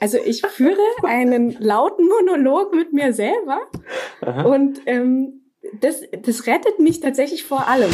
Also 0.00 0.18
ich 0.18 0.42
führe 0.42 0.76
einen 1.04 1.52
lauten 1.60 2.08
Monolog 2.08 2.74
mit 2.74 2.92
mir 2.92 3.12
selber 3.12 3.60
Aha. 4.22 4.42
und 4.42 4.80
ähm, 4.86 5.44
das, 5.80 6.02
das 6.20 6.48
rettet 6.48 6.80
mich 6.80 6.98
tatsächlich 6.98 7.44
vor 7.44 7.68
allem. 7.68 7.90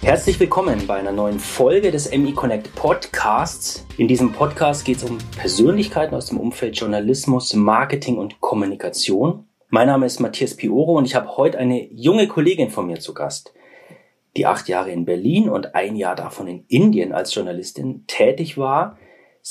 Herzlich 0.00 0.40
willkommen 0.40 0.86
bei 0.86 0.94
einer 0.94 1.12
neuen 1.12 1.38
Folge 1.38 1.90
des 1.90 2.10
MI 2.10 2.32
Connect 2.32 2.74
Podcasts. 2.74 3.86
In 3.98 4.08
diesem 4.08 4.32
Podcast 4.32 4.86
geht 4.86 4.96
es 4.96 5.04
um 5.04 5.18
Persönlichkeiten 5.36 6.14
aus 6.14 6.26
dem 6.26 6.40
Umfeld 6.40 6.78
Journalismus, 6.78 7.52
Marketing 7.52 8.16
und 8.16 8.40
Kommunikation. 8.40 9.44
Mein 9.68 9.88
Name 9.88 10.06
ist 10.06 10.18
Matthias 10.18 10.56
Pioro 10.56 10.96
und 10.96 11.04
ich 11.04 11.14
habe 11.14 11.36
heute 11.36 11.58
eine 11.58 11.92
junge 11.92 12.26
Kollegin 12.26 12.70
von 12.70 12.86
mir 12.86 13.00
zu 13.00 13.12
Gast, 13.12 13.52
die 14.38 14.46
acht 14.46 14.66
Jahre 14.70 14.90
in 14.90 15.04
Berlin 15.04 15.50
und 15.50 15.74
ein 15.74 15.94
Jahr 15.94 16.16
davon 16.16 16.46
in 16.46 16.64
Indien 16.68 17.12
als 17.12 17.34
Journalistin 17.34 18.04
tätig 18.06 18.56
war 18.56 18.96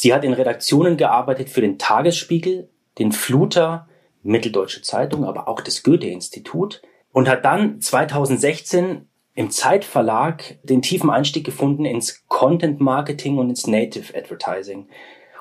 Sie 0.01 0.13
hat 0.13 0.23
in 0.23 0.31
Redaktionen 0.31 0.95
gearbeitet 0.95 1.49
für 1.49 1.59
den 1.59 1.77
Tagesspiegel, 1.77 2.69
den 2.99 3.11
Fluter, 3.11 3.89
Mitteldeutsche 4.23 4.81
Zeitung, 4.81 5.25
aber 5.25 5.49
auch 5.49 5.59
das 5.59 5.83
Goethe-Institut 5.83 6.81
und 7.11 7.27
hat 7.27 7.43
dann 7.43 7.81
2016 7.81 9.09
im 9.33 9.51
Zeitverlag 9.51 10.57
den 10.63 10.81
tiefen 10.81 11.09
Einstieg 11.09 11.45
gefunden 11.45 11.83
ins 11.83 12.25
Content 12.29 12.79
Marketing 12.79 13.39
und 13.39 13.49
ins 13.49 13.67
Native 13.67 14.17
Advertising. 14.17 14.87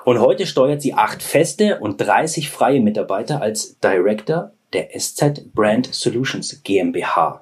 Und 0.03 0.19
heute 0.19 0.45
steuert 0.45 0.81
sie 0.81 0.93
acht 0.93 1.23
feste 1.23 1.79
und 1.79 2.01
30 2.01 2.49
freie 2.49 2.81
Mitarbeiter 2.81 3.41
als 3.41 3.79
Director 3.79 4.51
der 4.73 4.89
SZ 4.89 5.53
Brand 5.53 5.87
Solutions 5.93 6.63
GmbH 6.65 7.39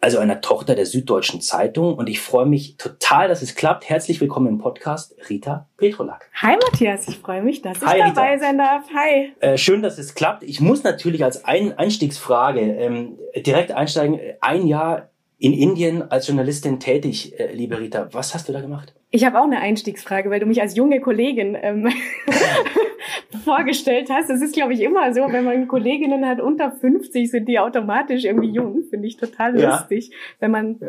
also 0.00 0.18
einer 0.18 0.40
Tochter 0.40 0.74
der 0.74 0.86
Süddeutschen 0.86 1.40
Zeitung. 1.40 1.94
Und 1.94 2.08
ich 2.08 2.20
freue 2.20 2.46
mich 2.46 2.76
total, 2.76 3.28
dass 3.28 3.42
es 3.42 3.54
klappt. 3.54 3.88
Herzlich 3.88 4.20
willkommen 4.20 4.46
im 4.46 4.58
Podcast, 4.58 5.14
Rita 5.28 5.68
Petrolak. 5.76 6.28
Hi 6.34 6.56
Matthias, 6.56 7.08
ich 7.08 7.18
freue 7.18 7.42
mich, 7.42 7.62
dass 7.62 7.80
Hi, 7.80 7.98
ich 7.98 8.04
dabei 8.04 8.34
Rita. 8.34 8.44
sein 8.44 8.58
darf. 8.58 8.84
Hi. 8.94 9.32
Äh, 9.40 9.58
schön, 9.58 9.82
dass 9.82 9.98
es 9.98 10.14
klappt. 10.14 10.42
Ich 10.44 10.60
muss 10.60 10.84
natürlich 10.84 11.24
als 11.24 11.44
ein 11.44 11.76
Einstiegsfrage 11.76 12.60
ähm, 12.60 13.18
direkt 13.36 13.72
einsteigen. 13.72 14.20
Ein 14.40 14.66
Jahr 14.66 15.10
in 15.38 15.52
Indien 15.52 16.08
als 16.10 16.26
Journalistin 16.26 16.80
tätig, 16.80 17.38
äh, 17.38 17.52
liebe 17.52 17.78
Rita. 17.78 18.08
Was 18.12 18.34
hast 18.34 18.48
du 18.48 18.52
da 18.52 18.60
gemacht? 18.60 18.94
Ich 19.10 19.24
habe 19.24 19.38
auch 19.38 19.44
eine 19.44 19.60
Einstiegsfrage, 19.60 20.30
weil 20.30 20.40
du 20.40 20.46
mich 20.46 20.60
als 20.60 20.76
junge 20.76 21.00
Kollegin 21.00 21.56
ähm, 21.60 21.88
vorgestellt 23.44 24.08
hast. 24.10 24.30
Das 24.30 24.40
ist, 24.40 24.54
glaube 24.54 24.72
ich, 24.72 24.80
immer 24.80 25.12
so, 25.12 25.20
wenn 25.30 25.44
man 25.44 25.68
Kolleginnen 25.68 26.26
hat 26.26 26.40
unter 26.40 26.70
50, 26.70 27.30
sind 27.30 27.48
die 27.48 27.58
automatisch 27.58 28.24
irgendwie 28.24 28.50
jung. 28.50 28.84
Finde 28.88 29.06
ich 29.06 29.16
total 29.16 29.58
ja. 29.58 29.70
lustig. 29.70 30.10
Wenn 30.40 30.50
man, 30.50 30.80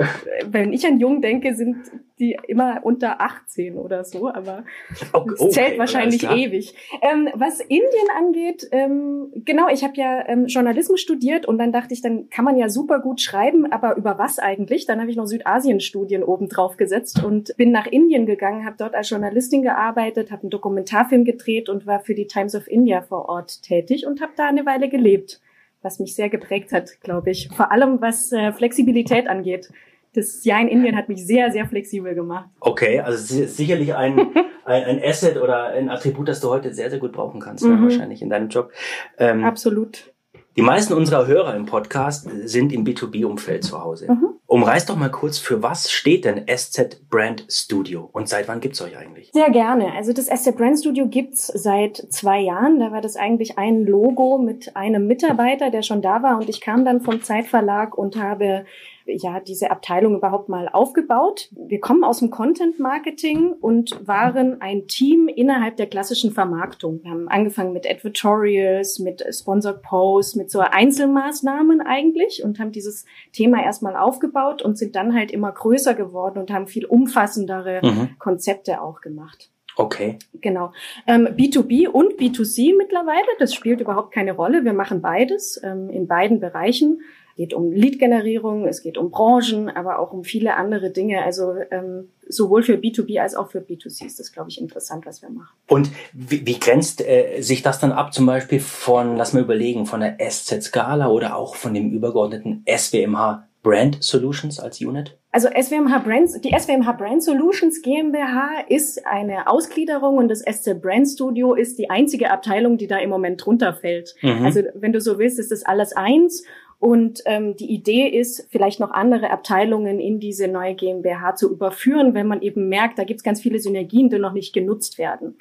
wenn 0.45 0.71
ich 0.73 0.85
an 0.85 0.99
jung 0.99 1.21
denke, 1.21 1.53
sind 1.55 1.77
die 2.19 2.37
immer 2.47 2.81
unter 2.83 3.21
18 3.21 3.77
oder 3.77 4.03
so, 4.03 4.27
aber 4.27 4.63
okay, 5.13 5.33
es 5.33 5.49
zählt 5.51 5.67
okay, 5.69 5.79
wahrscheinlich 5.79 6.29
ewig. 6.29 6.75
Ähm, 7.01 7.29
was 7.33 7.59
Indien 7.61 8.09
angeht, 8.17 8.67
ähm, 8.71 9.31
genau, 9.45 9.69
ich 9.69 9.83
habe 9.83 9.93
ja 9.95 10.27
ähm, 10.27 10.47
Journalismus 10.47 10.99
studiert 10.99 11.45
und 11.45 11.57
dann 11.57 11.71
dachte 11.71 11.93
ich, 11.93 12.01
dann 12.01 12.29
kann 12.29 12.45
man 12.45 12.57
ja 12.57 12.69
super 12.69 12.99
gut 12.99 13.21
schreiben, 13.21 13.71
aber 13.71 13.95
über 13.95 14.17
was 14.17 14.39
eigentlich? 14.39 14.85
Dann 14.85 14.99
habe 14.99 15.09
ich 15.09 15.17
noch 15.17 15.25
Südasien-Studien 15.25 16.23
oben 16.23 16.49
drauf 16.49 16.77
gesetzt 16.77 17.23
und 17.23 17.55
bin 17.57 17.71
nach 17.71 17.87
Indien 17.87 18.25
gegangen, 18.25 18.65
habe 18.65 18.75
dort 18.77 18.95
als 18.95 19.09
Journalistin 19.09 19.61
gearbeitet, 19.61 20.31
habe 20.31 20.43
einen 20.43 20.51
Dokumentarfilm 20.51 21.23
gedreht 21.23 21.69
und 21.69 21.85
war 21.85 22.01
für 22.01 22.15
die 22.15 22.27
Times 22.27 22.55
of 22.55 22.67
India 22.67 23.01
vor 23.01 23.29
Ort 23.29 23.63
tätig 23.63 24.05
und 24.05 24.21
habe 24.21 24.33
da 24.35 24.47
eine 24.47 24.65
Weile 24.65 24.89
gelebt, 24.89 25.41
was 25.81 25.99
mich 25.99 26.15
sehr 26.15 26.29
geprägt 26.29 26.71
hat, 26.71 27.01
glaube 27.01 27.31
ich. 27.31 27.49
Vor 27.55 27.71
allem 27.71 28.01
was 28.01 28.31
äh, 28.31 28.51
Flexibilität 28.51 29.27
angeht. 29.27 29.69
Das 30.13 30.43
Jahr 30.43 30.61
in 30.61 30.67
Indien 30.67 30.95
hat 30.95 31.07
mich 31.07 31.25
sehr, 31.25 31.51
sehr 31.51 31.67
flexibel 31.67 32.15
gemacht. 32.15 32.49
Okay, 32.59 32.99
also 32.99 33.45
sicherlich 33.45 33.93
ein, 33.95 34.19
ein, 34.65 34.83
ein 34.83 35.01
Asset 35.03 35.37
oder 35.37 35.67
ein 35.67 35.89
Attribut, 35.89 36.27
das 36.27 36.39
du 36.39 36.49
heute 36.49 36.73
sehr, 36.73 36.89
sehr 36.89 36.99
gut 36.99 37.11
brauchen 37.11 37.39
kannst, 37.39 37.63
mhm. 37.63 37.83
wahrscheinlich 37.83 38.21
in 38.21 38.29
deinem 38.29 38.49
Job. 38.49 38.71
Ähm, 39.17 39.43
Absolut. 39.43 40.11
Die 40.55 40.61
meisten 40.61 40.93
unserer 40.93 41.27
Hörer 41.27 41.55
im 41.55 41.65
Podcast 41.65 42.27
sind 42.43 42.73
im 42.73 42.83
B2B-Umfeld 42.83 43.63
zu 43.63 43.81
Hause. 43.81 44.11
Mhm. 44.11 44.38
Umreiß 44.49 44.87
doch 44.87 44.95
mal 44.95 45.11
kurz, 45.11 45.37
für 45.37 45.61
was 45.61 45.91
steht 45.91 46.25
denn 46.25 46.45
SZ 46.47 47.07
Brand 47.07 47.45
Studio 47.49 48.09
und 48.11 48.27
seit 48.27 48.47
wann 48.47 48.61
gibt's 48.61 48.81
euch 48.81 48.97
eigentlich? 48.97 49.29
Sehr 49.31 49.51
gerne. 49.51 49.93
Also 49.93 50.11
das 50.11 50.25
SZ 50.25 50.57
Brand 50.57 50.79
Studio 50.79 51.07
gibt's 51.07 51.45
seit 51.45 51.97
zwei 52.09 52.39
Jahren. 52.39 52.79
Da 52.79 52.91
war 52.91 53.01
das 53.01 53.15
eigentlich 53.15 53.59
ein 53.59 53.85
Logo 53.85 54.39
mit 54.39 54.75
einem 54.75 55.05
Mitarbeiter, 55.05 55.69
der 55.69 55.83
schon 55.83 56.01
da 56.01 56.23
war 56.23 56.37
und 56.37 56.49
ich 56.49 56.61
kam 56.61 56.83
dann 56.83 57.01
vom 57.01 57.21
Zeitverlag 57.21 57.95
und 57.95 58.15
habe 58.15 58.65
ja 59.05 59.39
diese 59.39 59.71
Abteilung 59.71 60.15
überhaupt 60.15 60.49
mal 60.49 60.69
aufgebaut. 60.69 61.49
Wir 61.51 61.79
kommen 61.79 62.03
aus 62.03 62.19
dem 62.19 62.29
Content 62.29 62.79
Marketing 62.79 63.53
und 63.53 64.07
waren 64.07 64.61
ein 64.61 64.87
Team 64.87 65.27
innerhalb 65.27 65.77
der 65.77 65.87
klassischen 65.87 66.31
Vermarktung. 66.31 67.01
Wir 67.03 67.11
haben 67.11 67.27
angefangen 67.27 67.73
mit 67.73 67.89
Advertorials, 67.89 68.99
mit 68.99 69.23
Sponsored 69.31 69.81
Posts, 69.81 70.35
mit 70.35 70.51
so 70.51 70.59
Einzelmaßnahmen 70.59 71.81
eigentlich 71.81 72.43
und 72.43 72.59
haben 72.59 72.71
dieses 72.71 73.05
Thema 73.33 73.63
erstmal 73.63 73.95
aufgebaut 73.95 74.38
und 74.47 74.77
sind 74.77 74.95
dann 74.95 75.13
halt 75.13 75.31
immer 75.31 75.51
größer 75.51 75.93
geworden 75.93 76.39
und 76.39 76.51
haben 76.51 76.67
viel 76.67 76.85
umfassendere 76.85 77.81
mhm. 77.83 78.17
Konzepte 78.19 78.81
auch 78.81 79.01
gemacht. 79.01 79.49
Okay. 79.75 80.17
Genau. 80.41 80.73
Ähm, 81.07 81.27
B2B 81.27 81.87
und 81.87 82.19
B2C 82.19 82.75
mittlerweile, 82.77 83.27
das 83.39 83.53
spielt 83.53 83.79
überhaupt 83.79 84.13
keine 84.13 84.33
Rolle. 84.33 84.65
Wir 84.65 84.73
machen 84.73 85.01
beides 85.01 85.61
ähm, 85.63 85.89
in 85.89 86.07
beiden 86.07 86.39
Bereichen 86.39 87.01
geht 87.39 87.53
um 87.53 87.71
Lead-Generierung, 87.71 88.67
es 88.67 88.81
geht 88.81 88.97
um 88.97 89.11
Branchen, 89.11 89.69
aber 89.69 89.99
auch 89.99 90.11
um 90.11 90.25
viele 90.25 90.57
andere 90.57 90.89
Dinge. 90.91 91.23
Also 91.23 91.53
ähm, 91.71 92.09
sowohl 92.27 92.63
für 92.63 92.73
B2B 92.73 93.21
als 93.21 93.33
auch 93.33 93.49
für 93.49 93.59
B2C 93.59 94.05
ist 94.05 94.19
das, 94.19 94.33
glaube 94.33 94.49
ich, 94.49 94.59
interessant, 94.59 95.05
was 95.05 95.21
wir 95.21 95.29
machen. 95.29 95.55
Und 95.69 95.89
wie, 96.11 96.45
wie 96.45 96.59
grenzt 96.59 96.99
äh, 96.99 97.39
sich 97.39 97.61
das 97.61 97.79
dann 97.79 97.93
ab, 97.93 98.13
zum 98.13 98.25
Beispiel 98.25 98.59
von, 98.59 99.15
lass 99.15 99.31
mal 99.31 99.41
überlegen, 99.41 99.85
von 99.85 100.01
der 100.01 100.17
SZ-Skala 100.19 101.07
oder 101.07 101.37
auch 101.37 101.55
von 101.55 101.73
dem 101.73 101.91
übergeordneten 101.91 102.65
SWMH 102.67 103.47
Brand 103.61 104.03
Solutions 104.03 104.59
als 104.59 104.79
Unit? 104.81 105.17
Also 105.31 105.47
SWMH 105.49 105.99
Brands, 105.99 106.41
die 106.41 106.53
SWMH 106.57 106.93
Brand 106.93 107.23
Solutions 107.23 107.81
GmbH 107.81 108.61
ist 108.67 109.05
eine 109.05 109.47
Ausgliederung 109.47 110.17
und 110.17 110.29
das 110.29 110.39
SC 110.39 110.81
Brand 110.81 111.07
Studio 111.07 111.53
ist 111.53 111.77
die 111.77 111.89
einzige 111.89 112.31
Abteilung, 112.31 112.77
die 112.77 112.87
da 112.87 112.97
im 112.97 113.09
Moment 113.09 113.45
drunter 113.45 113.73
fällt. 113.73 114.15
Mhm. 114.21 114.45
Also 114.45 114.61
wenn 114.73 114.93
du 114.93 115.01
so 115.01 115.19
willst, 115.19 115.39
ist 115.39 115.51
das 115.51 115.63
alles 115.63 115.93
eins 115.95 116.43
und 116.79 117.21
ähm, 117.25 117.57
die 117.57 117.71
Idee 117.71 118.07
ist, 118.07 118.47
vielleicht 118.49 118.79
noch 118.79 118.91
andere 118.91 119.29
Abteilungen 119.31 119.99
in 119.99 120.19
diese 120.21 120.47
neue 120.47 120.75
GmbH 120.75 121.35
zu 121.35 121.51
überführen, 121.51 122.13
wenn 122.13 122.27
man 122.27 122.41
eben 122.41 122.69
merkt, 122.69 122.97
da 122.97 123.03
gibt 123.03 123.19
es 123.19 123.23
ganz 123.23 123.41
viele 123.41 123.59
Synergien, 123.59 124.09
die 124.09 124.17
noch 124.17 124.33
nicht 124.33 124.53
genutzt 124.53 124.97
werden. 124.97 125.37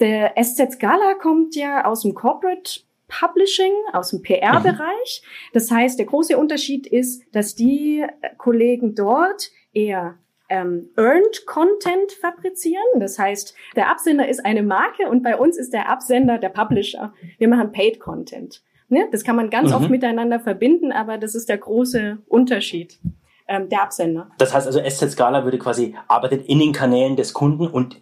Der 0.00 0.34
SZ 0.42 0.72
Scala 0.72 1.14
kommt 1.20 1.54
ja 1.54 1.84
aus 1.84 2.00
dem 2.00 2.14
Corporate 2.14 2.80
Publishing, 3.20 3.72
aus 3.92 4.10
dem 4.10 4.22
PR-Bereich. 4.22 5.22
Mhm. 5.22 5.50
Das 5.52 5.70
heißt, 5.70 5.98
der 5.98 6.06
große 6.06 6.36
Unterschied 6.36 6.86
ist, 6.86 7.22
dass 7.32 7.54
die 7.54 8.04
Kollegen 8.38 8.94
dort 8.94 9.50
eher 9.72 10.18
ähm, 10.48 10.90
Earned 10.96 11.46
Content 11.46 12.12
fabrizieren. 12.20 12.82
Das 12.98 13.18
heißt, 13.18 13.54
der 13.76 13.90
Absender 13.90 14.28
ist 14.28 14.44
eine 14.44 14.62
Marke 14.62 15.08
und 15.08 15.22
bei 15.22 15.36
uns 15.36 15.56
ist 15.56 15.72
der 15.72 15.88
Absender 15.88 16.38
der 16.38 16.50
Publisher. 16.50 17.12
Wir 17.38 17.48
machen 17.48 17.72
Paid 17.72 18.00
Content. 18.00 18.62
Ne? 18.88 19.08
Das 19.10 19.24
kann 19.24 19.36
man 19.36 19.50
ganz 19.50 19.70
mhm. 19.70 19.76
oft 19.76 19.90
miteinander 19.90 20.40
verbinden, 20.40 20.92
aber 20.92 21.18
das 21.18 21.34
ist 21.34 21.48
der 21.48 21.58
große 21.58 22.18
Unterschied. 22.26 22.98
Ähm, 23.46 23.68
der 23.68 23.82
Absender. 23.82 24.30
Das 24.38 24.54
heißt 24.54 24.66
also, 24.66 24.80
SZ 24.80 25.10
Scala 25.10 25.44
würde 25.44 25.58
quasi 25.58 25.94
arbeitet 26.08 26.46
in 26.46 26.60
den 26.60 26.72
Kanälen 26.72 27.14
des 27.14 27.34
Kunden 27.34 27.66
und 27.66 28.00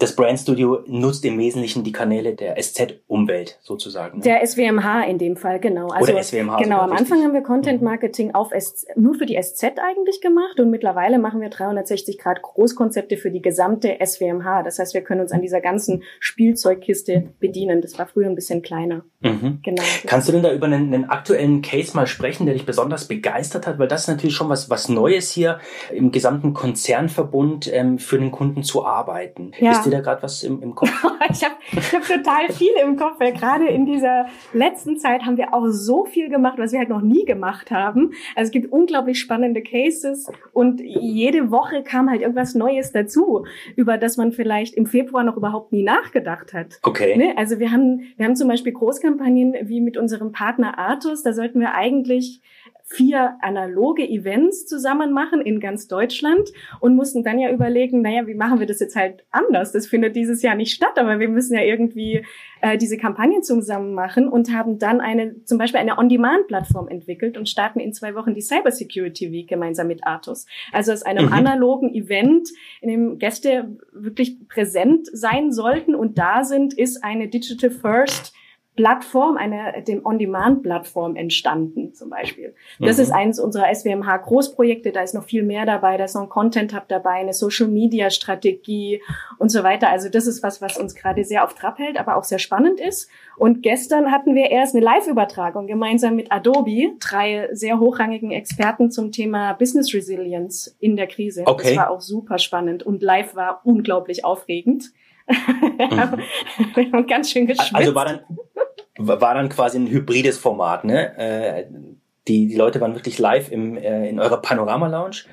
das 0.00 0.16
Brand 0.16 0.40
Studio 0.40 0.82
nutzt 0.86 1.24
im 1.26 1.38
Wesentlichen 1.38 1.84
die 1.84 1.92
Kanäle 1.92 2.34
der 2.34 2.56
SZ-Umwelt 2.56 3.58
sozusagen. 3.60 4.18
Ne? 4.18 4.24
Der 4.24 4.46
SWMH 4.46 5.04
in 5.04 5.18
dem 5.18 5.36
Fall, 5.36 5.60
genau. 5.60 5.88
Also, 5.88 6.12
Oder 6.12 6.22
SWMH. 6.22 6.56
Genau, 6.56 6.80
am 6.80 6.92
Anfang 6.92 7.22
haben 7.22 7.34
wir 7.34 7.42
Content 7.42 7.82
mhm. 7.82 7.88
Marketing 7.88 8.34
auf 8.34 8.50
S 8.52 8.86
nur 8.96 9.14
für 9.14 9.26
die 9.26 9.38
SZ 9.40 9.62
eigentlich 9.78 10.22
gemacht 10.22 10.58
und 10.58 10.70
mittlerweile 10.70 11.18
machen 11.18 11.42
wir 11.42 11.50
360 11.50 12.18
Grad 12.18 12.40
Großkonzepte 12.40 13.18
für 13.18 13.30
die 13.30 13.42
gesamte 13.42 13.98
SWMH. 14.02 14.62
Das 14.62 14.78
heißt, 14.78 14.94
wir 14.94 15.02
können 15.02 15.20
uns 15.20 15.32
an 15.32 15.42
dieser 15.42 15.60
ganzen 15.60 16.02
Spielzeugkiste 16.18 17.34
bedienen. 17.38 17.82
Das 17.82 17.98
war 17.98 18.06
früher 18.06 18.26
ein 18.26 18.34
bisschen 18.34 18.62
kleiner. 18.62 19.04
Mhm. 19.20 19.60
Genau. 19.62 19.82
Kannst 20.06 20.28
du 20.28 20.32
denn 20.32 20.42
da 20.42 20.50
über 20.50 20.64
einen, 20.64 20.94
einen, 20.94 21.10
aktuellen 21.10 21.60
Case 21.60 21.94
mal 21.94 22.06
sprechen, 22.06 22.46
der 22.46 22.54
dich 22.54 22.64
besonders 22.64 23.06
begeistert 23.06 23.66
hat? 23.66 23.78
Weil 23.78 23.88
das 23.88 24.02
ist 24.02 24.08
natürlich 24.08 24.34
schon 24.34 24.48
was, 24.48 24.70
was 24.70 24.88
Neues 24.88 25.30
hier 25.30 25.58
im 25.92 26.10
gesamten 26.10 26.54
Konzernverbund 26.54 27.70
ähm, 27.70 27.98
für 27.98 28.18
den 28.18 28.30
Kunden 28.30 28.62
zu 28.62 28.86
arbeiten. 28.86 29.52
Ja. 29.58 29.72
Ist 29.72 29.89
da 29.90 30.00
gerade 30.00 30.22
was 30.22 30.42
im, 30.42 30.62
im 30.62 30.74
Kopf? 30.74 30.90
ich 31.30 31.44
habe 31.44 31.54
ich 31.72 31.94
hab 31.94 32.06
total 32.06 32.52
viel 32.52 32.72
im 32.82 32.96
Kopf, 32.96 33.18
weil 33.18 33.32
gerade 33.32 33.68
in 33.68 33.86
dieser 33.86 34.26
letzten 34.52 34.98
Zeit 34.98 35.22
haben 35.22 35.36
wir 35.36 35.54
auch 35.54 35.66
so 35.68 36.04
viel 36.04 36.28
gemacht, 36.28 36.58
was 36.58 36.72
wir 36.72 36.78
halt 36.78 36.88
noch 36.88 37.02
nie 37.02 37.24
gemacht 37.24 37.70
haben. 37.70 38.12
Also 38.34 38.48
es 38.48 38.50
gibt 38.50 38.72
unglaublich 38.72 39.18
spannende 39.20 39.62
Cases 39.62 40.30
und 40.52 40.80
jede 40.80 41.50
Woche 41.50 41.82
kam 41.82 42.10
halt 42.10 42.22
irgendwas 42.22 42.54
Neues 42.54 42.92
dazu, 42.92 43.44
über 43.76 43.98
das 43.98 44.16
man 44.16 44.32
vielleicht 44.32 44.74
im 44.74 44.86
Februar 44.86 45.24
noch 45.24 45.36
überhaupt 45.36 45.72
nie 45.72 45.82
nachgedacht 45.82 46.52
hat. 46.52 46.78
Okay. 46.82 47.16
Ne? 47.16 47.34
Also 47.36 47.58
wir 47.58 47.70
haben, 47.70 48.02
wir 48.16 48.26
haben 48.26 48.36
zum 48.36 48.48
Beispiel 48.48 48.72
Großkampagnen 48.72 49.54
wie 49.62 49.80
mit 49.80 49.96
unserem 49.96 50.32
Partner 50.32 50.78
Artus, 50.78 51.22
da 51.22 51.32
sollten 51.32 51.60
wir 51.60 51.74
eigentlich 51.74 52.40
vier 52.90 53.36
analoge 53.40 54.02
Events 54.02 54.66
zusammen 54.66 55.12
machen 55.12 55.40
in 55.40 55.60
ganz 55.60 55.86
Deutschland 55.86 56.50
und 56.80 56.96
mussten 56.96 57.22
dann 57.22 57.38
ja 57.38 57.50
überlegen, 57.52 58.02
naja, 58.02 58.26
wie 58.26 58.34
machen 58.34 58.58
wir 58.58 58.66
das 58.66 58.80
jetzt 58.80 58.96
halt 58.96 59.24
anders? 59.30 59.70
Das 59.70 59.86
findet 59.86 60.16
dieses 60.16 60.42
Jahr 60.42 60.56
nicht 60.56 60.72
statt, 60.72 60.98
aber 60.98 61.20
wir 61.20 61.28
müssen 61.28 61.54
ja 61.54 61.62
irgendwie 61.62 62.26
äh, 62.62 62.76
diese 62.76 62.96
Kampagnen 62.96 63.44
zusammen 63.44 63.94
machen 63.94 64.28
und 64.28 64.52
haben 64.52 64.80
dann 64.80 65.00
eine, 65.00 65.44
zum 65.44 65.56
Beispiel 65.56 65.78
eine 65.78 65.98
On-Demand-Plattform 65.98 66.88
entwickelt 66.88 67.38
und 67.38 67.48
starten 67.48 67.78
in 67.78 67.92
zwei 67.92 68.16
Wochen 68.16 68.34
die 68.34 68.42
Cyber 68.42 68.72
Security 68.72 69.30
Week 69.30 69.46
gemeinsam 69.46 69.86
mit 69.86 70.04
Atos. 70.04 70.46
Also 70.72 70.92
aus 70.92 71.04
einem 71.04 71.26
mhm. 71.26 71.32
analogen 71.32 71.94
Event, 71.94 72.48
in 72.80 72.88
dem 72.88 73.18
Gäste 73.18 73.76
wirklich 73.92 74.48
präsent 74.48 75.06
sein 75.12 75.52
sollten 75.52 75.94
und 75.94 76.18
da 76.18 76.42
sind, 76.42 76.74
ist 76.74 77.04
eine 77.04 77.28
Digital 77.28 77.70
First 77.70 78.34
Plattform, 78.80 79.36
eine 79.36 79.82
dem 79.86 80.06
On-Demand-Plattform 80.06 81.14
entstanden 81.14 81.92
zum 81.92 82.08
Beispiel. 82.08 82.54
Das 82.78 82.96
mhm. 82.96 83.02
ist 83.02 83.10
eines 83.10 83.38
unserer 83.38 83.74
SWMH 83.74 84.16
Großprojekte. 84.16 84.90
Da 84.90 85.02
ist 85.02 85.14
noch 85.14 85.24
viel 85.24 85.42
mehr 85.42 85.66
dabei. 85.66 85.98
Da 85.98 86.04
ist 86.04 86.14
noch 86.14 86.22
ein 86.22 86.28
Content 86.30 86.74
Hub 86.74 86.88
dabei, 86.88 87.16
eine 87.16 87.34
Social-Media-Strategie 87.34 89.02
und 89.38 89.50
so 89.50 89.62
weiter. 89.64 89.90
Also 89.90 90.08
das 90.08 90.26
ist 90.26 90.42
was, 90.42 90.62
was 90.62 90.78
uns 90.78 90.94
gerade 90.94 91.24
sehr 91.24 91.44
auf 91.44 91.52
Trab 91.52 91.78
hält, 91.78 92.00
aber 92.00 92.16
auch 92.16 92.24
sehr 92.24 92.38
spannend 92.38 92.80
ist. 92.80 93.10
Und 93.36 93.62
gestern 93.62 94.10
hatten 94.10 94.34
wir 94.34 94.50
erst 94.50 94.74
eine 94.74 94.82
Live-Übertragung 94.82 95.66
gemeinsam 95.66 96.16
mit 96.16 96.32
Adobe, 96.32 96.92
drei 97.00 97.50
sehr 97.52 97.80
hochrangigen 97.80 98.30
Experten 98.30 98.90
zum 98.90 99.12
Thema 99.12 99.52
Business 99.52 99.92
Resilience 99.92 100.74
in 100.80 100.96
der 100.96 101.06
Krise. 101.06 101.42
Okay. 101.44 101.74
Das 101.74 101.76
war 101.76 101.90
auch 101.90 102.00
super 102.00 102.38
spannend 102.38 102.82
und 102.82 103.02
live 103.02 103.34
war 103.34 103.60
unglaublich 103.64 104.24
aufregend. 104.24 104.90
mhm. 105.30 107.06
ganz 107.06 107.30
schön 107.30 107.46
geschwitzt. 107.46 107.74
Also 107.74 107.94
war 107.94 108.06
dann, 108.06 108.20
war 109.06 109.34
dann 109.34 109.48
quasi 109.48 109.78
ein 109.78 109.88
hybrides 109.88 110.38
Format, 110.38 110.84
ne? 110.84 111.16
Äh, 111.16 111.64
die, 112.28 112.46
die 112.48 112.56
Leute 112.56 112.80
waren 112.80 112.94
wirklich 112.94 113.18
live 113.18 113.50
im, 113.50 113.76
äh, 113.76 114.08
in 114.08 114.20
eurer 114.20 114.40
Panorama-Lounge 114.40 115.24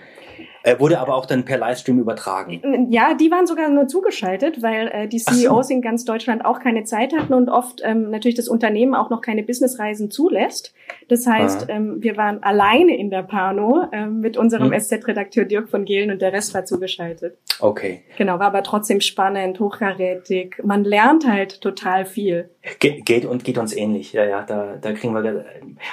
äh, 0.67 0.79
wurde 0.79 0.99
aber 0.99 1.15
auch 1.15 1.25
dann 1.25 1.45
per 1.45 1.57
Livestream 1.57 1.97
übertragen. 1.97 2.87
Ja, 2.89 3.13
die 3.13 3.31
waren 3.31 3.47
sogar 3.47 3.69
nur 3.69 3.87
zugeschaltet, 3.87 4.61
weil 4.61 4.89
äh, 4.89 5.07
die 5.07 5.19
CEOs 5.19 5.69
so. 5.69 5.73
in 5.73 5.81
ganz 5.81 6.03
Deutschland 6.03 6.43
auch 6.43 6.59
keine 6.59 6.83
Zeit 6.83 7.13
hatten 7.17 7.33
und 7.33 7.49
oft 7.49 7.81
ähm, 7.85 8.09
natürlich 8.09 8.35
das 8.35 8.49
Unternehmen 8.49 8.93
auch 8.93 9.09
noch 9.09 9.21
keine 9.21 9.43
Businessreisen 9.43 10.11
zulässt. 10.11 10.73
Das 11.07 11.25
heißt, 11.25 11.67
ähm, 11.69 12.03
wir 12.03 12.17
waren 12.17 12.43
alleine 12.43 12.97
in 12.97 13.09
der 13.09 13.23
Pano 13.23 13.87
ähm, 13.93 14.19
mit 14.19 14.35
unserem 14.35 14.71
hm. 14.71 14.79
SZ-Redakteur 14.79 15.45
Dirk 15.45 15.69
von 15.69 15.85
Gehlen 15.85 16.11
und 16.11 16.21
der 16.21 16.33
Rest 16.33 16.53
war 16.53 16.65
zugeschaltet. 16.65 17.37
Okay. 17.59 18.01
Genau, 18.17 18.39
war 18.39 18.47
aber 18.47 18.63
trotzdem 18.63 18.99
spannend, 18.99 19.59
hochkarätig. 19.59 20.57
Man 20.63 20.83
lernt 20.83 21.25
halt 21.25 21.61
total 21.61 22.05
viel. 22.05 22.49
Ge 22.79 23.01
geht 23.01 23.25
und 23.25 23.45
geht 23.45 23.57
uns 23.57 23.73
ähnlich. 23.73 24.11
Ja, 24.13 24.25
ja, 24.25 24.43
da, 24.43 24.75
da 24.81 24.91
kriegen 24.91 25.13
wir 25.13 25.45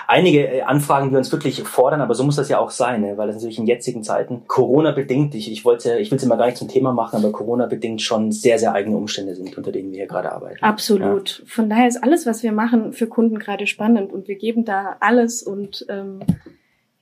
einige 0.09 0.49
äh, 0.49 0.63
Anfragen, 0.63 1.11
die 1.11 1.17
uns 1.17 1.31
wirklich 1.31 1.63
fordern, 1.63 2.01
aber 2.01 2.15
so 2.15 2.25
muss 2.25 2.37
das 2.37 2.49
ja 2.49 2.59
auch 2.59 2.71
sein, 2.71 3.03
ne? 3.03 3.17
weil 3.17 3.29
das 3.29 3.37
natürlich 3.37 3.59
in 3.59 3.67
jetzigen 3.67 4.03
Zeiten 4.03 4.43
Corona-bedingt, 4.65 5.35
ich, 5.35 5.53
ich 5.53 5.65
wollte, 5.67 5.99
ich 5.99 6.11
will 6.11 6.17
es 6.17 6.25
immer 6.25 6.39
gar 6.39 6.47
nicht 6.47 6.57
zum 6.57 6.69
Thema 6.69 6.93
machen, 6.93 7.17
aber 7.17 7.33
Corona-bedingt 7.33 8.01
schon 8.01 8.33
sehr, 8.33 8.59
sehr 8.59 8.73
eigene 8.73 8.97
Umstände 8.97 9.35
sind, 9.35 9.57
unter 9.59 9.73
denen 9.73 9.91
wir 9.91 9.99
hier 9.99 10.07
gerade 10.07 10.33
arbeiten. 10.33 10.65
Absolut. 10.65 11.41
Ja. 11.41 11.45
Von 11.47 11.69
daher 11.69 11.87
ist 11.87 12.03
alles, 12.03 12.25
was 12.25 12.43
wir 12.43 12.53
machen, 12.53 12.95
für 12.95 13.07
Kunden 13.07 13.39
gerade 13.39 13.67
spannend 13.67 14.11
und 14.11 14.27
wir 14.27 14.37
geben 14.37 14.65
da 14.65 14.97
alles 15.01 15.43
und 15.43 15.85
ähm, 15.91 16.21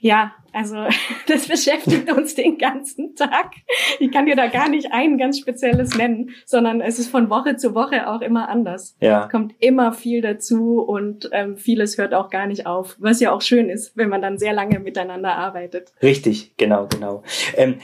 ja, 0.03 0.33
also 0.53 0.77
das 1.29 1.47
beschäftigt 1.47 2.13
uns 2.13 2.35
den 2.35 2.59
ganzen 2.59 3.15
Tag. 3.15 3.53
Ich 4.01 4.11
kann 4.11 4.27
dir 4.27 4.35
da 4.35 4.49
gar 4.49 4.69
nicht 4.69 4.89
ein 4.93 5.17
ganz 5.17 5.39
spezielles 5.39 5.97
nennen, 5.97 6.31
sondern 6.45 6.81
es 6.81 6.99
ist 6.99 7.09
von 7.09 7.31
Woche 7.31 7.57
zu 7.57 7.75
Woche 7.75 8.09
auch 8.11 8.21
immer 8.21 8.49
anders. 8.49 8.97
Ja. 9.01 9.25
Es 9.25 9.31
kommt 9.31 9.55
immer 9.61 9.93
viel 9.93 10.21
dazu 10.21 10.81
und 10.81 11.31
ähm, 11.33 11.57
vieles 11.57 11.99
hört 11.99 12.15
auch 12.15 12.31
gar 12.31 12.47
nicht 12.47 12.67
auf, 12.67 12.97
was 12.99 13.21
ja 13.21 13.33
auch 13.33 13.43
schön 13.43 13.71
ist, 13.71 13.97
wenn 13.97 14.09
man 14.09 14.21
dann 14.21 14.39
sehr 14.39 14.53
lange 14.53 14.81
miteinander 14.81 15.37
arbeitet. 15.37 15.93
Richtig, 16.03 16.57
genau, 16.57 16.89
genau. 16.89 17.23
Ähm, 17.57 17.77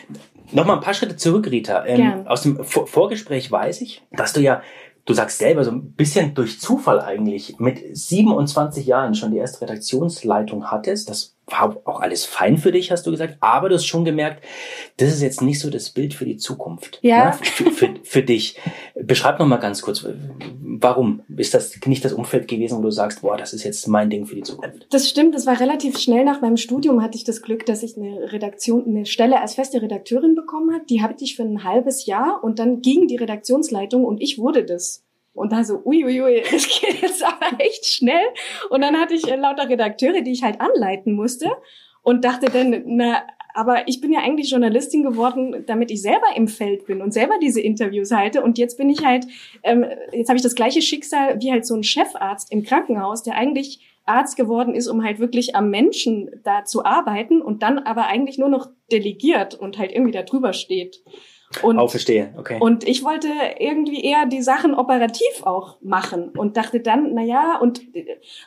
Nochmal 0.50 0.76
ein 0.76 0.82
paar 0.82 0.94
Schritte 0.94 1.16
zurück, 1.16 1.50
Rita. 1.50 1.84
Ähm, 1.84 2.26
aus 2.26 2.42
dem 2.42 2.64
Vor 2.64 2.86
Vorgespräch 2.86 3.52
weiß 3.52 3.82
ich, 3.82 4.02
dass 4.10 4.32
du 4.32 4.40
ja 4.40 4.62
du 5.04 5.14
sagst 5.14 5.38
selber 5.38 5.64
so 5.64 5.70
ein 5.70 5.92
bisschen 5.92 6.34
durch 6.34 6.60
Zufall 6.60 7.00
eigentlich 7.00 7.58
mit 7.58 7.78
27 7.92 8.86
Jahren 8.86 9.14
schon 9.14 9.30
die 9.30 9.38
erste 9.38 9.62
Redaktionsleitung 9.62 10.70
hattest. 10.70 11.08
Das 11.08 11.37
war 11.50 11.80
auch 11.84 12.00
alles 12.00 12.24
fein 12.24 12.58
für 12.58 12.72
dich, 12.72 12.90
hast 12.90 13.06
du 13.06 13.10
gesagt. 13.10 13.36
Aber 13.40 13.68
du 13.68 13.74
hast 13.74 13.86
schon 13.86 14.04
gemerkt, 14.04 14.44
das 14.96 15.10
ist 15.10 15.22
jetzt 15.22 15.42
nicht 15.42 15.60
so 15.60 15.70
das 15.70 15.90
Bild 15.90 16.14
für 16.14 16.24
die 16.24 16.36
Zukunft. 16.36 16.98
Ja. 17.02 17.26
Ne? 17.26 17.32
Für, 17.42 17.70
für, 17.70 17.94
für, 18.02 18.22
dich. 18.22 18.56
Beschreib 18.94 19.38
noch 19.38 19.46
mal 19.46 19.56
ganz 19.56 19.82
kurz, 19.82 20.06
warum 20.60 21.22
ist 21.36 21.54
das 21.54 21.78
nicht 21.86 22.04
das 22.04 22.12
Umfeld 22.12 22.48
gewesen, 22.48 22.78
wo 22.78 22.82
du 22.82 22.90
sagst, 22.90 23.22
boah, 23.22 23.36
das 23.36 23.52
ist 23.52 23.64
jetzt 23.64 23.86
mein 23.88 24.10
Ding 24.10 24.26
für 24.26 24.34
die 24.34 24.42
Zukunft? 24.42 24.86
Das 24.90 25.08
stimmt. 25.08 25.34
Das 25.34 25.46
war 25.46 25.58
relativ 25.58 25.98
schnell 25.98 26.24
nach 26.24 26.40
meinem 26.40 26.56
Studium 26.56 27.02
hatte 27.02 27.16
ich 27.16 27.24
das 27.24 27.42
Glück, 27.42 27.66
dass 27.66 27.82
ich 27.82 27.96
eine 27.96 28.32
Redaktion, 28.32 28.84
eine 28.86 29.06
Stelle 29.06 29.40
als 29.40 29.54
feste 29.54 29.82
Redakteurin 29.82 30.34
bekommen 30.34 30.74
habe. 30.74 30.84
Die 30.88 31.02
hatte 31.02 31.24
ich 31.24 31.36
für 31.36 31.42
ein 31.42 31.64
halbes 31.64 32.06
Jahr 32.06 32.42
und 32.42 32.58
dann 32.58 32.80
ging 32.80 33.06
die 33.06 33.16
Redaktionsleitung 33.16 34.04
und 34.04 34.20
ich 34.20 34.38
wurde 34.38 34.64
das. 34.64 35.04
Und 35.38 35.52
da 35.52 35.64
so, 35.64 35.82
uiuiui, 35.84 36.42
das 36.50 36.68
geht 36.68 37.00
jetzt 37.02 37.24
aber 37.24 37.58
echt 37.58 37.86
schnell. 37.86 38.26
Und 38.70 38.82
dann 38.82 38.96
hatte 38.96 39.14
ich 39.14 39.26
äh, 39.28 39.36
lauter 39.36 39.68
Redakteure, 39.68 40.22
die 40.22 40.32
ich 40.32 40.42
halt 40.42 40.60
anleiten 40.60 41.14
musste 41.14 41.50
und 42.02 42.24
dachte 42.24 42.46
dann, 42.46 42.82
na, 42.86 43.22
aber 43.54 43.88
ich 43.88 44.00
bin 44.00 44.12
ja 44.12 44.20
eigentlich 44.20 44.50
Journalistin 44.50 45.02
geworden, 45.02 45.64
damit 45.66 45.90
ich 45.90 46.00
selber 46.02 46.26
im 46.36 46.46
Feld 46.46 46.86
bin 46.86 47.02
und 47.02 47.12
selber 47.12 47.34
diese 47.42 47.60
Interviews 47.60 48.12
halte. 48.12 48.42
Und 48.42 48.56
jetzt 48.56 48.78
bin 48.78 48.88
ich 48.88 49.04
halt, 49.04 49.26
ähm, 49.62 49.84
jetzt 50.12 50.28
habe 50.28 50.36
ich 50.36 50.42
das 50.42 50.54
gleiche 50.54 50.80
Schicksal 50.80 51.40
wie 51.40 51.50
halt 51.50 51.66
so 51.66 51.74
ein 51.74 51.82
Chefarzt 51.82 52.52
im 52.52 52.62
Krankenhaus, 52.62 53.24
der 53.24 53.34
eigentlich 53.34 53.80
Arzt 54.04 54.36
geworden 54.36 54.74
ist, 54.74 54.88
um 54.88 55.04
halt 55.04 55.18
wirklich 55.18 55.54
am 55.54 55.70
Menschen 55.70 56.30
da 56.44 56.64
zu 56.64 56.84
arbeiten 56.84 57.42
und 57.42 57.62
dann 57.62 57.78
aber 57.78 58.06
eigentlich 58.06 58.38
nur 58.38 58.48
noch 58.48 58.68
delegiert 58.90 59.54
und 59.54 59.76
halt 59.78 59.92
irgendwie 59.92 60.12
da 60.12 60.22
drüber 60.22 60.52
steht. 60.52 61.02
Und, 61.62 61.78
oh, 61.78 61.88
verstehe, 61.88 62.34
okay. 62.36 62.58
Und 62.60 62.86
ich 62.86 63.02
wollte 63.02 63.28
irgendwie 63.58 64.04
eher 64.04 64.26
die 64.26 64.42
Sachen 64.42 64.74
operativ 64.74 65.42
auch 65.44 65.78
machen 65.80 66.28
und 66.36 66.58
dachte 66.58 66.80
dann, 66.80 67.14
na 67.14 67.22
ja, 67.22 67.58
und, 67.58 67.80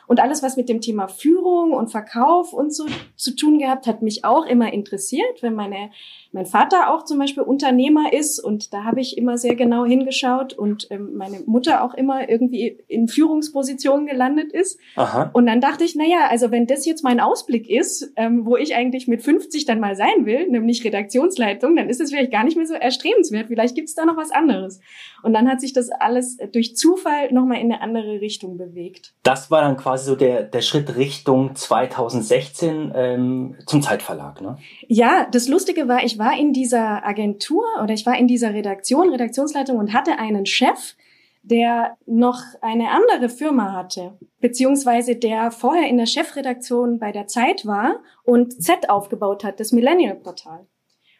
und 0.06 0.20
alles, 0.20 0.42
was 0.42 0.56
mit 0.56 0.68
dem 0.68 0.80
Thema 0.80 1.08
Führung 1.08 1.72
und 1.72 1.90
Verkauf 1.90 2.52
und 2.52 2.72
so 2.72 2.86
zu 3.16 3.34
tun 3.34 3.58
gehabt, 3.58 3.88
hat 3.88 4.02
mich 4.02 4.24
auch 4.24 4.46
immer 4.46 4.72
interessiert, 4.72 5.42
wenn 5.42 5.54
meine 5.54 5.90
mein 6.32 6.46
Vater 6.46 6.90
auch 6.92 7.04
zum 7.04 7.18
Beispiel 7.18 7.42
Unternehmer 7.42 8.12
ist 8.12 8.40
und 8.40 8.72
da 8.72 8.84
habe 8.84 9.00
ich 9.00 9.18
immer 9.18 9.36
sehr 9.36 9.54
genau 9.54 9.84
hingeschaut 9.84 10.54
und 10.54 10.86
ähm, 10.90 11.10
meine 11.14 11.40
Mutter 11.44 11.84
auch 11.84 11.92
immer 11.92 12.28
irgendwie 12.28 12.78
in 12.88 13.06
Führungspositionen 13.06 14.06
gelandet 14.06 14.50
ist. 14.50 14.80
Aha. 14.96 15.30
Und 15.34 15.44
dann 15.46 15.60
dachte 15.60 15.84
ich, 15.84 15.94
na 15.94 16.04
ja, 16.04 16.28
also 16.30 16.50
wenn 16.50 16.66
das 16.66 16.86
jetzt 16.86 17.04
mein 17.04 17.20
Ausblick 17.20 17.68
ist, 17.68 18.12
ähm, 18.16 18.46
wo 18.46 18.56
ich 18.56 18.74
eigentlich 18.74 19.08
mit 19.08 19.22
50 19.22 19.66
dann 19.66 19.78
mal 19.78 19.94
sein 19.94 20.24
will, 20.24 20.48
nämlich 20.48 20.82
Redaktionsleitung, 20.84 21.76
dann 21.76 21.90
ist 21.90 22.00
es 22.00 22.10
vielleicht 22.10 22.32
gar 22.32 22.44
nicht 22.44 22.56
mehr 22.56 22.66
so 22.66 22.74
erstrebenswert. 22.74 23.48
Vielleicht 23.48 23.74
gibt 23.74 23.88
es 23.88 23.94
da 23.94 24.06
noch 24.06 24.16
was 24.16 24.30
anderes. 24.30 24.80
Und 25.22 25.34
dann 25.34 25.48
hat 25.48 25.60
sich 25.60 25.74
das 25.74 25.90
alles 25.90 26.38
durch 26.52 26.76
Zufall 26.76 27.30
nochmal 27.32 27.60
in 27.60 27.70
eine 27.70 27.82
andere 27.82 28.20
Richtung 28.20 28.56
bewegt. 28.56 29.12
Das 29.22 29.50
war 29.50 29.60
dann 29.60 29.76
quasi 29.76 30.06
so 30.06 30.16
der, 30.16 30.44
der 30.44 30.62
Schritt 30.62 30.96
Richtung 30.96 31.54
2016 31.54 32.92
ähm, 32.94 33.56
zum 33.66 33.82
Zeitverlag, 33.82 34.40
ne? 34.40 34.56
Ja, 34.88 35.26
das 35.30 35.46
Lustige 35.46 35.88
war, 35.88 36.02
ich 36.04 36.18
war 36.18 36.21
in 36.30 36.52
dieser 36.52 37.04
Agentur 37.04 37.64
oder 37.82 37.94
ich 37.94 38.06
war 38.06 38.16
in 38.16 38.28
dieser 38.28 38.54
Redaktion, 38.54 39.10
Redaktionsleitung 39.10 39.78
und 39.78 39.92
hatte 39.92 40.18
einen 40.18 40.46
Chef, 40.46 40.94
der 41.42 41.96
noch 42.06 42.40
eine 42.60 42.90
andere 42.90 43.28
Firma 43.28 43.72
hatte, 43.72 44.16
beziehungsweise 44.40 45.16
der 45.16 45.50
vorher 45.50 45.88
in 45.88 45.96
der 45.96 46.06
Chefredaktion 46.06 46.98
bei 46.98 47.10
der 47.10 47.26
Zeit 47.26 47.66
war 47.66 48.00
und 48.22 48.62
Z 48.62 48.88
aufgebaut 48.88 49.42
hat, 49.42 49.58
das 49.58 49.72
Millennial-Portal. 49.72 50.66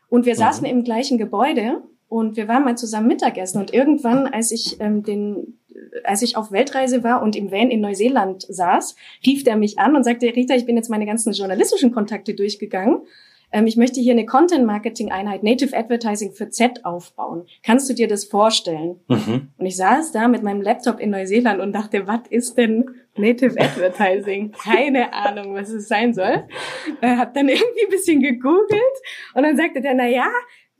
Und 0.08 0.26
wir 0.26 0.34
mhm. 0.34 0.38
saßen 0.38 0.66
im 0.66 0.84
gleichen 0.84 1.18
Gebäude 1.18 1.82
und 2.08 2.36
wir 2.36 2.46
waren 2.46 2.64
mal 2.64 2.76
zusammen 2.76 3.08
Mittagessen 3.08 3.60
und 3.60 3.72
irgendwann, 3.72 4.26
als 4.26 4.52
ich 4.52 4.80
ähm, 4.80 5.02
den, 5.02 5.58
als 6.04 6.22
ich 6.22 6.36
auf 6.36 6.52
Weltreise 6.52 7.02
war 7.02 7.22
und 7.22 7.34
im 7.34 7.50
Van 7.50 7.70
in 7.70 7.80
Neuseeland 7.80 8.46
saß, 8.48 8.94
rief 9.26 9.42
der 9.42 9.56
mich 9.56 9.78
an 9.78 9.96
und 9.96 10.04
sagte, 10.04 10.26
Rita, 10.26 10.54
ich 10.54 10.66
bin 10.66 10.76
jetzt 10.76 10.90
meine 10.90 11.06
ganzen 11.06 11.32
journalistischen 11.32 11.90
Kontakte 11.90 12.34
durchgegangen 12.34 13.00
ähm, 13.52 13.66
ich 13.66 13.76
möchte 13.76 14.00
hier 14.00 14.12
eine 14.12 14.26
Content-Marketing-Einheit 14.26 15.42
Native 15.42 15.76
Advertising 15.76 16.32
für 16.32 16.48
Z 16.48 16.84
aufbauen. 16.84 17.46
Kannst 17.62 17.88
du 17.88 17.94
dir 17.94 18.08
das 18.08 18.24
vorstellen? 18.24 19.00
Mhm. 19.08 19.48
Und 19.56 19.66
ich 19.66 19.76
saß 19.76 20.12
da 20.12 20.28
mit 20.28 20.42
meinem 20.42 20.62
Laptop 20.62 20.98
in 20.98 21.10
Neuseeland 21.10 21.60
und 21.60 21.72
dachte, 21.72 22.06
was 22.06 22.20
ist 22.30 22.56
denn 22.56 22.90
Native 23.16 23.60
Advertising? 23.60 24.52
Keine 24.52 25.12
Ahnung, 25.12 25.54
was 25.54 25.70
es 25.70 25.88
sein 25.88 26.14
soll. 26.14 26.44
Äh, 27.00 27.16
hab 27.16 27.34
dann 27.34 27.48
irgendwie 27.50 27.84
ein 27.84 27.90
bisschen 27.90 28.20
gegoogelt 28.20 28.82
und 29.34 29.42
dann 29.42 29.56
sagte 29.56 29.80
der, 29.80 29.94
na 29.94 30.08
ja, 30.08 30.28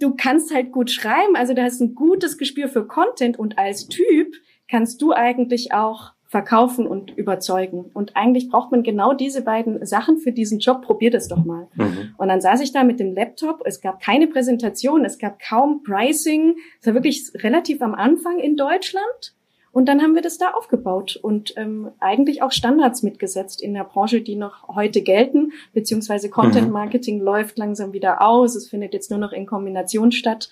du 0.00 0.14
kannst 0.16 0.52
halt 0.52 0.72
gut 0.72 0.90
schreiben, 0.90 1.36
also 1.36 1.54
du 1.54 1.62
hast 1.62 1.80
ein 1.80 1.94
gutes 1.94 2.38
Gespür 2.38 2.68
für 2.68 2.86
Content 2.86 3.38
und 3.38 3.58
als 3.58 3.88
Typ 3.88 4.34
kannst 4.68 5.00
du 5.02 5.12
eigentlich 5.12 5.72
auch 5.72 6.12
verkaufen 6.32 6.86
und 6.86 7.10
überzeugen. 7.10 7.90
Und 7.92 8.16
eigentlich 8.16 8.48
braucht 8.48 8.72
man 8.72 8.82
genau 8.82 9.12
diese 9.12 9.42
beiden 9.42 9.84
Sachen 9.84 10.16
für 10.16 10.32
diesen 10.32 10.60
Job. 10.60 10.80
Probiert 10.80 11.12
es 11.12 11.28
doch 11.28 11.44
mal. 11.44 11.68
Mhm. 11.74 12.14
Und 12.16 12.28
dann 12.28 12.40
saß 12.40 12.62
ich 12.62 12.72
da 12.72 12.84
mit 12.84 12.98
dem 13.00 13.14
Laptop. 13.14 13.60
Es 13.66 13.82
gab 13.82 14.00
keine 14.00 14.26
Präsentation, 14.28 15.04
es 15.04 15.18
gab 15.18 15.38
kaum 15.38 15.82
Pricing. 15.82 16.56
Es 16.80 16.86
war 16.86 16.94
wirklich 16.94 17.30
relativ 17.34 17.82
am 17.82 17.94
Anfang 17.94 18.38
in 18.38 18.56
Deutschland. 18.56 19.34
Und 19.72 19.90
dann 19.90 20.00
haben 20.00 20.14
wir 20.14 20.22
das 20.22 20.38
da 20.38 20.52
aufgebaut 20.52 21.18
und 21.20 21.52
ähm, 21.58 21.90
eigentlich 22.00 22.42
auch 22.42 22.52
Standards 22.52 23.02
mitgesetzt 23.02 23.62
in 23.62 23.74
der 23.74 23.84
Branche, 23.84 24.22
die 24.22 24.36
noch 24.36 24.68
heute 24.68 25.02
gelten, 25.02 25.52
beziehungsweise 25.74 26.30
Content 26.30 26.68
mhm. 26.68 26.72
Marketing 26.72 27.18
mhm. 27.18 27.24
läuft 27.24 27.58
langsam 27.58 27.92
wieder 27.92 28.22
aus. 28.22 28.54
Es 28.54 28.70
findet 28.70 28.94
jetzt 28.94 29.10
nur 29.10 29.20
noch 29.20 29.32
in 29.32 29.44
Kombination 29.44 30.12
statt. 30.12 30.48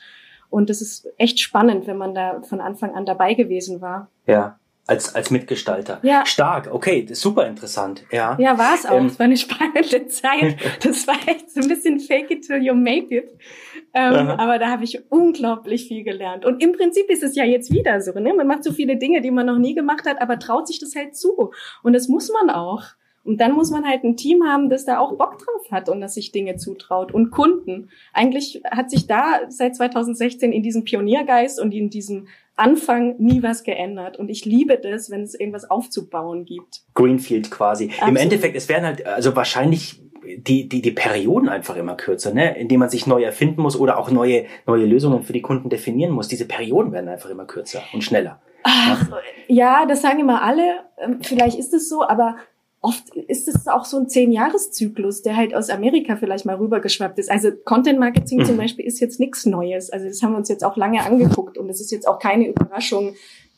Und 0.51 0.69
das 0.69 0.83
ist 0.83 1.09
echt 1.17 1.41
spannend, 1.41 1.87
wenn 1.87 1.97
man 1.97 2.15
da 2.15 2.43
von 2.43 2.61
Anfang 2.61 2.95
an 2.95 3.07
dabei 3.07 3.33
gewesen 3.33 3.81
war. 3.81 4.09
Ja 4.27 4.59
als, 4.91 5.15
als 5.15 5.31
Mitgestalter. 5.31 6.01
Ja. 6.03 6.27
Stark, 6.27 6.69
okay, 6.75 7.03
das 7.03 7.13
ist 7.13 7.21
super 7.21 7.47
interessant. 7.47 8.05
Ja, 8.11 8.37
ja 8.41 8.59
war 8.59 8.75
es 8.75 8.85
auch. 8.85 8.99
Ähm, 8.99 9.07
es 9.07 9.19
war 9.21 9.25
eine 9.27 9.37
spannende 9.37 10.07
Zeit. 10.09 10.57
Das 10.83 11.07
war 11.07 11.15
echt 11.27 11.51
so 11.51 11.61
ein 11.61 11.69
bisschen 11.69 12.01
fake 12.01 12.31
it 12.33 12.45
till 12.45 12.61
you 12.61 12.75
make 12.75 13.15
it. 13.15 13.31
Ähm, 13.95 14.29
aber 14.29 14.59
da 14.59 14.69
habe 14.69 14.83
ich 14.83 15.01
unglaublich 15.11 15.87
viel 15.87 16.03
gelernt. 16.03 16.45
Und 16.45 16.61
im 16.61 16.73
Prinzip 16.73 17.09
ist 17.09 17.23
es 17.23 17.37
ja 17.37 17.45
jetzt 17.45 17.73
wieder 17.73 18.01
so. 18.01 18.13
Ne? 18.19 18.35
Man 18.35 18.49
macht 18.49 18.65
so 18.65 18.73
viele 18.73 18.97
Dinge, 18.97 19.21
die 19.21 19.31
man 19.31 19.47
noch 19.47 19.59
nie 19.59 19.75
gemacht 19.75 20.07
hat, 20.07 20.21
aber 20.21 20.41
traut 20.41 20.67
sich 20.67 20.81
das 20.81 20.97
halt 20.97 21.17
zu. 21.17 21.53
Und 21.85 21.93
das 21.93 22.09
muss 22.09 22.31
man 22.33 22.51
auch. 22.51 22.83
Und 23.23 23.41
dann 23.41 23.53
muss 23.53 23.71
man 23.71 23.87
halt 23.87 24.03
ein 24.03 24.17
Team 24.17 24.45
haben, 24.45 24.71
das 24.71 24.87
da 24.87 24.99
auch 24.99 25.17
Bock 25.17 25.39
drauf 25.39 25.71
hat 25.71 25.89
und 25.89 26.01
das 26.01 26.15
sich 26.15 26.33
Dinge 26.33 26.57
zutraut. 26.57 27.13
Und 27.13 27.31
Kunden. 27.31 27.91
Eigentlich 28.13 28.63
hat 28.69 28.91
sich 28.91 29.07
da 29.07 29.43
seit 29.49 29.77
2016 29.77 30.53
in 30.53 30.63
diesem 30.63 30.85
Pioniergeist 30.85 31.61
und 31.61 31.73
in 31.73 31.91
diesem 31.91 32.27
Anfang 32.61 33.17
nie 33.19 33.43
was 33.43 33.65
geändert. 33.65 34.19
Und 34.19 34.29
ich 34.29 34.45
liebe 34.45 34.79
das, 34.79 35.11
wenn 35.11 35.23
es 35.23 35.35
irgendwas 35.35 35.71
aufzubauen 35.71 36.45
gibt. 36.45 36.83
Greenfield 36.95 37.51
quasi. 37.51 37.87
Absolut. 37.87 38.09
Im 38.09 38.17
Endeffekt, 38.17 38.57
es 38.57 38.69
werden 38.69 38.85
halt, 38.85 39.07
also 39.07 39.35
wahrscheinlich 39.35 40.01
die, 40.37 40.69
die, 40.69 40.83
die 40.83 40.91
Perioden 40.91 41.49
einfach 41.49 41.77
immer 41.77 41.97
kürzer, 41.97 42.33
ne? 42.33 42.57
indem 42.59 42.81
man 42.81 42.89
sich 42.89 43.07
neu 43.07 43.23
erfinden 43.23 43.63
muss 43.63 43.79
oder 43.79 43.99
auch 43.99 44.11
neue, 44.11 44.47
neue 44.67 44.87
Lösungen 44.87 45.23
für 45.23 45.33
die 45.33 45.43
Kunden 45.43 45.69
definieren 45.69 46.13
muss. 46.13 46.29
Diese 46.29 46.47
Perioden 46.47 46.93
werden 46.93 47.09
einfach 47.09 47.31
immer 47.31 47.47
kürzer 47.47 47.83
und 47.93 48.03
schneller. 48.03 48.41
Ach, 48.63 49.09
ja, 49.49 49.87
das 49.87 50.03
sagen 50.03 50.21
immer 50.21 50.43
alle. 50.43 50.81
Ähm, 50.99 51.21
vielleicht 51.23 51.59
ist 51.59 51.73
es 51.73 51.89
so, 51.89 52.03
aber 52.07 52.37
oft 52.81 53.15
ist 53.15 53.47
es 53.49 53.69
auch 53.69 53.85
so 53.85 53.99
ein 53.99 54.09
Zehn-Jahres-Zyklus, 54.09 55.23
der 55.23 55.37
halt 55.37 55.55
aus 55.55 55.69
Amerika 55.69 56.17
vielleicht 56.17 56.47
mal 56.47 56.57
rübergeschwappt 56.57 57.19
ist. 57.19 57.31
Also 57.31 57.51
Content-Marketing 57.53 58.41
mhm. 58.41 58.45
zum 58.47 58.57
Beispiel 58.57 58.87
ist 58.87 59.01
jetzt 59.01 59.21
nichts 59.21 59.45
Neues. 59.47 59.91
Also 59.91 60.07
das 60.07 60.23
haben 60.23 60.33
wir 60.33 60.39
uns 60.39 60.49
jetzt 60.49 60.65
auch 60.65 60.77
lange 60.77 61.05
angeguckt 61.05 61.59
und 61.59 61.69
es 61.69 61.81
ist 61.81 61.91
jetzt 61.91 62.09
auch 62.09 62.19
keine 62.19 62.49
Überraschung, 62.49 63.15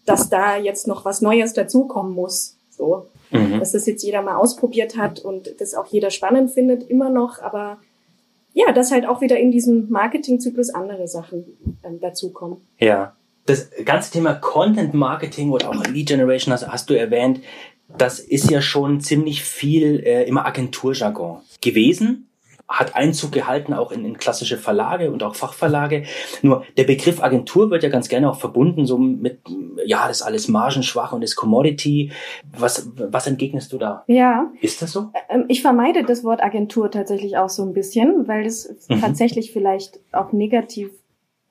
dass 0.07 0.29
da 0.29 0.57
jetzt 0.57 0.88
noch 0.88 1.05
was 1.05 1.21
Neues 1.21 1.52
dazukommen 1.52 2.14
muss. 2.14 2.57
So, 2.71 3.07
mhm. 3.31 3.61
dass 3.61 3.73
das 3.73 3.87
jetzt 3.87 4.02
jeder 4.02 4.23
mal 4.23 4.37
ausprobiert 4.37 4.97
hat 4.97 5.21
und 5.21 5.61
das 5.61 5.75
auch 5.75 5.87
jeder 5.87 6.11
spannend 6.11 6.50
findet, 6.50 6.88
immer 6.91 7.11
noch. 7.11 7.41
Aber 7.41 7.79
ja, 8.55 8.73
dass 8.73 8.91
halt 8.91 9.07
auch 9.07 9.21
wieder 9.21 9.38
in 9.38 9.52
diesem 9.52 9.88
Marketing-Zyklus 9.88 10.71
andere 10.71 11.07
Sachen 11.07 11.45
ähm, 11.85 12.00
dazukommen. 12.00 12.59
Ja. 12.79 13.17
Das 13.45 13.71
ganze 13.85 14.12
Thema 14.12 14.35
Content 14.35 14.95
Marketing 14.95 15.50
oder 15.50 15.71
auch 15.71 15.85
Lead 15.87 16.07
Generation 16.07 16.52
hast, 16.52 16.69
hast 16.69 16.88
du 16.88 16.95
erwähnt 16.95 17.41
das 17.99 18.19
ist 18.21 18.51
ja 18.51 18.61
schon 18.61 19.01
ziemlich 19.01 19.43
viel 19.43 20.03
äh, 20.05 20.25
immer 20.25 20.47
Agenturjargon 20.47 21.41
gewesen 21.61 22.29
hat 22.73 22.97
Einzug 22.97 23.33
gehalten 23.33 23.75
auch 23.75 23.93
in, 23.93 24.05
in 24.05 24.17
klassische 24.17 24.57
Verlage 24.57 25.11
und 25.11 25.23
auch 25.23 25.35
Fachverlage. 25.35 26.05
Nur 26.41 26.65
der 26.77 26.85
Begriff 26.85 27.23
Agentur 27.23 27.71
wird 27.71 27.83
ja 27.83 27.91
ganz 27.91 28.09
gerne 28.09 28.31
auch 28.31 28.39
verbunden 28.39 28.87
so 28.87 28.99
mit, 28.99 29.41
ja, 29.85 30.09
das 30.09 30.19
ist 30.19 30.23
alles 30.23 30.49
margenschwach 30.49 31.13
und 31.13 31.23
ist 31.23 31.37
Commodity. 31.37 32.13
Was, 32.57 32.91
was 32.97 33.27
entgegnest 33.27 33.73
du 33.73 33.79
da? 33.79 34.05
Ja. 34.07 34.51
Ist 34.61 34.81
das 34.81 34.93
so? 34.93 35.11
Ähm, 35.29 35.45
ich 35.49 35.61
vermeide 35.61 36.03
das 36.05 36.25
Wort 36.25 36.43
Agentur 36.43 36.91
tatsächlich 36.91 37.37
auch 37.37 37.51
so 37.51 37.63
ein 37.63 37.75
bisschen, 37.75 38.27
weil 38.27 38.47
es 38.47 38.75
mhm. 38.89 39.01
tatsächlich 39.01 39.53
vielleicht 39.53 40.01
auch 40.13 40.33
negativ 40.33 40.91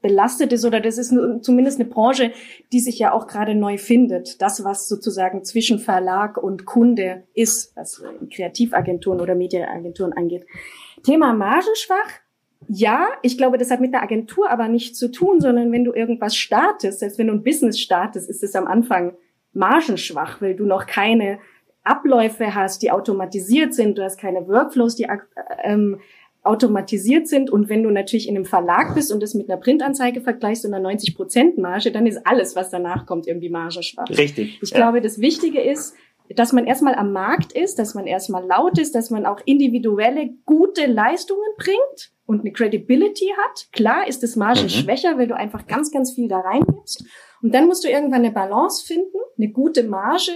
belastet 0.02 0.52
ist 0.52 0.66
oder 0.66 0.80
das 0.80 0.98
ist 0.98 1.14
zumindest 1.42 1.80
eine 1.80 1.90
Branche, 1.90 2.32
die 2.72 2.80
sich 2.80 2.98
ja 3.00 3.14
auch 3.14 3.28
gerade 3.28 3.56
neu 3.56 3.78
findet. 3.78 4.42
Das, 4.42 4.64
was 4.64 4.88
sozusagen 4.88 5.44
zwischen 5.44 5.80
Verlag 5.80 6.38
und 6.38 6.66
Kunde 6.66 7.24
ist, 7.34 7.76
was 7.76 8.02
Kreativagenturen 8.34 9.22
oder 9.22 9.36
Medienagenturen 9.36 10.14
angeht. 10.14 10.46
Thema 11.04 11.34
margenschwach. 11.34 12.10
Ja, 12.68 13.08
ich 13.22 13.38
glaube, 13.38 13.58
das 13.58 13.72
hat 13.72 13.82
mit 13.82 13.94
der 13.94 14.04
Agentur 14.04 14.50
aber 14.50 14.68
nichts 14.68 14.98
zu 14.98 15.12
tun, 15.12 15.42
sondern 15.42 15.72
wenn 15.72 15.84
du 15.84 15.94
irgendwas 15.94 16.36
startest, 16.36 17.00
selbst 17.00 17.18
wenn 17.18 17.28
du 17.28 17.34
ein 17.34 17.44
Business 17.44 17.80
startest, 17.80 18.30
ist 18.30 18.44
es 18.44 18.56
am 18.56 18.68
Anfang 18.68 19.14
margenschwach, 19.54 20.42
weil 20.42 20.56
du 20.56 20.66
noch 20.66 20.86
keine 20.86 21.40
Abläufe 21.84 22.54
hast, 22.54 22.84
die 22.84 22.92
automatisiert 22.92 23.74
sind, 23.74 23.98
du 23.98 24.04
hast 24.04 24.20
keine 24.20 24.48
Workflows, 24.48 24.96
die 24.96 25.08
ähm, 25.64 26.00
automatisiert 26.44 27.28
sind. 27.28 27.50
Und 27.50 27.70
wenn 27.70 27.84
du 27.84 27.92
natürlich 27.92 28.28
in 28.28 28.36
einem 28.36 28.46
Verlag 28.46 28.96
bist 28.96 29.12
und 29.12 29.22
das 29.22 29.34
mit 29.34 29.50
einer 29.50 29.60
Printanzeige 29.60 30.22
vergleichst 30.22 30.66
und 30.66 30.74
einer 30.74 30.84
90 30.84 31.16
Prozent 31.16 31.58
Marge, 31.58 31.92
dann 31.92 32.08
ist 32.08 32.26
alles, 32.26 32.56
was 32.56 32.70
danach 32.70 33.06
kommt, 33.06 33.28
irgendwie 33.28 33.50
margenschwach. 33.50 34.10
Richtig. 34.10 34.60
Ich 34.62 34.72
ja. 34.72 34.78
glaube, 34.78 35.02
das 35.02 35.20
Wichtige 35.20 35.62
ist, 35.62 35.94
dass 36.36 36.54
man 36.54 36.66
erstmal 36.66 36.96
am 36.96 37.12
Markt 37.12 37.52
ist, 37.52 37.78
dass 37.78 37.94
man 37.94 38.08
erstmal 38.08 38.46
laut 38.46 38.80
ist, 38.80 38.96
dass 38.96 39.10
man 39.10 39.26
auch 39.26 39.40
individuelle, 39.46 40.30
gute 40.46 40.86
Leistungen 40.86 41.42
bringt 41.58 42.12
und 42.26 42.42
eine 42.42 42.54
Credibility 42.54 43.34
hat. 43.38 43.68
Klar 43.72 44.08
ist 44.08 44.24
es 44.24 44.36
margenschwächer, 44.36 45.16
mhm. 45.16 45.20
weil 45.20 45.28
du 45.28 45.36
einfach 45.36 45.68
ganz, 45.68 45.92
ganz 45.92 46.14
viel 46.14 46.28
da 46.28 46.40
reingibst. 46.40 47.06
Und 47.42 47.54
dann 47.54 47.66
musst 47.66 47.84
du 47.84 47.90
irgendwann 47.90 48.24
eine 48.24 48.32
Balance 48.32 48.86
finden, 48.86 49.18
eine 49.38 49.50
gute 49.50 49.84
Marge 49.84 50.32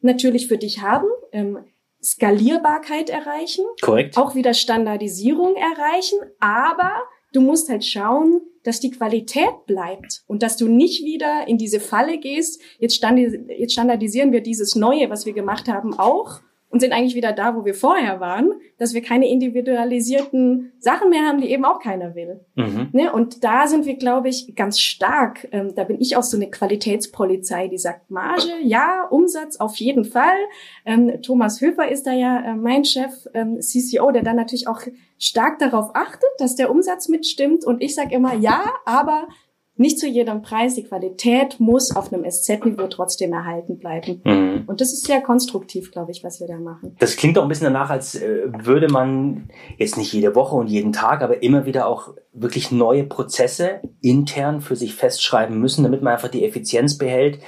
natürlich 0.00 0.48
für 0.48 0.58
dich 0.58 0.82
haben. 0.82 1.08
Ähm, 1.32 1.58
Skalierbarkeit 2.02 3.10
erreichen, 3.10 3.64
Korrekt. 3.80 4.16
auch 4.16 4.34
wieder 4.34 4.54
Standardisierung 4.54 5.54
erreichen, 5.54 6.18
aber 6.40 7.02
du 7.32 7.40
musst 7.40 7.68
halt 7.68 7.84
schauen, 7.84 8.40
dass 8.64 8.80
die 8.80 8.90
Qualität 8.90 9.66
bleibt 9.66 10.22
und 10.26 10.42
dass 10.42 10.56
du 10.56 10.68
nicht 10.68 11.04
wieder 11.04 11.48
in 11.48 11.58
diese 11.58 11.80
Falle 11.80 12.18
gehst. 12.18 12.60
Jetzt, 12.78 12.96
standardisieren 12.96 14.32
wir 14.32 14.40
dieses 14.40 14.76
Neue, 14.76 15.10
was 15.10 15.26
wir 15.26 15.32
gemacht 15.32 15.68
haben, 15.68 15.98
auch 15.98 16.40
und 16.72 16.80
sind 16.80 16.94
eigentlich 16.94 17.14
wieder 17.14 17.32
da, 17.32 17.54
wo 17.54 17.66
wir 17.66 17.74
vorher 17.74 18.18
waren, 18.18 18.54
dass 18.78 18.94
wir 18.94 19.02
keine 19.02 19.28
individualisierten 19.28 20.72
Sachen 20.78 21.10
mehr 21.10 21.26
haben, 21.26 21.38
die 21.42 21.50
eben 21.50 21.66
auch 21.66 21.78
keiner 21.80 22.14
will. 22.14 22.40
Mhm. 22.54 22.88
Ne? 22.92 23.12
Und 23.12 23.44
da 23.44 23.66
sind 23.66 23.84
wir, 23.84 23.96
glaube 23.96 24.30
ich, 24.30 24.54
ganz 24.56 24.80
stark. 24.80 25.46
Ähm, 25.52 25.74
da 25.74 25.84
bin 25.84 26.00
ich 26.00 26.16
auch 26.16 26.22
so 26.22 26.34
eine 26.36 26.50
Qualitätspolizei, 26.50 27.68
die 27.68 27.76
sagt, 27.76 28.10
Marge, 28.10 28.48
ja, 28.62 29.06
Umsatz 29.10 29.58
auf 29.58 29.76
jeden 29.76 30.06
Fall. 30.06 30.38
Ähm, 30.86 31.20
Thomas 31.20 31.60
Höfer 31.60 31.90
ist 31.90 32.06
da 32.06 32.12
ja 32.14 32.40
äh, 32.40 32.56
mein 32.56 32.86
Chef, 32.86 33.28
ähm, 33.34 33.60
CCO, 33.60 34.10
der 34.10 34.22
dann 34.22 34.36
natürlich 34.36 34.66
auch 34.66 34.80
stark 35.18 35.58
darauf 35.58 35.90
achtet, 35.94 36.30
dass 36.38 36.56
der 36.56 36.70
Umsatz 36.70 37.08
mitstimmt. 37.08 37.66
Und 37.66 37.82
ich 37.82 37.94
sage 37.94 38.14
immer, 38.14 38.34
ja, 38.34 38.64
aber 38.86 39.28
nicht 39.76 39.98
zu 39.98 40.06
jedem 40.06 40.42
Preis. 40.42 40.74
Die 40.74 40.84
Qualität 40.84 41.58
muss 41.58 41.96
auf 41.96 42.12
einem 42.12 42.30
SZ-Niveau 42.30 42.86
trotzdem 42.88 43.32
erhalten 43.32 43.78
bleiben. 43.78 44.20
Mhm. 44.24 44.64
Und 44.66 44.80
das 44.80 44.92
ist 44.92 45.06
sehr 45.06 45.20
konstruktiv, 45.20 45.90
glaube 45.90 46.10
ich, 46.10 46.22
was 46.22 46.40
wir 46.40 46.46
da 46.46 46.58
machen. 46.58 46.94
Das 46.98 47.16
klingt 47.16 47.38
auch 47.38 47.42
ein 47.42 47.48
bisschen 47.48 47.72
danach, 47.72 47.90
als 47.90 48.14
äh, 48.14 48.42
würde 48.64 48.88
man 48.88 49.48
jetzt 49.78 49.96
nicht 49.96 50.12
jede 50.12 50.34
Woche 50.34 50.56
und 50.56 50.66
jeden 50.68 50.92
Tag, 50.92 51.22
aber 51.22 51.42
immer 51.42 51.64
wieder 51.64 51.86
auch 51.86 52.14
wirklich 52.32 52.70
neue 52.70 53.04
Prozesse 53.04 53.80
intern 54.00 54.60
für 54.60 54.76
sich 54.76 54.94
festschreiben 54.94 55.58
müssen, 55.58 55.82
damit 55.84 56.02
man 56.02 56.14
einfach 56.14 56.28
die 56.28 56.44
Effizienz 56.44 56.98
behält. 56.98 57.38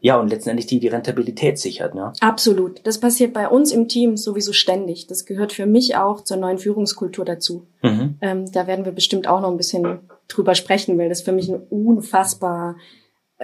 Ja, 0.00 0.20
und 0.20 0.28
letztendlich 0.28 0.66
die, 0.66 0.80
die 0.80 0.88
Rentabilität 0.88 1.58
sichert. 1.58 1.94
Ne? 1.94 2.12
Absolut. 2.20 2.80
Das 2.84 3.00
passiert 3.00 3.32
bei 3.32 3.48
uns 3.48 3.72
im 3.72 3.88
Team 3.88 4.16
sowieso 4.16 4.52
ständig. 4.52 5.06
Das 5.06 5.24
gehört 5.24 5.52
für 5.52 5.66
mich 5.66 5.96
auch 5.96 6.22
zur 6.22 6.36
neuen 6.36 6.58
Führungskultur 6.58 7.24
dazu. 7.24 7.66
Mhm. 7.82 8.18
Ähm, 8.20 8.52
da 8.52 8.66
werden 8.66 8.84
wir 8.84 8.92
bestimmt 8.92 9.26
auch 9.26 9.40
noch 9.40 9.50
ein 9.50 9.56
bisschen 9.56 10.00
drüber 10.28 10.54
sprechen, 10.54 10.98
weil 10.98 11.08
das 11.08 11.22
für 11.22 11.32
mich 11.32 11.48
ein 11.48 11.60
unfassbar 11.70 12.76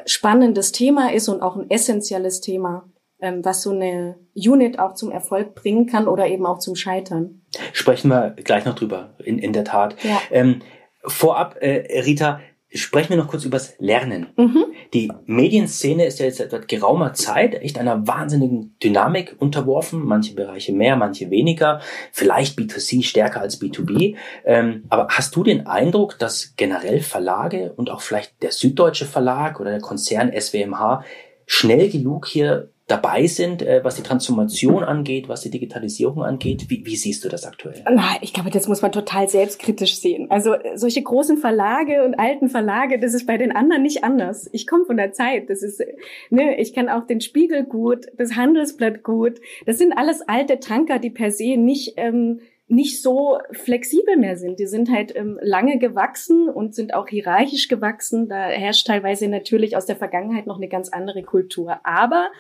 spannendes 0.07 0.73
Thema 0.73 1.13
ist 1.13 1.29
und 1.29 1.43
auch 1.43 1.57
ein 1.57 1.71
essentielles 1.71 2.41
Thema, 2.41 2.89
ähm, 3.21 3.45
was 3.45 3.63
so 3.63 3.71
eine 3.71 4.17
Unit 4.35 4.79
auch 4.79 4.95
zum 4.95 5.11
Erfolg 5.11 5.55
bringen 5.55 5.87
kann 5.87 6.09
oder 6.09 6.27
eben 6.27 6.47
auch 6.47 6.59
zum 6.59 6.77
Scheitern. 6.77 7.43
Sprechen 7.73 8.09
wir 8.09 8.31
gleich 8.31 8.65
noch 8.65 8.75
drüber, 8.75 9.15
in, 9.19 9.39
in 9.39 9.53
der 9.53 9.65
Tat. 9.65 9.97
Ja. 10.03 10.21
Ähm, 10.31 10.63
vorab, 11.05 11.57
äh, 11.61 12.01
Rita, 12.01 12.41
Sprechen 12.73 13.11
wir 13.11 13.17
noch 13.17 13.29
kurz 13.29 13.45
übers 13.45 13.75
Lernen. 13.79 14.29
Mhm. 14.37 14.67
Die 14.95 15.11
Medienszene 15.27 16.07
ist 16.07 16.21
ja 16.21 16.27
jetzt 16.27 16.39
seit 16.39 16.69
geraumer 16.69 17.15
Zeit 17.15 17.55
echt 17.55 17.79
einer 17.79 18.07
wahnsinnigen 18.07 18.77
Dynamik 18.83 19.35
unterworfen. 19.39 20.05
Manche 20.05 20.35
Bereiche 20.35 20.73
mehr, 20.73 20.97
manche 20.97 21.31
weniger. 21.31 21.81
Vielleicht 22.13 22.59
B2C 22.59 23.03
stärker 23.03 23.41
als 23.41 23.61
B2B. 23.61 24.17
Ähm, 24.45 24.85
aber 24.89 25.09
hast 25.09 25.35
du 25.35 25.43
den 25.43 25.67
Eindruck, 25.67 26.19
dass 26.19 26.55
generell 26.57 27.01
Verlage 27.01 27.73
und 27.73 27.91
auch 27.91 28.03
vielleicht 28.03 28.41
der 28.43 28.53
Süddeutsche 28.53 29.07
Verlag 29.07 29.59
oder 29.59 29.71
der 29.71 29.81
Konzern 29.81 30.31
SWMH 30.33 31.05
schnell 31.47 31.91
genug 31.91 32.29
hier 32.29 32.71
dabei 32.91 33.27
sind, 33.27 33.63
äh, 33.63 33.85
was 33.85 33.97
die 33.97 34.03
Transformation 34.03 34.83
angeht, 34.83 35.29
was 35.29 35.43
die 35.43 35.51
Digitalisierung 35.51 36.23
angeht. 36.23 36.67
Wie, 36.69 36.85
wie 36.85 36.97
siehst 36.97 37.25
du 37.25 37.29
das 37.29 37.47
aktuell? 37.47 37.83
Na, 37.91 38.17
ich 38.21 38.33
glaube, 38.33 38.51
das 38.51 38.69
muss 38.69 38.83
man 38.83 38.93
total 38.93 39.29
selbstkritisch 39.29 39.97
sehen. 39.97 40.31
Also 40.31 40.55
solche 40.75 41.03
großen 41.03 41.37
Verlage 41.37 42.05
und 42.05 42.19
alten 42.19 42.49
Verlage, 42.49 42.99
das 42.99 43.15
ist 43.15 43.27
bei 43.27 43.39
den 43.39 43.55
anderen 43.55 43.83
nicht 43.83 44.03
anders. 44.05 44.49
Ich 44.53 44.67
komme 44.67 44.85
von 44.85 44.97
der 44.97 45.13
Zeit. 45.13 45.51
Das 45.51 45.63
ist, 45.63 45.83
ne, 46.31 46.61
ich 46.61 46.75
kann 46.75 46.89
auch 46.89 47.07
den 47.07 47.21
Spiegel 47.21 47.65
gut, 47.65 48.07
das 48.17 48.35
Handelsblatt 48.35 49.03
gut. 49.03 49.41
Das 49.67 49.79
sind 49.79 49.93
alles 49.93 50.23
alte 50.23 50.61
Tanker, 50.61 50.99
die 50.99 51.11
per 51.11 51.31
se 51.31 51.57
nicht 51.57 51.95
ähm, 51.97 52.41
nicht 52.71 53.03
so 53.03 53.39
flexibel 53.51 54.17
mehr 54.17 54.37
sind. 54.37 54.61
Die 54.61 54.67
sind 54.67 54.93
halt 54.93 55.15
ähm, 55.17 55.41
lange 55.43 55.79
gewachsen 55.79 56.49
und 56.49 56.73
sind 56.73 56.95
auch 56.95 57.09
hierarchisch 57.09 57.67
gewachsen. 57.67 58.29
Da 58.29 58.45
herrscht 58.45 58.87
teilweise 58.87 59.27
natürlich 59.27 59.77
aus 59.77 59.87
der 59.87 59.97
Vergangenheit 59.97 60.47
noch 60.47 60.57
eine 60.57 60.69
ganz 60.69 60.89
andere 60.89 61.25
Kultur. 61.25 61.81
Aber 61.83 62.31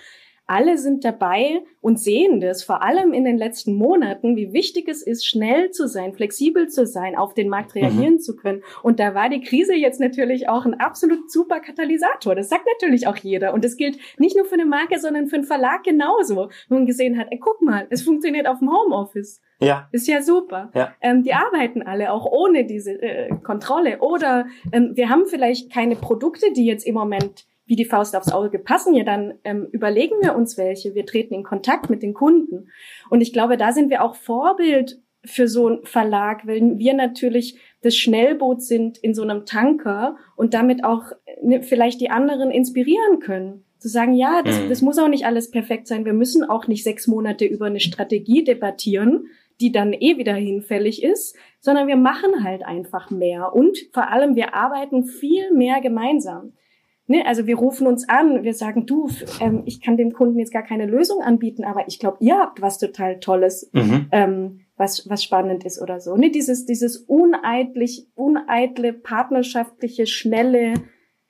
alle 0.50 0.78
sind 0.78 1.04
dabei 1.04 1.62
und 1.80 2.00
sehen 2.00 2.40
das, 2.40 2.64
vor 2.64 2.82
allem 2.82 3.12
in 3.12 3.24
den 3.24 3.38
letzten 3.38 3.74
Monaten, 3.74 4.36
wie 4.36 4.52
wichtig 4.52 4.88
es 4.88 5.00
ist, 5.02 5.24
schnell 5.24 5.70
zu 5.70 5.86
sein, 5.86 6.12
flexibel 6.12 6.68
zu 6.68 6.86
sein, 6.86 7.16
auf 7.16 7.34
den 7.34 7.48
Markt 7.48 7.76
reagieren 7.76 8.14
mhm. 8.14 8.20
zu 8.20 8.34
können. 8.34 8.62
Und 8.82 8.98
da 8.98 9.14
war 9.14 9.28
die 9.28 9.42
Krise 9.42 9.74
jetzt 9.74 10.00
natürlich 10.00 10.48
auch 10.48 10.66
ein 10.66 10.74
absolut 10.74 11.30
super 11.30 11.60
Katalysator. 11.60 12.34
Das 12.34 12.48
sagt 12.48 12.66
natürlich 12.66 13.06
auch 13.06 13.16
jeder. 13.16 13.54
Und 13.54 13.64
das 13.64 13.76
gilt 13.76 13.98
nicht 14.18 14.36
nur 14.36 14.44
für 14.44 14.54
eine 14.54 14.66
Marke, 14.66 14.98
sondern 14.98 15.28
für 15.28 15.36
einen 15.36 15.44
Verlag 15.44 15.84
genauso. 15.84 16.50
Wo 16.68 16.74
man 16.74 16.86
gesehen 16.86 17.16
hat, 17.16 17.28
ey, 17.30 17.38
guck 17.38 17.62
mal, 17.62 17.86
es 17.90 18.02
funktioniert 18.02 18.48
auf 18.48 18.58
dem 18.58 18.70
Homeoffice. 18.70 19.40
Ja. 19.60 19.88
Ist 19.92 20.08
ja 20.08 20.22
super. 20.22 20.70
Ja. 20.74 20.94
Ähm, 21.00 21.22
die 21.22 21.34
arbeiten 21.34 21.82
alle 21.82 22.12
auch 22.12 22.26
ohne 22.26 22.64
diese 22.64 23.00
äh, 23.00 23.30
Kontrolle. 23.44 23.98
Oder 24.00 24.46
ähm, 24.72 24.92
wir 24.94 25.10
haben 25.10 25.26
vielleicht 25.26 25.72
keine 25.72 25.96
Produkte, 25.96 26.52
die 26.52 26.66
jetzt 26.66 26.86
im 26.86 26.94
Moment 26.94 27.46
wie 27.70 27.76
die 27.76 27.84
Faust 27.84 28.16
aufs 28.16 28.32
Auge 28.32 28.58
passen, 28.58 28.94
ja, 28.94 29.04
dann 29.04 29.34
ähm, 29.44 29.68
überlegen 29.70 30.16
wir 30.20 30.34
uns 30.34 30.58
welche. 30.58 30.96
Wir 30.96 31.06
treten 31.06 31.34
in 31.34 31.44
Kontakt 31.44 31.88
mit 31.88 32.02
den 32.02 32.14
Kunden. 32.14 32.68
Und 33.10 33.20
ich 33.20 33.32
glaube, 33.32 33.56
da 33.56 33.70
sind 33.70 33.90
wir 33.90 34.02
auch 34.02 34.16
Vorbild 34.16 34.98
für 35.24 35.46
so 35.46 35.68
einen 35.68 35.84
Verlag, 35.84 36.48
weil 36.48 36.78
wir 36.78 36.94
natürlich 36.94 37.60
das 37.82 37.94
Schnellboot 37.94 38.60
sind 38.60 38.98
in 38.98 39.14
so 39.14 39.22
einem 39.22 39.46
Tanker 39.46 40.16
und 40.34 40.52
damit 40.52 40.82
auch 40.82 41.12
ne, 41.40 41.62
vielleicht 41.62 42.00
die 42.00 42.10
anderen 42.10 42.50
inspirieren 42.50 43.20
können. 43.20 43.64
Zu 43.78 43.88
sagen, 43.88 44.14
ja, 44.14 44.42
das, 44.42 44.60
mhm. 44.60 44.68
das 44.68 44.82
muss 44.82 44.98
auch 44.98 45.06
nicht 45.06 45.24
alles 45.24 45.52
perfekt 45.52 45.86
sein. 45.86 46.04
Wir 46.04 46.12
müssen 46.12 46.42
auch 46.42 46.66
nicht 46.66 46.82
sechs 46.82 47.06
Monate 47.06 47.44
über 47.44 47.66
eine 47.66 47.78
Strategie 47.78 48.42
debattieren, 48.42 49.26
die 49.60 49.70
dann 49.70 49.92
eh 49.92 50.18
wieder 50.18 50.34
hinfällig 50.34 51.04
ist, 51.04 51.36
sondern 51.60 51.86
wir 51.86 51.96
machen 51.96 52.42
halt 52.42 52.64
einfach 52.64 53.12
mehr 53.12 53.54
und 53.54 53.78
vor 53.92 54.10
allem 54.10 54.34
wir 54.34 54.54
arbeiten 54.54 55.04
viel 55.04 55.52
mehr 55.52 55.80
gemeinsam. 55.80 56.54
Ne, 57.10 57.26
also 57.26 57.48
wir 57.48 57.56
rufen 57.56 57.88
uns 57.88 58.08
an, 58.08 58.44
wir 58.44 58.54
sagen, 58.54 58.86
du, 58.86 59.10
ähm, 59.40 59.64
ich 59.64 59.80
kann 59.80 59.96
dem 59.96 60.12
Kunden 60.12 60.38
jetzt 60.38 60.52
gar 60.52 60.62
keine 60.62 60.86
Lösung 60.86 61.20
anbieten, 61.22 61.64
aber 61.64 61.88
ich 61.88 61.98
glaube, 61.98 62.18
ihr 62.20 62.38
habt 62.38 62.62
was 62.62 62.78
total 62.78 63.18
Tolles, 63.18 63.68
mhm. 63.72 64.06
ähm, 64.12 64.60
was, 64.76 65.10
was 65.10 65.24
spannend 65.24 65.64
ist 65.64 65.82
oder 65.82 65.98
so. 65.98 66.16
Ne, 66.16 66.30
dieses, 66.30 66.66
dieses 66.66 66.98
uneidlich, 66.98 68.06
uneitle, 68.14 68.92
partnerschaftliche, 68.92 70.06
schnelle 70.06 70.74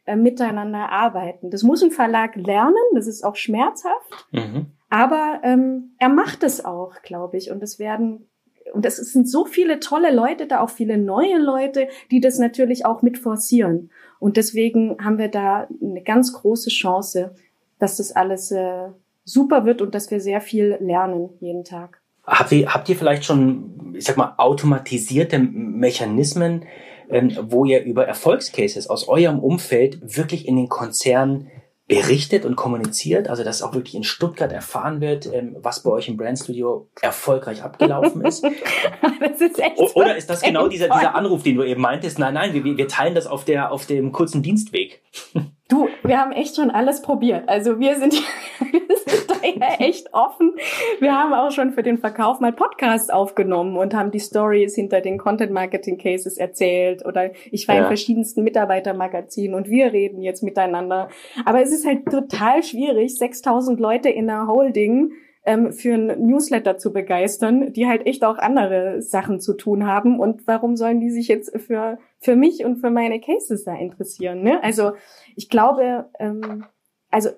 äh, 0.04 0.16
Miteinander 0.16 0.92
arbeiten. 0.92 1.49
Das 1.49 1.62
muss 1.62 1.82
ein 1.82 1.92
Verlag 1.92 2.37
lernen, 2.37 2.76
das 2.94 3.06
ist 3.06 3.25
auch 3.25 3.37
schmerzhaft, 3.37 4.28
mhm. 4.32 4.66
aber 4.90 5.40
ähm, 5.44 5.94
er 5.99 6.10
macht 6.10 6.42
es 6.42 6.62
auch, 6.62 7.00
glaube 7.00 7.38
ich. 7.38 7.50
Und 7.50 7.62
es 7.62 7.78
werden 7.78 8.28
und 8.75 8.84
es 8.84 8.96
sind 8.96 9.30
so 9.30 9.46
viele 9.46 9.80
tolle 9.80 10.14
Leute 10.14 10.46
da, 10.46 10.60
auch 10.60 10.70
viele 10.70 10.99
neue 10.99 11.38
Leute, 11.38 11.88
die 12.10 12.20
das 12.20 12.38
natürlich 12.38 12.84
auch 12.84 13.00
mit 13.00 13.16
forcieren. 13.16 13.90
Und 14.20 14.36
deswegen 14.36 14.96
haben 15.02 15.18
wir 15.18 15.28
da 15.28 15.66
eine 15.82 16.02
ganz 16.02 16.32
große 16.32 16.70
Chance, 16.70 17.34
dass 17.80 17.96
das 17.96 18.12
alles 18.12 18.52
äh, 18.52 18.88
super 19.24 19.64
wird 19.64 19.82
und 19.82 19.94
dass 19.94 20.10
wir 20.12 20.20
sehr 20.20 20.40
viel 20.40 20.76
lernen 20.80 21.30
jeden 21.40 21.64
Tag. 21.64 22.00
Habt 22.24 22.52
ihr, 22.52 22.72
habt 22.72 22.88
ihr 22.88 22.96
vielleicht 22.96 23.24
schon, 23.24 23.94
ich 23.96 24.04
sag 24.04 24.16
mal, 24.16 24.34
automatisierte 24.36 25.38
Mechanismen, 25.38 26.66
ähm, 27.08 27.36
wo 27.42 27.64
ihr 27.64 27.82
über 27.82 28.06
Erfolgscases 28.06 28.88
aus 28.88 29.08
eurem 29.08 29.40
Umfeld 29.40 29.98
wirklich 30.16 30.46
in 30.46 30.56
den 30.56 30.68
Konzernen 30.68 31.50
berichtet 31.90 32.44
und 32.44 32.54
kommuniziert, 32.54 33.28
also 33.28 33.42
dass 33.42 33.62
auch 33.62 33.75
wirklich 33.75 33.97
in 33.97 34.04
Stuttgart 34.04 34.52
erfahren 34.52 35.00
wird, 35.00 35.26
ähm, 35.26 35.56
was 35.59 35.82
bei 35.82 35.90
euch 35.90 36.06
im 36.06 36.16
Brandstudio 36.16 36.88
erfolgreich 37.00 37.64
abgelaufen 37.64 38.25
ist. 38.25 38.44
ist 39.40 39.97
Oder 39.97 40.16
ist 40.16 40.30
das 40.30 40.42
genau 40.42 40.68
dieser, 40.68 40.88
dieser 40.88 41.16
Anruf, 41.16 41.42
den 41.42 41.56
du 41.56 41.64
eben 41.64 41.80
meintest? 41.80 42.20
Nein, 42.20 42.35
nein, 42.35 42.54
wir, 42.54 42.64
wir 42.64 42.87
teilen 42.87 43.16
das 43.16 43.26
auf 43.26 43.44
der 43.44 43.73
auf 43.73 43.87
dem 43.87 44.12
kurzen 44.12 44.40
Dienstweg. 44.40 45.02
Du, 45.70 45.88
wir 46.02 46.20
haben 46.20 46.32
echt 46.32 46.56
schon 46.56 46.70
alles 46.70 47.00
probiert. 47.00 47.48
Also 47.48 47.78
wir 47.78 47.96
sind, 47.96 48.12
wir 48.58 48.96
sind 49.06 49.30
da 49.30 49.36
ja 49.46 49.74
echt 49.78 50.12
offen. 50.12 50.54
Wir 50.98 51.16
haben 51.16 51.32
auch 51.32 51.52
schon 51.52 51.72
für 51.72 51.84
den 51.84 51.98
Verkauf 51.98 52.40
mal 52.40 52.52
Podcasts 52.52 53.08
aufgenommen 53.08 53.76
und 53.76 53.94
haben 53.94 54.10
die 54.10 54.20
Stories 54.20 54.74
hinter 54.74 55.00
den 55.00 55.16
Content 55.16 55.52
Marketing 55.52 55.96
Cases 55.96 56.36
erzählt. 56.36 57.06
Oder 57.06 57.30
ich 57.52 57.68
war 57.68 57.76
ja. 57.76 57.82
in 57.82 57.86
verschiedensten 57.86 58.42
Mitarbeitermagazinen 58.42 59.54
und 59.54 59.70
wir 59.70 59.92
reden 59.92 60.20
jetzt 60.22 60.42
miteinander. 60.42 61.08
Aber 61.44 61.62
es 61.62 61.72
ist 61.72 61.86
halt 61.86 62.04
total 62.06 62.64
schwierig, 62.64 63.16
6000 63.16 63.78
Leute 63.78 64.08
in 64.08 64.28
einer 64.28 64.48
Holding 64.48 65.12
ähm, 65.44 65.73
für 65.73 65.95
ein 65.95 66.26
Newsletter 66.26 66.78
zu 66.78 66.93
begeistern, 66.93 67.73
die 67.73 67.86
halt 67.86 68.06
echt 68.06 68.25
auch 68.25 68.38
andere 68.38 69.00
Sachen 69.02 69.41
zu 69.41 69.54
tun 69.54 69.86
haben. 69.86 70.21
Und 70.21 70.47
warum 70.47 70.76
sollen 70.76 71.00
die 71.00 71.10
sich 71.10 71.28
jetzt 71.28 71.58
für, 71.60 71.99
für 72.19 72.36
mich 72.36 72.64
und 72.64 72.76
für 72.76 72.91
meine 72.91 73.21
Cases 73.21 73.64
da 73.64 73.75
interessieren? 73.75 74.43
Ne? 74.43 74.62
Also 74.62 74.93
ich 75.36 75.49
glaube, 75.49 76.06
ähm, 76.19 76.64
also 77.10 77.30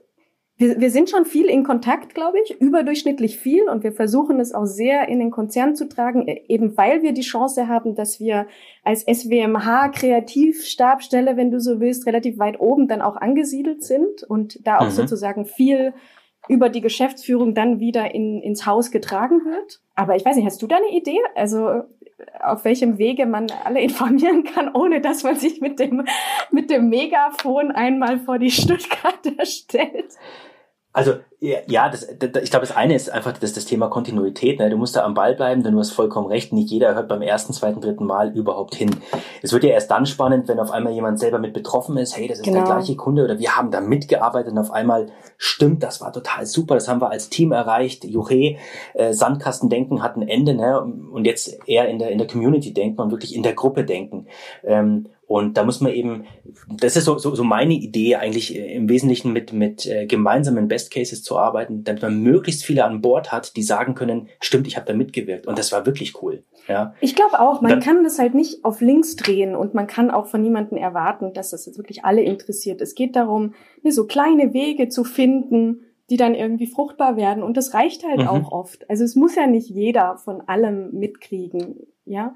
wir, 0.56 0.80
wir 0.80 0.90
sind 0.90 1.10
schon 1.10 1.24
viel 1.24 1.46
in 1.46 1.64
Kontakt, 1.64 2.14
glaube 2.14 2.38
ich, 2.44 2.60
überdurchschnittlich 2.60 3.38
viel 3.38 3.68
und 3.68 3.82
wir 3.82 3.92
versuchen 3.92 4.38
es 4.38 4.52
auch 4.52 4.66
sehr 4.66 5.08
in 5.08 5.18
den 5.18 5.30
Konzern 5.30 5.74
zu 5.74 5.88
tragen, 5.88 6.28
e, 6.28 6.44
eben 6.48 6.76
weil 6.76 7.02
wir 7.02 7.12
die 7.12 7.22
Chance 7.22 7.68
haben, 7.68 7.94
dass 7.94 8.20
wir 8.20 8.46
als 8.84 9.02
SWMH 9.02 9.88
Kreativstabstelle, 9.88 11.36
wenn 11.36 11.50
du 11.50 11.60
so 11.60 11.80
willst, 11.80 12.06
relativ 12.06 12.38
weit 12.38 12.60
oben 12.60 12.86
dann 12.86 13.02
auch 13.02 13.16
angesiedelt 13.16 13.82
sind 13.82 14.22
und 14.22 14.66
da 14.66 14.78
auch 14.78 14.86
mhm. 14.86 14.90
sozusagen 14.90 15.46
viel 15.46 15.94
über 16.48 16.68
die 16.68 16.80
Geschäftsführung 16.80 17.54
dann 17.54 17.80
wieder 17.80 18.14
in, 18.14 18.42
ins 18.42 18.66
Haus 18.66 18.90
getragen 18.90 19.44
wird. 19.44 19.80
Aber 19.94 20.16
ich 20.16 20.24
weiß 20.24 20.36
nicht, 20.36 20.46
hast 20.46 20.60
du 20.62 20.66
da 20.66 20.76
eine 20.76 20.90
Idee? 20.90 21.18
Also 21.34 21.82
auf 22.40 22.64
welchem 22.64 22.98
Wege 22.98 23.26
man 23.26 23.46
alle 23.64 23.80
informieren 23.80 24.44
kann, 24.44 24.74
ohne 24.74 25.00
dass 25.00 25.22
man 25.22 25.36
sich 25.36 25.60
mit 25.60 25.78
dem, 25.78 26.06
mit 26.50 26.70
dem 26.70 26.88
Megafon 26.88 27.70
einmal 27.70 28.18
vor 28.18 28.38
die 28.38 28.50
Stuttgarter 28.50 29.44
stellt? 29.44 30.14
Also 30.92 31.14
ja, 31.40 31.88
das, 31.88 32.06
das, 32.18 32.44
ich 32.44 32.50
glaube, 32.50 32.66
das 32.66 32.76
eine 32.76 32.94
ist 32.94 33.10
einfach 33.10 33.32
das, 33.32 33.52
das 33.52 33.64
Thema 33.64 33.88
Kontinuität. 33.88 34.60
Ne? 34.60 34.70
Du 34.70 34.76
musst 34.76 34.94
da 34.94 35.02
am 35.02 35.14
Ball 35.14 35.34
bleiben, 35.34 35.64
denn 35.64 35.72
du 35.72 35.80
hast 35.80 35.90
vollkommen 35.90 36.28
recht. 36.28 36.52
Nicht 36.52 36.70
jeder 36.70 36.94
hört 36.94 37.08
beim 37.08 37.20
ersten, 37.20 37.52
zweiten, 37.52 37.80
dritten 37.80 38.04
Mal 38.04 38.30
überhaupt 38.36 38.76
hin. 38.76 38.90
Es 39.42 39.52
wird 39.52 39.64
ja 39.64 39.70
erst 39.70 39.90
dann 39.90 40.06
spannend, 40.06 40.46
wenn 40.46 40.60
auf 40.60 40.70
einmal 40.70 40.92
jemand 40.92 41.18
selber 41.18 41.40
mit 41.40 41.52
betroffen 41.52 41.96
ist. 41.96 42.16
Hey, 42.16 42.28
das 42.28 42.38
ist 42.38 42.44
genau. 42.44 42.58
der 42.58 42.66
gleiche 42.66 42.94
Kunde 42.94 43.24
oder 43.24 43.40
wir 43.40 43.56
haben 43.56 43.72
da 43.72 43.80
mitgearbeitet 43.80 44.52
und 44.52 44.58
auf 44.58 44.70
einmal 44.70 45.08
stimmt, 45.36 45.82
das 45.82 46.00
war 46.00 46.12
total 46.12 46.46
super. 46.46 46.74
Das 46.74 46.86
haben 46.86 47.00
wir 47.00 47.10
als 47.10 47.28
Team 47.28 47.50
erreicht. 47.50 48.04
Juche, 48.04 48.56
äh, 48.94 49.12
Sandkastendenken 49.12 50.00
hat 50.00 50.16
ein 50.16 50.28
Ende 50.28 50.54
ne? 50.54 50.80
und 50.80 51.24
jetzt 51.24 51.58
eher 51.66 51.88
in 51.88 51.98
der 51.98 52.10
in 52.10 52.18
der 52.18 52.28
Community 52.28 52.72
denken 52.72 53.00
und 53.00 53.10
wirklich 53.10 53.34
in 53.34 53.42
der 53.42 53.54
Gruppe 53.54 53.84
denken. 53.84 54.28
Ähm, 54.62 55.08
und 55.26 55.56
da 55.56 55.64
muss 55.64 55.80
man 55.80 55.92
eben, 55.92 56.24
das 56.68 56.96
ist 56.96 57.04
so, 57.04 57.16
so, 57.16 57.34
so 57.34 57.44
meine 57.44 57.74
Idee 57.74 58.16
eigentlich 58.16 58.54
äh, 58.54 58.74
im 58.74 58.88
Wesentlichen 58.88 59.32
mit, 59.32 59.52
mit 59.52 59.86
äh, 59.86 60.06
gemeinsamen 60.06 60.68
Best 60.68 60.92
Cases 60.92 61.22
zu 61.22 61.38
arbeiten, 61.38 61.84
damit 61.84 62.02
man 62.02 62.22
möglichst 62.22 62.64
viele 62.64 62.84
an 62.84 63.00
Bord 63.00 63.32
hat, 63.32 63.56
die 63.56 63.62
sagen 63.62 63.94
können, 63.94 64.28
stimmt, 64.40 64.66
ich 64.66 64.76
habe 64.76 64.86
da 64.86 64.92
mitgewirkt. 64.92 65.46
Und 65.46 65.58
das 65.58 65.72
war 65.72 65.86
wirklich 65.86 66.22
cool. 66.22 66.44
Ja. 66.68 66.94
Ich 67.00 67.14
glaube 67.14 67.40
auch, 67.40 67.60
man 67.60 67.70
dann, 67.70 67.80
kann 67.80 68.04
das 68.04 68.18
halt 68.18 68.34
nicht 68.34 68.64
auf 68.64 68.80
links 68.80 69.16
drehen 69.16 69.54
und 69.54 69.74
man 69.74 69.86
kann 69.86 70.10
auch 70.10 70.26
von 70.26 70.42
niemandem 70.42 70.76
erwarten, 70.76 71.32
dass 71.32 71.50
das 71.50 71.66
jetzt 71.66 71.78
wirklich 71.78 72.04
alle 72.04 72.22
interessiert. 72.22 72.80
Es 72.80 72.94
geht 72.94 73.16
darum, 73.16 73.54
ne, 73.82 73.92
so 73.92 74.06
kleine 74.06 74.52
Wege 74.52 74.88
zu 74.88 75.02
finden, 75.02 75.80
die 76.10 76.18
dann 76.18 76.34
irgendwie 76.34 76.66
fruchtbar 76.66 77.16
werden. 77.16 77.42
Und 77.42 77.56
das 77.56 77.72
reicht 77.72 78.04
halt 78.04 78.20
mhm. 78.20 78.28
auch 78.28 78.52
oft. 78.52 78.88
Also 78.90 79.02
es 79.02 79.16
muss 79.16 79.34
ja 79.34 79.46
nicht 79.46 79.70
jeder 79.70 80.18
von 80.18 80.42
allem 80.42 80.90
mitkriegen. 80.92 81.86
Ja. 82.04 82.34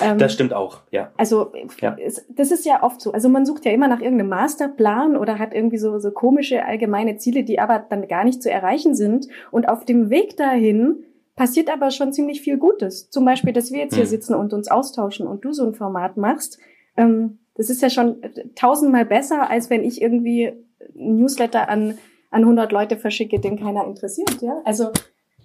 Ähm, 0.00 0.18
das 0.18 0.34
stimmt 0.34 0.52
auch, 0.52 0.82
ja. 0.90 1.10
Also 1.16 1.52
ja. 1.80 1.96
das 2.28 2.50
ist 2.50 2.66
ja 2.66 2.82
oft 2.82 3.00
so. 3.00 3.12
Also 3.12 3.28
man 3.28 3.46
sucht 3.46 3.64
ja 3.64 3.72
immer 3.72 3.88
nach 3.88 4.00
irgendeinem 4.00 4.28
Masterplan 4.28 5.16
oder 5.16 5.38
hat 5.38 5.54
irgendwie 5.54 5.78
so, 5.78 5.98
so 5.98 6.10
komische 6.10 6.64
allgemeine 6.64 7.16
Ziele, 7.16 7.44
die 7.44 7.58
aber 7.58 7.78
dann 7.78 8.06
gar 8.06 8.24
nicht 8.24 8.42
zu 8.42 8.50
erreichen 8.50 8.94
sind. 8.94 9.26
Und 9.50 9.68
auf 9.68 9.84
dem 9.84 10.10
Weg 10.10 10.36
dahin 10.36 11.04
passiert 11.34 11.70
aber 11.70 11.90
schon 11.90 12.12
ziemlich 12.12 12.42
viel 12.42 12.58
Gutes. 12.58 13.08
Zum 13.10 13.24
Beispiel, 13.24 13.52
dass 13.52 13.72
wir 13.72 13.78
jetzt 13.78 13.94
hier 13.94 14.04
hm. 14.04 14.10
sitzen 14.10 14.34
und 14.34 14.52
uns 14.52 14.68
austauschen 14.68 15.26
und 15.26 15.44
du 15.44 15.52
so 15.52 15.64
ein 15.64 15.74
Format 15.74 16.18
machst. 16.18 16.58
Ähm, 16.96 17.38
das 17.54 17.70
ist 17.70 17.80
ja 17.80 17.88
schon 17.88 18.16
tausendmal 18.54 19.06
besser, 19.06 19.48
als 19.48 19.70
wenn 19.70 19.82
ich 19.82 20.02
irgendwie 20.02 20.52
Newsletter 20.94 21.70
an, 21.70 21.96
an 22.30 22.42
100 22.42 22.70
Leute 22.70 22.96
verschicke, 22.96 23.40
den 23.40 23.58
keiner 23.58 23.86
interessiert. 23.86 24.42
Ja, 24.42 24.60
also 24.64 24.90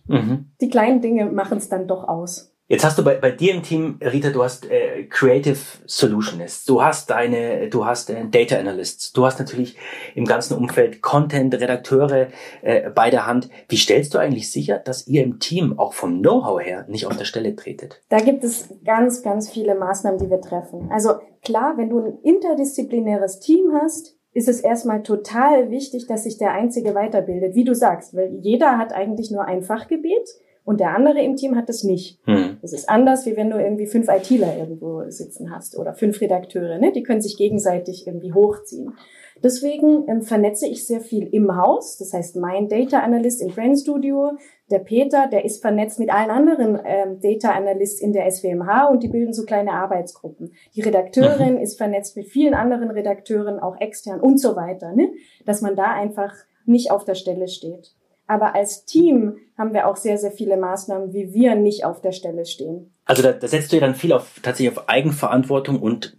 mhm. 0.08 0.48
die 0.60 0.70
kleinen 0.70 1.00
Dinge 1.00 1.28
machen 1.28 1.58
es 1.58 1.70
dann 1.70 1.88
doch 1.88 2.08
aus. 2.08 2.51
Jetzt 2.72 2.86
hast 2.86 2.98
du 2.98 3.04
bei, 3.04 3.16
bei 3.16 3.32
dir 3.32 3.54
im 3.54 3.64
Team, 3.64 4.00
Rita, 4.02 4.30
du 4.30 4.42
hast 4.42 4.72
äh, 4.72 5.04
Creative 5.04 5.58
Solutionists, 5.88 6.64
du 6.64 6.82
hast 6.82 7.10
deine, 7.10 7.68
du 7.68 7.86
hast 7.86 8.10
äh, 8.10 8.24
Data 8.32 8.58
Analysts, 8.58 9.12
du 9.12 9.26
hast 9.26 9.40
natürlich 9.40 9.76
im 10.16 10.24
ganzen 10.24 10.58
Umfeld 10.58 11.02
Content, 11.02 11.54
Redakteure 11.54 12.28
äh, 12.62 12.90
bei 12.92 13.10
der 13.10 13.28
Hand. 13.28 13.50
Wie 13.68 13.76
stellst 13.76 14.14
du 14.14 14.20
eigentlich 14.20 14.50
sicher, 14.50 14.80
dass 14.80 15.06
ihr 15.06 15.22
im 15.22 15.40
Team 15.40 15.78
auch 15.78 15.92
vom 15.92 16.22
Know-how 16.22 16.62
her 16.62 16.86
nicht 16.88 17.06
auf 17.08 17.18
der 17.18 17.26
Stelle 17.26 17.58
tretet? 17.58 18.02
Da 18.08 18.20
gibt 18.20 18.42
es 18.46 18.70
ganz, 18.86 19.22
ganz 19.22 19.50
viele 19.50 19.76
Maßnahmen, 19.76 20.18
die 20.18 20.30
wir 20.30 20.40
treffen. 20.40 20.90
Also 20.94 21.16
klar, 21.44 21.74
wenn 21.76 21.90
du 21.90 22.00
ein 22.00 22.20
interdisziplinäres 22.24 23.42
Team 23.42 23.74
hast, 23.82 24.16
ist 24.32 24.48
es 24.48 24.62
erstmal 24.62 25.04
total 25.04 25.72
wichtig, 25.72 26.08
dass 26.08 26.24
sich 26.24 26.38
der 26.38 26.54
Einzige 26.54 26.96
weiterbildet, 26.96 27.54
wie 27.54 27.66
du 27.66 27.76
sagst, 27.76 28.16
weil 28.16 28.34
jeder 28.40 28.78
hat 28.78 28.94
eigentlich 28.94 29.30
nur 29.30 29.44
ein 29.44 29.62
Fachgebiet 29.62 30.30
und 30.72 30.80
der 30.80 30.96
andere 30.96 31.22
im 31.22 31.36
Team 31.36 31.58
hat 31.58 31.68
das 31.68 31.84
nicht. 31.84 32.18
Hm. 32.24 32.60
Das 32.62 32.72
ist 32.72 32.88
anders, 32.88 33.26
wie 33.26 33.36
wenn 33.36 33.50
du 33.50 33.58
irgendwie 33.58 33.88
fünf 33.88 34.08
ITler 34.08 34.58
irgendwo 34.58 35.04
sitzen 35.10 35.54
hast 35.54 35.78
oder 35.78 35.94
fünf 35.94 36.22
Redakteure. 36.22 36.80
Ne? 36.80 36.94
Die 36.94 37.04
können 37.04 37.20
sich 37.20 37.36
gegenseitig 37.36 38.08
irgendwie 38.08 38.32
hochziehen. 38.32 38.94
Deswegen 39.44 40.08
ähm, 40.08 40.22
vernetze 40.22 40.70
ich 40.70 40.88
sehr 40.88 41.02
viel 41.02 41.28
im 41.28 41.58
Haus. 41.58 41.98
Das 41.98 42.14
heißt, 42.14 42.38
mein 42.38 42.70
Data 42.70 43.00
Analyst 43.00 43.42
im 43.42 43.50
Brain 43.50 43.76
Studio, 43.76 44.32
der 44.70 44.80
Peter, 44.80 45.28
der 45.28 45.44
ist 45.44 45.62
vernetzt 45.62 46.00
mit 46.00 46.10
allen 46.10 46.30
anderen 46.30 46.80
ähm, 46.86 47.20
Data 47.20 47.52
Analysts 47.52 48.00
in 48.00 48.14
der 48.14 48.32
SWMH 48.32 48.88
und 48.92 49.04
die 49.04 49.10
bilden 49.10 49.34
so 49.34 49.44
kleine 49.44 49.74
Arbeitsgruppen. 49.74 50.54
Die 50.74 50.82
Redakteurin 50.84 51.56
mhm. 51.56 51.62
ist 51.62 51.78
vernetzt 51.78 52.16
mit 52.16 52.28
vielen 52.28 52.54
anderen 52.54 52.92
Redakteuren, 52.92 53.60
auch 53.60 53.78
extern 53.82 54.22
und 54.22 54.40
so 54.40 54.56
weiter. 54.56 54.96
Ne? 54.96 55.12
Dass 55.46 55.62
man 55.62 55.76
da 55.76 55.92
einfach 55.92 56.34
nicht 56.66 56.92
auf 56.92 57.04
der 57.04 57.16
Stelle 57.16 57.50
steht. 57.50 57.94
Aber 58.32 58.56
als 58.56 58.86
Team 58.86 59.36
haben 59.58 59.74
wir 59.74 59.90
auch 59.90 59.98
sehr, 59.98 60.18
sehr 60.18 60.32
viele 60.32 60.56
Maßnahmen, 60.56 61.12
wie 61.12 61.34
wir 61.34 61.56
nicht 61.56 61.84
auf 61.84 62.00
der 62.00 62.14
Stelle 62.14 62.46
stehen. 62.46 62.94
Also 63.04 63.22
da, 63.22 63.34
da 63.34 63.46
setzt 63.46 63.74
du 63.74 63.76
ja 63.76 63.82
dann 63.82 63.94
viel 63.94 64.14
auf 64.14 64.40
tatsächlich 64.42 64.78
auf 64.78 64.88
Eigenverantwortung 64.88 65.82
und 65.82 66.18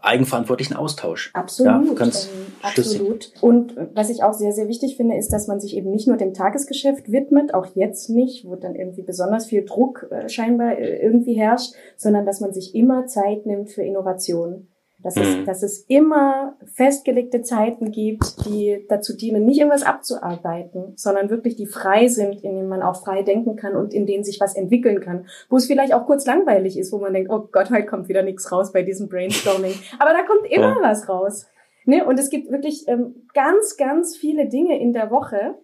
eigenverantwortlichen 0.00 0.76
Austausch. 0.76 1.32
Absolut, 1.34 1.88
ja, 1.88 1.94
ganz 1.94 2.26
ähm, 2.32 2.52
absolut. 2.62 3.32
Und 3.40 3.74
was 3.94 4.10
ich 4.10 4.22
auch 4.22 4.32
sehr, 4.32 4.52
sehr 4.52 4.68
wichtig 4.68 4.96
finde, 4.96 5.16
ist, 5.16 5.32
dass 5.32 5.48
man 5.48 5.58
sich 5.58 5.76
eben 5.76 5.90
nicht 5.90 6.06
nur 6.06 6.16
dem 6.16 6.34
Tagesgeschäft 6.34 7.10
widmet, 7.10 7.52
auch 7.52 7.66
jetzt 7.74 8.10
nicht, 8.10 8.44
wo 8.44 8.54
dann 8.54 8.76
irgendwie 8.76 9.02
besonders 9.02 9.46
viel 9.46 9.64
Druck 9.64 10.06
äh, 10.12 10.28
scheinbar 10.28 10.78
äh, 10.78 11.02
irgendwie 11.02 11.34
herrscht, 11.34 11.74
sondern 11.96 12.26
dass 12.26 12.38
man 12.38 12.52
sich 12.52 12.76
immer 12.76 13.06
Zeit 13.06 13.44
nimmt 13.44 13.70
für 13.70 13.82
Innovation. 13.82 14.68
Dass, 15.02 15.16
mhm. 15.16 15.22
es, 15.22 15.44
dass 15.46 15.62
es 15.62 15.84
immer 15.88 16.56
festgelegte 16.74 17.42
Zeiten 17.42 17.90
gibt, 17.90 18.44
die 18.44 18.84
dazu 18.88 19.16
dienen, 19.16 19.46
nicht 19.46 19.58
irgendwas 19.58 19.82
abzuarbeiten, 19.82 20.92
sondern 20.96 21.30
wirklich 21.30 21.56
die 21.56 21.66
frei 21.66 22.08
sind, 22.08 22.44
in 22.44 22.56
denen 22.56 22.68
man 22.68 22.82
auch 22.82 23.02
frei 23.02 23.22
denken 23.22 23.56
kann 23.56 23.76
und 23.76 23.94
in 23.94 24.06
denen 24.06 24.24
sich 24.24 24.40
was 24.40 24.54
entwickeln 24.54 25.00
kann. 25.00 25.26
Wo 25.48 25.56
es 25.56 25.66
vielleicht 25.66 25.94
auch 25.94 26.06
kurz 26.06 26.26
langweilig 26.26 26.78
ist, 26.78 26.92
wo 26.92 26.98
man 26.98 27.14
denkt, 27.14 27.30
oh 27.30 27.48
Gott, 27.50 27.70
heute 27.70 27.86
kommt 27.86 28.08
wieder 28.08 28.22
nichts 28.22 28.52
raus 28.52 28.72
bei 28.72 28.82
diesem 28.82 29.08
Brainstorming. 29.08 29.72
Aber 29.98 30.12
da 30.12 30.22
kommt 30.22 30.50
immer 30.50 30.76
ja. 30.76 30.82
was 30.82 31.08
raus. 31.08 31.46
Ne? 31.86 32.04
Und 32.04 32.18
es 32.18 32.30
gibt 32.30 32.50
wirklich 32.50 32.86
ähm, 32.88 33.26
ganz, 33.34 33.76
ganz 33.76 34.16
viele 34.16 34.48
Dinge 34.48 34.78
in 34.78 34.92
der 34.92 35.10
Woche, 35.10 35.54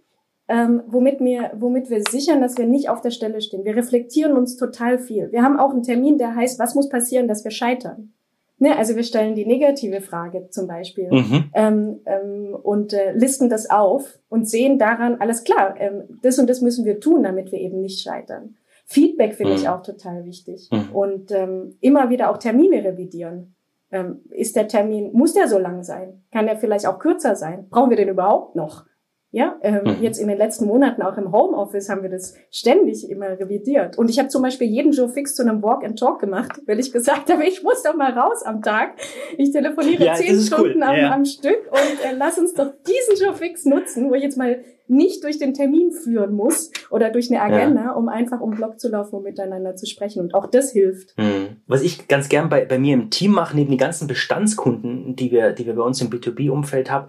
ähm, 0.49 0.83
womit, 0.87 1.20
wir, 1.20 1.53
womit 1.57 1.90
wir 1.90 2.03
sichern, 2.09 2.40
dass 2.40 2.57
wir 2.57 2.66
nicht 2.66 2.88
auf 2.88 3.01
der 3.01 3.11
Stelle 3.11 3.40
stehen. 3.40 3.64
Wir 3.64 3.77
reflektieren 3.77 4.37
uns 4.37 4.57
total 4.57 4.99
viel. 4.99 5.33
Wir 5.33 5.42
haben 5.42 5.59
auch 5.59 5.70
einen 5.70 5.83
Termin, 5.83 6.18
der 6.18 6.35
heißt, 6.35 6.59
was 6.59 6.75
muss 6.75 6.88
passieren, 6.88 7.29
dass 7.29 7.44
wir 7.44 7.51
scheitern? 7.51 8.12
Ne, 8.58 8.74
also 8.76 8.96
wir 8.96 9.02
stellen 9.02 9.34
die 9.34 9.44
negative 9.44 10.00
Frage 10.00 10.48
zum 10.48 10.66
Beispiel 10.66 11.10
mhm. 11.10 11.50
ähm, 11.52 12.00
ähm, 12.06 12.56
und 12.62 12.94
äh, 12.94 13.12
listen 13.12 13.50
das 13.50 13.68
auf 13.68 14.18
und 14.30 14.48
sehen 14.48 14.78
daran, 14.78 15.16
alles 15.20 15.44
klar, 15.44 15.74
ähm, 15.78 16.04
das 16.22 16.38
und 16.38 16.48
das 16.48 16.62
müssen 16.62 16.86
wir 16.86 16.98
tun, 16.98 17.22
damit 17.22 17.52
wir 17.52 17.60
eben 17.60 17.82
nicht 17.82 18.00
scheitern. 18.02 18.56
Feedback 18.86 19.34
finde 19.34 19.52
mhm. 19.52 19.58
ich 19.58 19.68
auch 19.68 19.82
total 19.82 20.24
wichtig 20.24 20.70
mhm. 20.72 20.94
und 20.94 21.32
ähm, 21.32 21.76
immer 21.80 22.08
wieder 22.08 22.30
auch 22.30 22.38
Termine 22.38 22.82
revidieren. 22.82 23.56
Ähm, 23.90 24.22
ist 24.30 24.56
der 24.56 24.68
Termin, 24.68 25.12
muss 25.12 25.34
der 25.34 25.48
so 25.48 25.58
lang 25.58 25.82
sein? 25.82 26.24
Kann 26.32 26.46
der 26.46 26.56
vielleicht 26.56 26.86
auch 26.86 26.98
kürzer 26.98 27.36
sein? 27.36 27.68
Brauchen 27.68 27.90
wir 27.90 27.96
den 27.96 28.08
überhaupt 28.08 28.56
noch? 28.56 28.86
Ja, 29.32 29.58
ähm, 29.62 29.82
mhm. 29.84 30.02
jetzt 30.02 30.18
in 30.18 30.28
den 30.28 30.38
letzten 30.38 30.66
Monaten 30.66 31.02
auch 31.02 31.18
im 31.18 31.32
Homeoffice 31.32 31.88
haben 31.88 32.02
wir 32.02 32.08
das 32.08 32.34
ständig 32.50 33.10
immer 33.10 33.38
revidiert. 33.38 33.98
Und 33.98 34.08
ich 34.08 34.18
habe 34.18 34.28
zum 34.28 34.40
Beispiel 34.40 34.68
jeden 34.68 34.92
Joe 34.92 35.08
Fix 35.08 35.34
zu 35.34 35.42
einem 35.42 35.62
Walk 35.62 35.84
and 35.84 35.98
Talk 35.98 36.20
gemacht, 36.20 36.60
weil 36.66 36.78
ich 36.78 36.92
gesagt 36.92 37.30
habe, 37.30 37.44
ich 37.44 37.62
muss 37.62 37.82
doch 37.82 37.96
mal 37.96 38.12
raus 38.12 38.42
am 38.44 38.62
Tag. 38.62 38.94
Ich 39.36 39.50
telefoniere 39.50 40.04
ja, 40.04 40.14
zehn 40.14 40.40
Stunden 40.40 40.76
cool. 40.78 40.82
am, 40.82 40.96
ja. 40.96 41.12
am, 41.12 41.24
Stück 41.24 41.70
und 41.70 42.04
äh, 42.04 42.14
lass 42.16 42.38
uns 42.38 42.54
doch 42.54 42.72
diesen 42.86 43.26
Joe 43.26 43.34
Fix 43.34 43.64
nutzen, 43.64 44.08
wo 44.08 44.14
ich 44.14 44.22
jetzt 44.22 44.38
mal 44.38 44.60
nicht 44.88 45.25
durch 45.25 45.38
den 45.38 45.55
Termin 45.55 45.90
führen 45.92 46.35
muss 46.35 46.70
oder 46.90 47.11
durch 47.11 47.31
eine 47.31 47.42
Agenda, 47.42 47.85
ja. 47.85 47.92
um 47.92 48.09
einfach 48.09 48.40
um 48.40 48.53
Blog 48.53 48.79
zu 48.79 48.88
laufen 48.88 49.16
und 49.16 49.25
miteinander 49.25 49.75
zu 49.77 49.87
sprechen. 49.87 50.20
Und 50.20 50.35
auch 50.35 50.46
das 50.46 50.72
hilft. 50.72 51.16
Mhm. 51.18 51.57
Was 51.66 51.83
ich 51.83 52.09
ganz 52.09 52.29
gern 52.29 52.49
bei, 52.49 52.64
bei 52.64 52.79
mir 52.79 52.94
im 52.94 53.11
Team 53.11 53.33
mache, 53.33 53.57
neben 53.57 53.70
den 53.70 53.79
ganzen 53.79 54.07
Bestandskunden, 54.07 55.16
die 55.16 55.31
wir, 55.31 55.53
die 55.53 55.66
wir 55.66 55.75
bei 55.75 55.83
uns 55.83 56.01
im 56.01 56.11
B2B-Umfeld 56.11 56.90
haben, 56.90 57.09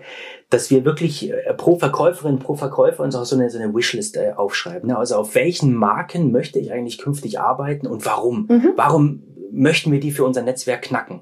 dass 0.49 0.71
wir 0.71 0.85
wirklich 0.85 1.31
äh, 1.31 1.53
pro 1.55 1.77
Verkäuferin, 1.77 2.39
pro 2.39 2.55
Verkäufer 2.55 3.03
uns 3.03 3.15
auch 3.15 3.25
so 3.25 3.35
eine, 3.35 3.49
so 3.49 3.59
eine 3.59 3.73
Wishlist 3.73 4.17
äh, 4.17 4.33
aufschreiben. 4.35 4.89
Ne? 4.89 4.97
Also 4.97 5.15
auf 5.15 5.35
welchen 5.35 5.73
Marken 5.73 6.31
möchte 6.31 6.59
ich 6.59 6.71
eigentlich 6.71 6.97
künftig 6.97 7.39
arbeiten 7.39 7.87
und 7.87 8.05
warum? 8.05 8.47
Mhm. 8.49 8.73
Warum 8.75 9.23
möchten 9.51 9.91
wir 9.91 9.99
die 9.99 10.11
für 10.11 10.25
unser 10.25 10.41
Netzwerk 10.41 10.83
knacken? 10.83 11.21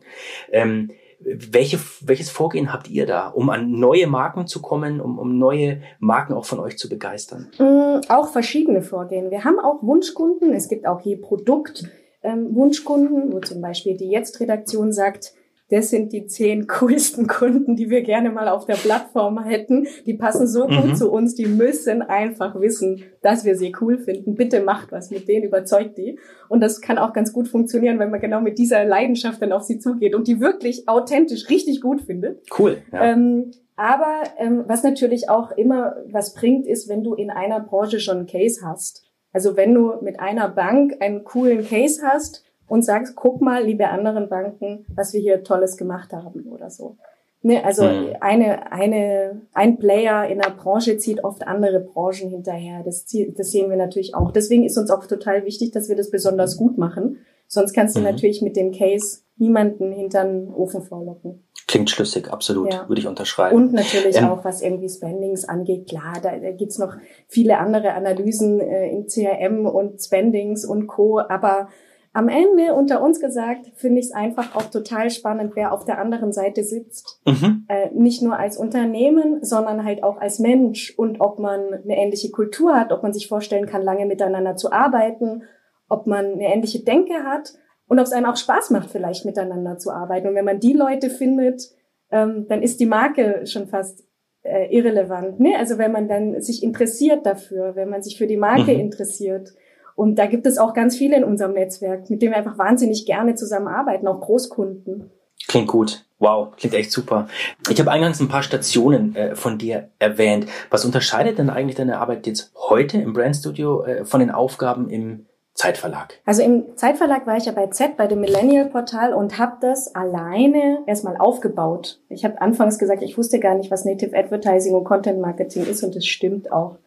Ähm, 0.52 0.92
welche, 1.26 1.80
welches 2.02 2.30
Vorgehen 2.30 2.72
habt 2.72 2.90
ihr 2.90 3.06
da, 3.06 3.30
um 3.30 3.50
an 3.50 3.72
neue 3.72 4.08
Marken 4.08 4.46
zu 4.46 4.62
kommen, 4.62 5.02
um, 5.02 5.18
um 5.18 5.38
neue 5.38 5.82
Marken 6.00 6.34
auch 6.34 6.46
von 6.46 6.60
euch 6.60 6.78
zu 6.78 6.88
begeistern? 6.88 7.50
Mm, 7.58 8.02
auch 8.10 8.30
verschiedene 8.30 8.84
Vorgehen. 8.84 9.32
Wir 9.32 9.44
haben 9.44 9.60
auch 9.60 9.82
Wunschkunden. 9.82 10.54
Es 10.54 10.70
gibt 10.70 10.86
auch 10.86 11.02
je 11.02 11.16
Produkt 11.16 11.90
ähm, 12.22 12.56
Wunschkunden, 12.56 13.34
wo 13.34 13.40
zum 13.40 13.62
Beispiel 13.62 13.98
die 13.98 14.10
Jetzt-Redaktion 14.10 14.94
sagt, 14.94 15.34
das 15.70 15.90
sind 15.90 16.14
die 16.14 16.28
zehn 16.28 16.68
coolsten 16.80 17.28
Kunden, 17.28 17.76
die 17.76 17.90
wir 17.90 18.02
gerne 18.02 18.30
mal 18.30 18.48
auf 18.48 18.66
der 18.66 18.76
Plattform 18.76 19.44
hätten. 19.44 19.88
Die 20.06 20.14
passen 20.14 20.48
so 20.48 20.68
gut 20.68 20.86
mhm. 20.86 20.96
zu 20.96 21.12
uns, 21.12 21.36
die 21.36 21.46
müssen 21.46 22.02
einfach 22.02 22.60
wissen, 22.60 23.04
dass 23.22 23.46
wir 23.46 23.56
sie 23.58 23.74
cool 23.82 23.98
finden. 23.98 24.36
Bitte 24.36 24.62
macht 24.62 24.92
was 24.92 25.10
mit 25.10 25.28
denen, 25.28 25.46
überzeugt 25.46 25.98
die. 25.98 26.20
Und 26.50 26.62
das 26.62 26.82
kann 26.82 26.98
auch 26.98 27.14
ganz 27.14 27.34
gut 27.34 27.48
funktionieren, 27.48 28.00
wenn 28.00 28.12
man 28.12 28.22
genau 28.22 28.42
mit 28.42 28.58
dieser 28.58 28.86
Leidenschaft 28.86 29.42
dann 29.42 29.52
auf 29.52 29.64
sie 29.64 29.80
zugeht 29.80 30.16
und 30.16 30.28
die 30.28 30.40
wirklich 30.40 30.88
authentisch 30.88 31.50
richtig 31.50 31.82
gut 31.82 32.02
findet. 32.02 32.42
Cool. 32.58 32.78
Ja. 32.92 33.14
Ähm, 33.14 33.52
aber 33.76 34.24
ähm, 34.38 34.64
was 34.68 34.84
natürlich 34.84 35.30
auch 35.30 35.52
immer 35.52 35.98
was 36.10 36.34
bringt, 36.34 36.66
ist, 36.66 36.88
wenn 36.88 37.04
du 37.04 37.14
in 37.14 37.30
einer 37.30 37.60
Branche 37.60 38.00
schon 38.00 38.20
einen 38.20 38.28
Case 38.28 38.62
hast. 38.66 39.04
Also 39.34 39.58
wenn 39.58 39.74
du 39.74 39.96
mit 40.02 40.20
einer 40.20 40.48
Bank 40.48 40.96
einen 41.02 41.26
coolen 41.26 41.66
Case 41.66 42.02
hast, 42.02 42.45
und 42.68 42.84
sagst, 42.84 43.16
guck 43.16 43.42
mal, 43.42 43.64
liebe 43.64 43.90
anderen 43.90 44.30
Banken, 44.30 44.86
was 44.96 45.14
wir 45.14 45.22
hier 45.22 45.44
Tolles 45.44 45.78
gemacht 45.78 46.14
haben 46.14 46.48
oder 46.52 46.70
so. 46.70 46.98
Ne, 47.42 47.64
also 47.64 47.84
mhm. 47.84 48.16
eine, 48.22 48.72
eine, 48.72 49.42
ein 49.54 49.78
Player 49.78 50.28
in 50.28 50.40
der 50.40 50.50
Branche 50.50 50.98
zieht 50.98 51.24
oft 51.24 51.46
andere 51.46 51.80
Branchen 51.80 52.32
hinterher. 52.32 52.82
Das, 52.84 53.06
das 53.06 53.52
sehen 53.52 53.70
wir 53.70 53.78
natürlich 53.78 54.16
auch. 54.16 54.32
Deswegen 54.32 54.66
ist 54.66 54.80
uns 54.80 54.90
auch 54.90 55.06
total 55.06 55.46
wichtig, 55.46 55.72
dass 55.72 55.88
wir 55.88 55.96
das 55.96 56.10
besonders 56.10 56.58
gut 56.58 56.80
machen. 56.80 57.20
Sonst 57.48 57.74
kannst 57.74 57.96
du 57.96 58.00
mhm. 58.00 58.08
natürlich 58.08 58.42
mit 58.42 58.56
dem 58.56 58.72
Case 58.72 59.20
niemanden 59.38 59.92
hinter 59.92 60.24
den 60.24 60.52
Ofen 60.56 60.82
vorlocken. 60.82 61.44
Klingt 61.68 61.90
schlüssig, 61.90 62.32
absolut, 62.32 62.74
ja. 62.74 62.88
würde 62.88 63.02
ich 63.02 63.08
unterschreiben. 63.08 63.56
Und 63.56 63.74
natürlich 63.74 64.18
ähm, 64.18 64.26
auch, 64.30 64.44
was 64.44 64.62
irgendwie 64.62 64.90
Spendings 64.90 65.46
angeht, 65.46 65.88
klar, 65.88 66.14
da, 66.24 66.38
da 66.38 66.52
gibt's 66.52 66.78
noch 66.80 66.96
viele 67.28 67.58
andere 67.60 67.94
Analysen 67.94 68.60
äh, 68.60 68.90
in 68.90 69.08
CRM 69.08 69.66
und 69.66 70.02
Spendings 70.02 70.66
und 70.66 70.88
Co., 70.88 71.20
aber 71.20 71.70
am 72.16 72.30
Ende, 72.30 72.74
unter 72.74 73.04
uns 73.04 73.20
gesagt, 73.20 73.74
finde 73.76 74.00
ich 74.00 74.06
es 74.06 74.12
einfach 74.14 74.56
auch 74.56 74.70
total 74.70 75.10
spannend, 75.10 75.52
wer 75.56 75.74
auf 75.74 75.84
der 75.84 76.00
anderen 76.00 76.32
Seite 76.32 76.64
sitzt. 76.64 77.20
Mhm. 77.26 77.66
Äh, 77.68 77.90
nicht 77.94 78.22
nur 78.22 78.40
als 78.40 78.56
Unternehmen, 78.58 79.44
sondern 79.44 79.84
halt 79.84 80.02
auch 80.02 80.16
als 80.16 80.40
Mensch 80.40 80.94
und 80.98 81.20
ob 81.20 81.40
man 81.40 81.74
eine 81.74 81.98
ähnliche 81.98 82.32
Kultur 82.32 82.74
hat, 82.80 82.94
ob 82.94 83.04
man 83.04 83.12
sich 83.12 83.28
vorstellen 83.28 83.66
kann, 83.66 83.82
lange 83.82 84.06
miteinander 84.06 84.56
zu 84.56 84.72
arbeiten, 84.72 85.44
ob 85.90 86.08
man 86.08 86.26
eine 86.26 86.54
ähnliche 86.54 86.86
Denke 86.86 87.26
hat 87.26 87.54
und 87.88 88.00
ob 88.00 88.06
es 88.06 88.14
einem 88.14 88.28
auch 88.28 88.38
Spaß 88.38 88.70
macht, 88.70 88.92
vielleicht 88.92 89.26
miteinander 89.26 89.78
zu 89.78 89.92
arbeiten. 89.92 90.30
Und 90.30 90.36
wenn 90.36 90.46
man 90.46 90.62
die 90.62 90.74
Leute 90.74 91.10
findet, 91.10 91.64
ähm, 92.12 92.46
dann 92.48 92.62
ist 92.62 92.80
die 92.80 92.86
Marke 92.86 93.46
schon 93.46 93.68
fast 93.68 94.08
äh, 94.44 94.74
irrelevant. 94.74 95.42
Ne? 95.42 95.56
Also 95.60 95.78
wenn 95.78 95.92
man 95.92 96.08
dann 96.08 96.40
sich 96.40 96.64
interessiert 96.64 97.26
dafür, 97.26 97.76
wenn 97.76 97.90
man 97.90 98.02
sich 98.02 98.18
für 98.18 98.28
die 98.28 98.38
Marke 98.38 98.74
mhm. 98.74 98.80
interessiert 98.80 99.50
und 99.96 100.16
da 100.16 100.26
gibt 100.26 100.46
es 100.46 100.58
auch 100.58 100.74
ganz 100.74 100.98
viele 100.98 101.16
in 101.16 101.24
unserem 101.24 101.54
Netzwerk, 101.54 102.10
mit 102.10 102.22
denen 102.22 102.34
wir 102.34 102.38
einfach 102.38 102.58
wahnsinnig 102.58 103.06
gerne 103.06 103.36
zusammenarbeiten, 103.36 104.08
auch 104.08 104.20
Großkunden. 104.20 105.10
Klingt 105.48 105.68
gut. 105.68 106.06
Wow, 106.20 106.56
klingt 106.56 106.74
echt 106.74 106.92
super. 106.92 107.28
Ich 107.70 107.80
habe 107.80 107.92
eingangs 107.92 108.20
ein 108.20 108.28
paar 108.28 108.44
Stationen 108.44 109.16
äh, 109.16 109.36
von 109.36 109.58
dir 109.58 109.90
erwähnt. 110.00 110.48
Was 110.70 110.86
unterscheidet 110.86 111.38
denn 111.38 111.50
eigentlich 111.50 111.76
deine 111.76 112.00
Arbeit 112.00 112.26
jetzt 112.26 112.52
heute 112.70 113.00
im 113.00 113.14
Brandstudio 113.14 113.84
äh, 113.84 114.06
von 114.06 114.22
den 114.22 114.32
Aufgaben 114.32 114.90
im 114.90 115.26
Zeitverlag? 115.54 116.20
Also 116.26 116.42
im 116.42 116.76
Zeitverlag 116.76 117.28
war 117.28 117.38
ich 117.38 117.46
ja 117.46 117.52
bei 117.52 117.68
Z, 117.68 117.96
bei 117.96 118.08
dem 118.08 118.22
Millennial 118.22 118.66
Portal 118.66 119.14
und 119.14 119.38
habe 119.38 119.58
das 119.62 119.94
alleine 119.94 120.80
erstmal 120.88 121.18
aufgebaut. 121.18 122.00
Ich 122.10 122.26
habe 122.26 122.42
anfangs 122.42 122.80
gesagt, 122.80 123.04
ich 123.04 123.18
wusste 123.18 123.40
gar 123.40 123.56
nicht, 123.56 123.72
was 123.72 123.86
Native 123.86 124.18
Advertising 124.18 124.74
und 124.74 124.84
Content 124.84 125.22
Marketing 125.22 125.66
ist 125.66 125.84
und 125.84 125.96
das 125.96 126.06
stimmt 126.06 126.52
auch. 126.52 126.78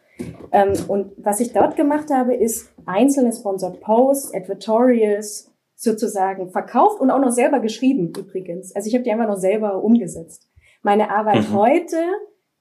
Ähm, 0.51 0.73
und 0.87 1.11
was 1.17 1.39
ich 1.39 1.53
dort 1.53 1.75
gemacht 1.75 2.09
habe, 2.11 2.35
ist 2.35 2.73
einzelne 2.85 3.31
Sponsored 3.31 3.79
Posts, 3.81 4.33
Advertorials 4.33 5.51
sozusagen 5.75 6.49
verkauft 6.51 6.99
und 6.99 7.11
auch 7.11 7.19
noch 7.19 7.31
selber 7.31 7.59
geschrieben 7.59 8.11
übrigens. 8.17 8.75
Also 8.75 8.87
ich 8.87 8.93
habe 8.95 9.03
die 9.03 9.11
einfach 9.11 9.27
noch 9.27 9.37
selber 9.37 9.83
umgesetzt. 9.83 10.49
Meine 10.81 11.09
Arbeit 11.09 11.49
mhm. 11.49 11.53
heute 11.53 11.97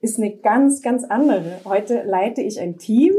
ist 0.01 0.19
eine 0.19 0.37
ganz, 0.37 0.83
ganz 0.83 1.05
andere. 1.05 1.61
Heute 1.65 2.03
leite 2.05 2.43
ich 2.43 2.61
ein 2.61 2.77
Team, 2.79 3.15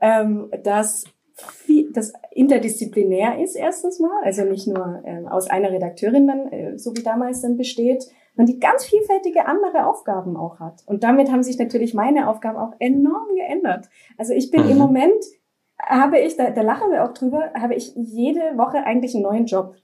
ähm, 0.00 0.50
das, 0.62 1.04
viel, 1.34 1.92
das 1.92 2.12
interdisziplinär 2.32 3.42
ist 3.42 3.56
erstens 3.56 4.00
mal, 4.00 4.22
also 4.24 4.44
nicht 4.44 4.66
nur 4.66 5.02
ähm, 5.04 5.26
aus 5.26 5.48
einer 5.48 5.70
Redakteurin 5.70 6.26
dann, 6.26 6.52
äh, 6.52 6.78
so 6.78 6.96
wie 6.96 7.02
damals 7.02 7.42
dann 7.42 7.56
besteht, 7.56 8.04
und 8.36 8.48
die 8.48 8.60
ganz 8.60 8.84
vielfältige 8.84 9.46
andere 9.46 9.86
Aufgaben 9.86 10.36
auch 10.36 10.60
hat. 10.60 10.82
Und 10.86 11.02
damit 11.02 11.30
haben 11.30 11.42
sich 11.42 11.58
natürlich 11.58 11.94
meine 11.94 12.28
Aufgaben 12.28 12.58
auch 12.58 12.74
enorm 12.78 13.28
geändert. 13.34 13.88
Also 14.18 14.32
ich 14.32 14.50
bin 14.50 14.64
mhm. 14.64 14.70
im 14.70 14.78
Moment 14.78 15.24
habe 15.78 16.18
ich, 16.18 16.36
da, 16.36 16.50
da 16.50 16.62
lachen 16.62 16.90
wir 16.90 17.04
auch 17.04 17.12
drüber, 17.12 17.50
habe 17.58 17.74
ich 17.74 17.92
jede 17.94 18.56
Woche 18.56 18.84
eigentlich 18.84 19.14
einen 19.14 19.24
neuen 19.24 19.46
Job. 19.46 19.74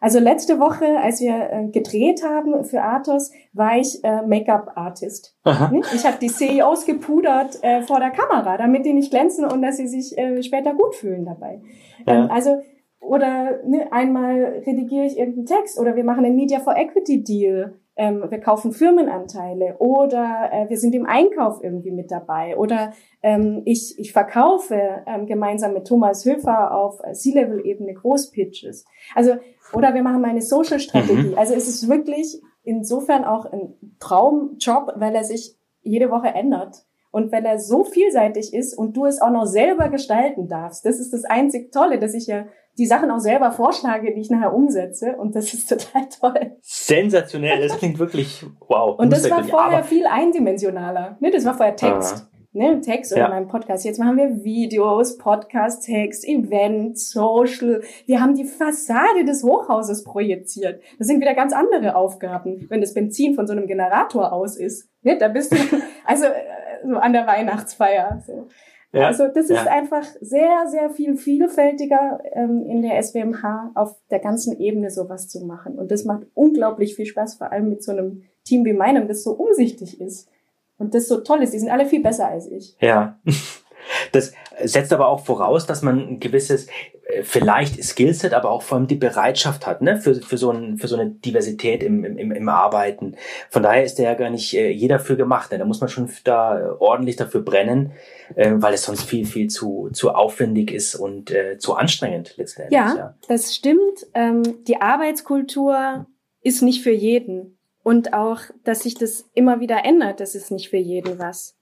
Also 0.00 0.18
letzte 0.18 0.58
Woche, 0.58 0.98
als 0.98 1.20
wir 1.20 1.50
äh, 1.52 1.68
gedreht 1.68 2.24
haben 2.24 2.64
für 2.64 2.82
Athos, 2.82 3.30
war 3.52 3.78
ich 3.78 4.02
äh, 4.02 4.22
Make-up-Artist. 4.22 5.36
Ich 5.94 6.04
habe 6.04 6.16
die 6.20 6.26
CEOs 6.26 6.86
gepudert 6.86 7.62
äh, 7.62 7.82
vor 7.82 8.00
der 8.00 8.10
Kamera, 8.10 8.56
damit 8.56 8.84
die 8.84 8.94
nicht 8.94 9.12
glänzen 9.12 9.44
und 9.44 9.62
dass 9.62 9.76
sie 9.76 9.86
sich 9.86 10.18
äh, 10.18 10.42
später 10.42 10.74
gut 10.74 10.96
fühlen 10.96 11.24
dabei. 11.24 11.60
Ja. 12.04 12.24
Ähm, 12.24 12.30
also 12.32 12.62
oder 13.02 13.60
ne, 13.64 13.92
einmal 13.92 14.62
redigiere 14.66 15.06
ich 15.06 15.18
irgendeinen 15.18 15.46
Text 15.46 15.78
oder 15.78 15.96
wir 15.96 16.04
machen 16.04 16.24
einen 16.24 16.36
Media 16.36 16.60
for 16.60 16.76
Equity 16.76 17.22
Deal 17.22 17.74
ähm, 17.94 18.24
wir 18.30 18.40
kaufen 18.40 18.72
Firmenanteile 18.72 19.76
oder 19.78 20.48
äh, 20.50 20.68
wir 20.70 20.78
sind 20.78 20.94
im 20.94 21.04
Einkauf 21.04 21.62
irgendwie 21.62 21.90
mit 21.90 22.10
dabei 22.10 22.56
oder 22.56 22.92
ähm, 23.22 23.62
ich, 23.66 23.98
ich 23.98 24.12
verkaufe 24.12 25.02
ähm, 25.06 25.26
gemeinsam 25.26 25.74
mit 25.74 25.86
Thomas 25.86 26.24
Höfer 26.24 26.74
auf 26.74 27.00
C-Level-Ebene 27.12 27.92
Großpitches. 27.94 28.86
Also, 29.14 29.34
oder 29.74 29.92
wir 29.94 30.02
machen 30.02 30.22
mal 30.22 30.30
eine 30.30 30.40
Social-Strategie. 30.40 31.30
Mhm. 31.30 31.38
Also 31.38 31.54
es 31.54 31.68
ist 31.68 31.88
wirklich 31.88 32.40
insofern 32.62 33.24
auch 33.24 33.44
ein 33.46 33.74
Traumjob, 34.00 34.94
weil 34.96 35.14
er 35.14 35.24
sich 35.24 35.56
jede 35.82 36.10
Woche 36.10 36.28
ändert. 36.28 36.86
Und 37.10 37.30
weil 37.30 37.44
er 37.44 37.58
so 37.58 37.84
vielseitig 37.84 38.54
ist 38.54 38.72
und 38.72 38.96
du 38.96 39.04
es 39.04 39.20
auch 39.20 39.30
noch 39.30 39.44
selber 39.44 39.90
gestalten 39.90 40.48
darfst, 40.48 40.86
das 40.86 40.98
ist 40.98 41.12
das 41.12 41.24
einzig 41.24 41.70
Tolle, 41.70 41.98
dass 41.98 42.14
ich 42.14 42.26
ja 42.26 42.46
die 42.78 42.86
Sachen 42.86 43.10
auch 43.10 43.18
selber 43.18 43.52
vorschlage, 43.52 44.14
die 44.14 44.20
ich 44.20 44.30
nachher 44.30 44.54
umsetze. 44.54 45.16
Und 45.16 45.34
das 45.34 45.52
ist 45.52 45.68
total 45.68 46.08
toll. 46.08 46.56
Sensationell, 46.60 47.66
das 47.66 47.78
klingt 47.78 47.98
wirklich 47.98 48.44
wow. 48.68 48.98
Und 48.98 49.12
das 49.12 49.28
war 49.30 49.44
vorher 49.44 49.84
viel 49.84 50.06
eindimensionaler. 50.06 51.16
Ne, 51.20 51.30
das 51.30 51.44
war 51.44 51.54
vorher 51.54 51.76
Text. 51.76 52.14
Aha. 52.14 52.28
Ne, 52.54 52.82
Text 52.82 53.12
oder 53.12 53.22
ja. 53.22 53.28
meinem 53.30 53.48
Podcast. 53.48 53.82
Jetzt 53.82 53.98
machen 53.98 54.18
wir 54.18 54.44
Videos, 54.44 55.16
Podcast, 55.16 55.86
Text, 55.86 56.28
Event, 56.28 56.98
Social. 56.98 57.82
Wir 58.04 58.20
haben 58.20 58.34
die 58.34 58.44
Fassade 58.44 59.24
des 59.24 59.42
Hochhauses 59.42 60.04
projiziert. 60.04 60.82
Das 60.98 61.06
sind 61.06 61.22
wieder 61.22 61.34
ganz 61.34 61.54
andere 61.54 61.96
Aufgaben, 61.96 62.66
wenn 62.68 62.82
das 62.82 62.92
Benzin 62.92 63.34
von 63.34 63.46
so 63.46 63.54
einem 63.54 63.66
Generator 63.66 64.34
aus 64.34 64.58
ist. 64.58 64.90
Ne, 65.00 65.16
da 65.16 65.28
bist 65.28 65.52
du 65.52 65.56
also 66.04 66.26
äh, 66.26 66.86
so 66.86 66.96
an 66.96 67.14
der 67.14 67.26
Weihnachtsfeier. 67.26 68.22
So. 68.26 68.48
Ja, 68.92 69.06
also 69.06 69.26
das 69.28 69.46
ist 69.48 69.64
ja. 69.64 69.70
einfach 69.70 70.04
sehr, 70.20 70.66
sehr 70.68 70.90
viel 70.90 71.16
vielfältiger 71.16 72.20
ähm, 72.32 72.66
in 72.66 72.82
der 72.82 73.02
SWMH 73.02 73.72
auf 73.74 73.96
der 74.10 74.18
ganzen 74.18 74.58
Ebene 74.60 74.90
sowas 74.90 75.28
zu 75.28 75.46
machen. 75.46 75.78
Und 75.78 75.90
das 75.90 76.04
macht 76.04 76.26
unglaublich 76.34 76.94
viel 76.94 77.06
Spaß, 77.06 77.36
vor 77.36 77.50
allem 77.52 77.70
mit 77.70 77.82
so 77.82 77.92
einem 77.92 78.24
Team 78.44 78.66
wie 78.66 78.74
meinem, 78.74 79.08
das 79.08 79.22
so 79.22 79.32
umsichtig 79.32 80.00
ist 80.00 80.28
und 80.76 80.94
das 80.94 81.08
so 81.08 81.20
toll 81.20 81.42
ist. 81.42 81.54
Die 81.54 81.58
sind 81.58 81.70
alle 81.70 81.86
viel 81.86 82.02
besser 82.02 82.28
als 82.28 82.46
ich. 82.50 82.76
Ja. 82.80 83.18
Das 84.12 84.32
setzt 84.62 84.92
aber 84.92 85.08
auch 85.08 85.24
voraus, 85.24 85.66
dass 85.66 85.82
man 85.82 85.98
ein 85.98 86.20
gewisses, 86.20 86.68
äh, 87.06 87.22
vielleicht 87.22 87.82
Skillset, 87.82 88.34
aber 88.34 88.50
auch 88.50 88.62
vor 88.62 88.78
allem 88.78 88.86
die 88.86 88.96
Bereitschaft 88.96 89.66
hat, 89.66 89.82
ne, 89.82 89.98
für, 89.98 90.14
für, 90.14 90.38
so, 90.38 90.50
ein, 90.50 90.78
für 90.78 90.88
so 90.88 90.96
eine 90.96 91.10
Diversität 91.10 91.82
im, 91.82 92.04
im, 92.04 92.30
im 92.30 92.48
Arbeiten. 92.48 93.16
Von 93.50 93.62
daher 93.62 93.84
ist 93.84 93.96
der 93.96 94.10
ja 94.10 94.14
gar 94.14 94.30
nicht 94.30 94.54
äh, 94.54 94.70
jeder 94.70 95.00
für 95.00 95.16
gemacht. 95.16 95.50
Ne? 95.50 95.58
Da 95.58 95.64
muss 95.64 95.80
man 95.80 95.88
schon 95.88 96.08
da 96.24 96.76
ordentlich 96.78 97.16
dafür 97.16 97.42
brennen, 97.42 97.92
äh, 98.36 98.52
weil 98.54 98.74
es 98.74 98.84
sonst 98.84 99.04
viel, 99.04 99.26
viel 99.26 99.48
zu, 99.48 99.88
zu 99.92 100.10
aufwendig 100.10 100.70
ist 100.70 100.94
und 100.94 101.30
äh, 101.30 101.58
zu 101.58 101.74
anstrengend 101.74 102.34
letztendlich. 102.36 102.78
Ja, 102.78 102.94
ja. 102.96 103.14
das 103.28 103.54
stimmt. 103.54 104.06
Ähm, 104.14 104.64
die 104.66 104.80
Arbeitskultur 104.80 106.06
ist 106.42 106.62
nicht 106.62 106.82
für 106.82 106.92
jeden. 106.92 107.58
Und 107.84 108.12
auch, 108.12 108.42
dass 108.64 108.80
sich 108.80 108.94
das 108.94 109.28
immer 109.34 109.58
wieder 109.60 109.84
ändert, 109.84 110.20
das 110.20 110.34
ist 110.34 110.52
nicht 110.52 110.70
für 110.70 110.76
jeden 110.76 111.18
was. 111.18 111.56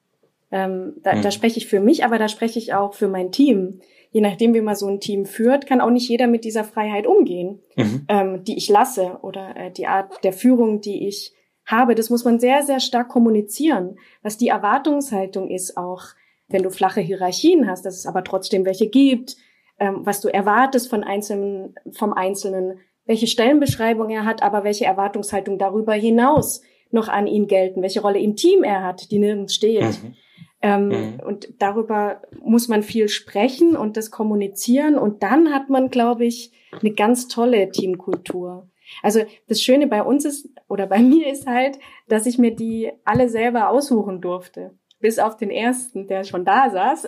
Ähm, 0.52 0.94
da, 1.02 1.14
mhm. 1.14 1.22
da 1.22 1.30
spreche 1.30 1.58
ich 1.58 1.66
für 1.66 1.80
mich, 1.80 2.04
aber 2.04 2.18
da 2.18 2.28
spreche 2.28 2.58
ich 2.58 2.74
auch 2.74 2.94
für 2.94 3.08
mein 3.08 3.30
Team. 3.30 3.80
Je 4.10 4.20
nachdem, 4.20 4.54
wie 4.54 4.60
man 4.60 4.74
so 4.74 4.88
ein 4.88 5.00
Team 5.00 5.24
führt, 5.24 5.66
kann 5.66 5.80
auch 5.80 5.90
nicht 5.90 6.08
jeder 6.08 6.26
mit 6.26 6.44
dieser 6.44 6.64
Freiheit 6.64 7.06
umgehen, 7.06 7.60
mhm. 7.76 8.06
ähm, 8.08 8.44
die 8.44 8.56
ich 8.56 8.68
lasse 8.68 9.18
oder 9.22 9.56
äh, 9.56 9.70
die 9.70 9.86
Art 9.86 10.24
der 10.24 10.32
Führung, 10.32 10.80
die 10.80 11.06
ich 11.06 11.32
habe. 11.64 11.94
Das 11.94 12.10
muss 12.10 12.24
man 12.24 12.40
sehr, 12.40 12.62
sehr 12.62 12.80
stark 12.80 13.08
kommunizieren, 13.08 13.96
was 14.22 14.36
die 14.36 14.48
Erwartungshaltung 14.48 15.48
ist 15.48 15.76
auch, 15.76 16.02
wenn 16.48 16.64
du 16.64 16.70
flache 16.70 17.00
Hierarchien 17.00 17.68
hast, 17.70 17.86
dass 17.86 17.96
es 17.96 18.06
aber 18.06 18.24
trotzdem 18.24 18.64
welche 18.64 18.88
gibt, 18.88 19.36
ähm, 19.78 20.00
was 20.00 20.20
du 20.20 20.28
erwartest 20.28 20.90
von 20.90 21.04
Einzelnen, 21.04 21.74
vom 21.92 22.12
Einzelnen, 22.12 22.80
welche 23.06 23.28
Stellenbeschreibung 23.28 24.10
er 24.10 24.24
hat, 24.24 24.42
aber 24.42 24.64
welche 24.64 24.84
Erwartungshaltung 24.84 25.58
darüber 25.58 25.94
hinaus 25.94 26.62
noch 26.90 27.08
an 27.08 27.28
ihn 27.28 27.46
gelten, 27.46 27.82
welche 27.82 28.02
Rolle 28.02 28.18
im 28.18 28.34
Team 28.34 28.64
er 28.64 28.82
hat, 28.82 29.10
die 29.12 29.20
nirgends 29.20 29.54
steht. 29.54 30.02
Mhm. 30.02 30.14
Ähm, 30.62 30.88
mhm. 30.88 31.20
Und 31.24 31.48
darüber 31.58 32.22
muss 32.42 32.68
man 32.68 32.82
viel 32.82 33.08
sprechen 33.08 33.76
und 33.76 33.96
das 33.96 34.10
kommunizieren. 34.10 34.98
Und 34.98 35.22
dann 35.22 35.52
hat 35.52 35.70
man, 35.70 35.90
glaube 35.90 36.26
ich, 36.26 36.52
eine 36.72 36.92
ganz 36.92 37.28
tolle 37.28 37.70
Teamkultur. 37.70 38.68
Also 39.02 39.20
das 39.48 39.62
Schöne 39.62 39.86
bei 39.86 40.02
uns 40.02 40.24
ist, 40.24 40.48
oder 40.68 40.86
bei 40.86 40.98
mir 41.02 41.30
ist 41.30 41.46
halt, 41.46 41.78
dass 42.08 42.26
ich 42.26 42.38
mir 42.38 42.54
die 42.54 42.90
alle 43.04 43.28
selber 43.28 43.70
aussuchen 43.70 44.20
durfte. 44.20 44.74
Bis 45.00 45.18
auf 45.18 45.38
den 45.38 45.50
ersten, 45.50 46.08
der 46.08 46.24
schon 46.24 46.44
da 46.44 46.68
saß 46.68 47.06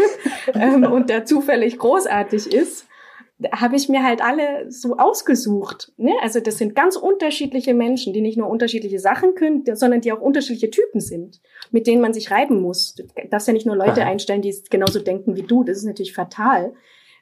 ähm, 0.54 0.84
und 0.84 1.10
der 1.10 1.26
zufällig 1.26 1.76
großartig 1.78 2.46
ist 2.50 2.86
habe 3.52 3.76
ich 3.76 3.88
mir 3.88 4.04
halt 4.04 4.22
alle 4.22 4.70
so 4.70 4.96
ausgesucht. 4.96 5.92
Ne? 5.96 6.12
Also 6.22 6.40
das 6.40 6.58
sind 6.58 6.76
ganz 6.76 6.96
unterschiedliche 6.96 7.74
Menschen, 7.74 8.12
die 8.12 8.20
nicht 8.20 8.38
nur 8.38 8.48
unterschiedliche 8.48 9.00
Sachen 9.00 9.34
können, 9.34 9.64
sondern 9.74 10.00
die 10.00 10.12
auch 10.12 10.20
unterschiedliche 10.20 10.70
Typen 10.70 11.00
sind, 11.00 11.40
mit 11.70 11.86
denen 11.86 12.00
man 12.00 12.14
sich 12.14 12.30
reiben 12.30 12.60
muss. 12.60 12.94
Du 12.94 13.04
darfst 13.30 13.48
ja 13.48 13.52
nicht 13.52 13.66
nur 13.66 13.76
Leute 13.76 14.04
einstellen, 14.04 14.42
die 14.42 14.54
genauso 14.70 15.00
denken 15.00 15.34
wie 15.34 15.42
du. 15.42 15.64
Das 15.64 15.78
ist 15.78 15.84
natürlich 15.84 16.14
fatal. 16.14 16.74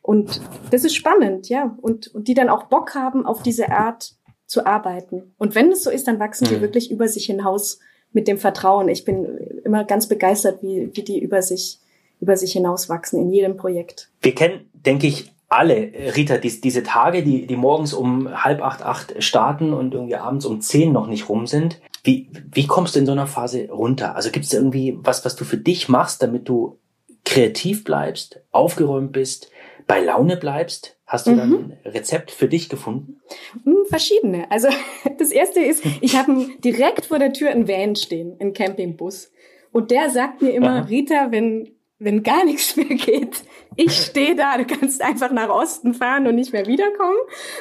Und 0.03 0.41
das 0.71 0.85
ist 0.85 0.95
spannend, 0.95 1.49
ja. 1.49 1.77
Und, 1.81 2.15
und 2.15 2.29
die 2.29 2.35
dann 2.35 2.49
auch 2.49 2.65
Bock 2.65 2.95
haben, 2.95 3.25
auf 3.25 3.43
diese 3.43 3.71
Art 3.71 4.15
zu 4.47 4.67
arbeiten. 4.67 5.33
Und 5.39 5.55
wenn 5.55 5.73
es 5.73 5.83
so 5.83 5.91
ist, 5.91 6.09
dann 6.09 6.19
wachsen 6.19 6.47
mhm. 6.47 6.55
die 6.55 6.61
wirklich 6.61 6.91
über 6.91 7.09
sich 7.09 7.27
hinaus 7.27 7.79
mit 8.13 8.29
dem 8.29 8.37
Vertrauen. 8.37 8.89
Ich 8.89 9.05
bin 9.05 9.25
immer 9.65 9.85
ganz 9.85 10.09
begeistert, 10.09 10.63
wie, 10.63 10.91
wie 10.93 11.03
die 11.03 11.21
über 11.21 11.41
sich, 11.41 11.79
über 12.21 12.37
sich 12.37 12.53
hinauswachsen 12.53 13.19
in 13.19 13.33
jedem 13.33 13.57
Projekt. 13.57 14.11
Wir 14.21 14.35
kennen, 14.35 14.69
denke 14.75 15.07
ich, 15.07 15.32
alle, 15.53 15.93
Rita, 16.17 16.39
dies, 16.39 16.61
diese 16.61 16.83
Tage, 16.83 17.23
die, 17.23 17.47
die 17.47 17.57
morgens 17.57 17.93
um 17.93 18.43
halb 18.45 18.63
acht, 18.63 18.83
acht 18.83 19.23
starten 19.23 19.73
und 19.73 19.95
irgendwie 19.95 20.17
abends 20.17 20.47
um 20.47 20.61
zehn 20.61 20.93
noch 20.93 21.07
nicht 21.07 21.29
rum 21.29 21.47
sind. 21.47 21.81
Wie, 22.05 22.31
wie 22.53 22.67
kommst 22.67 22.95
du 22.95 23.01
in 23.01 23.07
so 23.07 23.13
einer 23.13 23.27
Phase 23.27 23.69
runter? 23.71 24.17
Also 24.17 24.31
gibt 24.31 24.47
es 24.47 24.53
irgendwie 24.53 24.99
was, 25.03 25.25
was 25.25 25.37
du 25.37 25.45
für 25.45 25.57
dich 25.57 25.89
machst, 25.89 26.23
damit 26.23 26.49
du 26.49 26.79
kreativ 27.25 27.85
bleibst, 27.85 28.41
aufgeräumt 28.51 29.13
bist, 29.13 29.51
bei 29.87 30.01
Laune 30.01 30.37
bleibst? 30.37 30.97
Hast 31.07 31.27
du 31.27 31.33
mhm. 31.33 31.37
dann 31.37 31.53
ein 31.53 31.79
Rezept 31.85 32.31
für 32.31 32.49
dich 32.49 32.69
gefunden? 32.69 33.21
Hm, 33.65 33.85
verschiedene. 33.89 34.51
Also 34.51 34.69
das 35.19 35.31
erste 35.31 35.61
ist, 35.61 35.85
ich 36.01 36.17
habe 36.17 36.49
direkt 36.65 37.07
vor 37.07 37.19
der 37.19 37.33
Tür 37.33 37.51
ein 37.51 37.69
Van 37.69 37.97
stehen, 37.97 38.37
ein 38.41 38.53
Campingbus. 38.53 39.31
Und 39.71 39.91
der 39.91 40.11
sagt 40.11 40.43
mir 40.43 40.51
immer, 40.51 40.81
Aha. 40.81 40.87
Rita, 40.89 41.31
wenn 41.31 41.69
wenn 42.05 42.23
gar 42.23 42.45
nichts 42.45 42.77
mehr 42.77 42.97
geht, 42.97 43.43
ich 43.77 43.93
stehe 43.93 44.35
da, 44.35 44.57
du 44.59 44.65
kannst 44.65 45.03
einfach 45.03 45.31
nach 45.33 45.49
Osten 45.49 45.95
fahren 45.95 46.27
und 46.27 46.35
nicht 46.35 46.53
mehr 46.53 46.67
wiederkommen. 46.67 47.17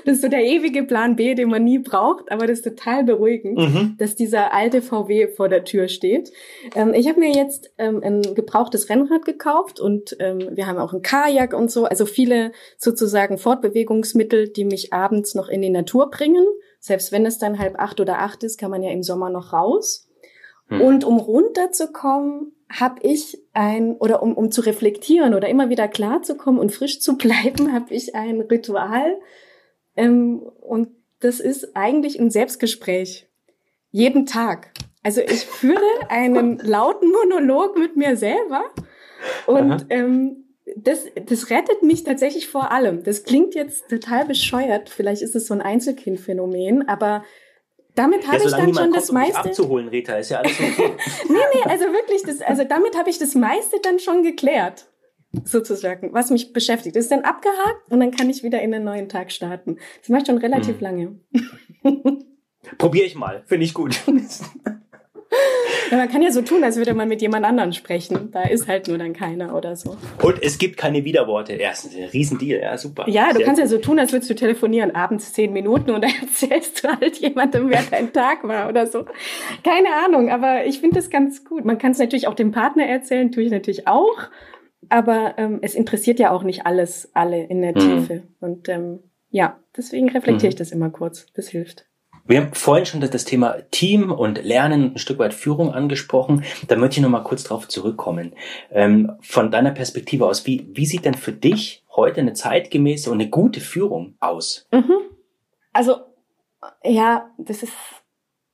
Das 0.06 0.15
ist 0.15 0.21
so 0.21 0.28
der 0.28 0.43
ewige 0.43 0.84
Plan 0.84 1.15
B, 1.15 1.36
den 1.36 1.50
man 1.50 1.63
nie 1.63 1.80
braucht, 1.80 2.32
aber 2.32 2.47
das 2.47 2.60
ist 2.60 2.65
total 2.65 3.04
beruhigend, 3.04 3.58
mhm. 3.58 3.95
dass 3.97 4.15
dieser 4.15 4.54
alte 4.54 4.82
VW 4.82 5.28
vor 5.28 5.50
der 5.50 5.63
Tür 5.63 5.88
steht. 5.88 6.32
Ähm, 6.76 6.93
ich 6.93 7.08
habe 7.08 7.19
mir 7.19 7.32
jetzt 7.32 7.71
ähm, 7.78 8.02
ein 8.04 8.21
gebrauchtes 8.36 8.89
Rennrad 8.89 9.26
gekauft 9.26 9.80
und 9.80 10.15
ähm, 10.19 10.50
wir 10.52 10.67
haben 10.67 10.78
auch 10.78 10.93
ein 10.93 11.02
Kajak 11.02 11.54
und 11.54 11.71
so, 11.71 11.86
also 11.86 12.06
viele 12.06 12.52
sozusagen 12.78 13.38
Fortbewegungsmittel, 13.38 14.50
die 14.50 14.65
mich 14.65 14.93
abends 14.93 15.36
noch 15.36 15.47
in 15.47 15.62
die 15.62 15.69
Natur 15.69 16.10
bringen. 16.10 16.45
Selbst 16.80 17.12
wenn 17.12 17.26
es 17.26 17.38
dann 17.38 17.60
halb 17.60 17.80
acht 17.80 18.00
oder 18.00 18.19
acht 18.19 18.43
ist, 18.43 18.60
kann 18.60 18.71
man 18.71 18.82
ja 18.82 18.91
im 18.91 19.04
Sommer 19.04 19.30
noch 19.30 19.54
raus. 19.54 20.08
Mhm. 20.71 20.82
Und 20.82 21.04
um 21.04 21.17
runterzukommen, 21.17 22.54
habe 22.79 23.01
ich 23.01 23.38
ein, 23.53 23.95
oder 23.97 24.23
um, 24.23 24.36
um 24.36 24.51
zu 24.51 24.62
reflektieren 24.62 25.34
oder 25.34 25.49
immer 25.49 25.69
wieder 25.69 25.88
klarzukommen 25.88 26.60
und 26.60 26.71
frisch 26.71 26.99
zu 26.99 27.17
bleiben, 27.17 27.73
habe 27.73 27.93
ich 27.93 28.15
ein 28.15 28.41
Ritual. 28.41 29.19
Ähm, 29.95 30.39
und 30.62 30.89
das 31.19 31.39
ist 31.39 31.75
eigentlich 31.75 32.19
ein 32.19 32.31
Selbstgespräch. 32.31 33.27
Jeden 33.91 34.25
Tag. 34.25 34.71
Also 35.03 35.21
ich 35.21 35.45
führe 35.45 35.81
einen 36.10 36.57
lauten 36.60 37.12
Monolog 37.12 37.77
mit 37.77 37.97
mir 37.97 38.15
selber 38.15 38.63
und 39.45 39.86
ähm, 39.89 40.45
das, 40.75 41.05
das 41.25 41.49
rettet 41.49 41.84
mich 41.84 42.03
tatsächlich 42.03 42.47
vor 42.47 42.71
allem. 42.71 43.03
Das 43.03 43.23
klingt 43.23 43.55
jetzt 43.55 43.89
total 43.89 44.25
bescheuert. 44.25 44.89
Vielleicht 44.89 45.21
ist 45.21 45.36
es 45.36 45.47
so 45.47 45.53
ein 45.53 45.62
Einzelkindphänomen, 45.62 46.88
aber 46.88 47.23
damit 47.95 48.27
habe 48.27 48.38
ja, 48.38 48.45
ich 48.45 48.51
dann 48.51 48.73
schon 48.73 48.91
das 48.91 49.12
meiste. 49.12 49.41
Um 49.41 49.47
abzuholen, 49.47 49.88
Rita, 49.89 50.15
ist 50.15 50.30
ja 50.30 50.39
alles 50.39 50.60
okay. 50.60 50.91
nee, 51.30 51.36
nee, 51.54 51.63
also 51.69 51.86
wirklich, 51.86 52.23
das, 52.23 52.41
also 52.41 52.63
damit 52.63 52.97
habe 52.97 53.10
ich 53.10 53.19
das 53.19 53.36
meiste 53.36 53.80
dann 53.82 53.99
schon 53.99 54.23
geklärt. 54.23 54.88
Sozusagen, 55.45 56.13
was 56.13 56.30
mich 56.30 56.51
beschäftigt. 56.51 56.95
Das 56.97 57.06
ist 57.06 57.12
dann 57.12 57.21
abgehakt 57.21 57.89
und 57.89 58.01
dann 58.01 58.12
kann 58.12 58.30
ich 58.30 58.43
wieder 58.43 58.62
in 58.62 58.73
einen 58.73 58.84
neuen 58.84 59.08
Tag 59.08 59.32
starten. 59.32 59.77
Das 60.01 60.10
macht 60.10 60.27
schon 60.27 60.38
relativ 60.38 60.80
hm. 60.80 60.82
lange. 60.82 61.19
Probiere 62.77 63.06
ich 63.06 63.15
mal, 63.15 63.43
finde 63.45 63.65
ich 63.65 63.73
gut. 63.73 63.97
Ja, 65.89 65.98
man 65.98 66.10
kann 66.10 66.22
ja 66.22 66.32
so 66.32 66.41
tun, 66.41 66.63
als 66.63 66.78
würde 66.78 66.94
man 66.94 67.10
mit 67.10 67.22
jemand 67.22 67.46
anderen 67.46 67.74
sprechen. 67.74 68.30
Da 68.32 68.44
ist 68.44 68.67
halt 68.67 68.88
nur 68.88 68.98
dann 68.98 69.13
keiner 69.13 69.56
oder 69.56 69.76
so. 69.76 69.98
Und 70.22 70.41
es 70.41 70.58
gibt 70.58 70.78
keine 70.78 71.04
Widerworte. 71.04 71.60
Ja, 71.60 71.72
ist 71.72 71.94
ein 71.94 72.06
Riesendeal. 72.06 72.62
Ja, 72.62 72.78
super. 72.78 73.10
Ja, 73.10 73.30
du 73.30 73.38
Sehr 73.38 73.46
kannst 73.46 73.62
gut. 73.62 73.70
ja 73.72 73.78
so 73.78 73.82
tun, 73.82 74.00
als 74.00 74.12
würdest 74.12 74.30
du 74.30 74.36
telefonieren, 74.36 74.96
abends 74.96 75.34
zehn 75.34 75.52
Minuten 75.52 75.91
und 75.91 76.04
dann 76.04 76.13
erzählst 76.22 76.84
du 76.84 76.89
halt 76.89 77.17
jemandem, 77.17 77.70
wer 77.70 77.84
dein 77.89 78.13
Tag 78.13 78.48
war 78.48 78.70
oder 78.70 78.88
so. 78.88 79.06
Keine 79.63 79.89
Ahnung, 80.06 80.30
aber 80.30 80.65
ich 80.65 80.80
finde 80.80 80.96
das 80.96 81.10
ganz 81.10 81.44
gut. 81.44 81.65
Man 81.65 81.78
kann 81.78 81.91
es 81.91 82.00
natürlich 82.00 82.28
auch 82.28 82.36
dem 82.36 82.52
Partner 82.52 82.86
erzählen, 82.86 83.32
tue 83.32 83.44
ich 83.44 83.52
natürlich 83.52 83.88
auch. 83.88 84.17
Aber 84.89 85.36
ähm, 85.38 85.60
es 85.62 85.76
interessiert 85.76 86.20
ja 86.20 86.32
auch 86.32 86.44
nicht 86.44 86.65
alles, 86.65 87.10
alle 87.13 87.44
in 87.44 87.62
der 87.62 87.72
mhm. 87.72 87.80
Tiefe. 87.80 88.24
Und 88.39 88.67
ähm, 88.70 89.00
ja, 89.30 89.60
deswegen 89.76 90.10
reflektiere 90.10 90.48
mhm. 90.48 90.50
ich 90.50 90.56
das 90.56 90.72
immer 90.72 90.89
kurz. 90.89 91.28
Das 91.34 91.50
hilft. 91.50 91.86
Wir 92.32 92.39
haben 92.39 92.54
vorhin 92.54 92.86
schon 92.86 93.02
das 93.02 93.26
Thema 93.26 93.58
Team 93.72 94.10
und 94.10 94.41
Lernen, 94.41 94.94
ein 94.94 94.98
Stück 94.98 95.20
weit 95.20 95.34
Führung 95.34 95.74
angesprochen. 95.74 96.46
Da 96.70 96.78
möchte 96.78 96.96
ich 96.96 97.02
nochmal 97.02 97.24
kurz 97.24 97.44
drauf 97.44 97.67
zurückkommen. 97.67 98.32
Ähm, 98.72 99.17
von 99.20 99.52
deiner 99.52 99.72
Perspektive 99.72 100.26
aus, 100.26 100.46
wie, 100.46 100.65
wie 100.72 100.86
sieht 100.86 101.04
denn 101.04 101.13
für 101.13 101.34
dich 101.34 101.84
heute 101.94 102.22
eine 102.22 102.32
zeitgemäße 102.32 103.12
und 103.12 103.20
eine 103.20 103.30
gute 103.30 103.60
Führung 103.60 104.15
aus? 104.22 104.65
Mhm. 104.72 104.94
Also, 105.74 105.98
ja, 106.86 107.30
das 107.38 107.63
ist 107.63 107.74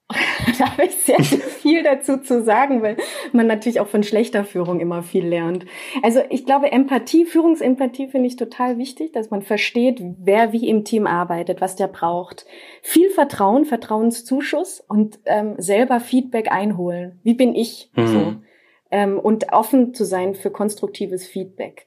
da 0.58 0.72
habe 0.72 0.86
ich 0.86 0.96
sehr, 0.96 1.22
viel 1.22 1.84
dazu 1.84 2.17
zu 2.17 2.41
sagen, 2.41 2.82
weil 2.82 2.96
man 3.34 3.46
natürlich 3.46 3.82
auch 3.82 3.88
von 3.88 4.04
schlechter 4.04 4.46
Führung 4.46 4.80
immer 4.80 5.04
viel 5.04 5.26
lernt. 5.28 5.65
Also 6.02 6.22
ich 6.30 6.46
glaube, 6.46 6.72
Empathie, 6.72 7.26
Führungsempathie 7.26 8.08
finde 8.08 8.28
ich 8.28 8.38
total 8.38 8.78
wichtig, 8.78 9.12
dass 9.12 9.32
man 9.32 9.41
versteht, 9.41 10.02
wer 10.20 10.54
wie 10.54 10.70
im 10.70 10.86
Team 10.86 11.08
arbeitet, 11.08 11.60
was 11.60 11.76
der 11.76 11.88
braucht. 11.88 12.46
Viel 12.82 13.10
Vertrauen, 13.10 13.65
Vertrauenszuschuss 13.65 14.82
und 14.88 15.20
ähm, 15.26 15.56
selber 15.58 16.00
Feedback 16.00 16.52
einholen. 16.52 17.20
Wie 17.24 17.34
bin 17.34 17.54
ich 17.54 17.91
mhm. 17.96 18.08
so? 18.08 18.34
Ähm, 18.89 19.20
und 19.20 19.52
offen 19.52 19.93
zu 19.93 20.06
sein 20.06 20.36
für 20.36 20.52
konstruktives 20.52 21.28
Feedback. 21.28 21.86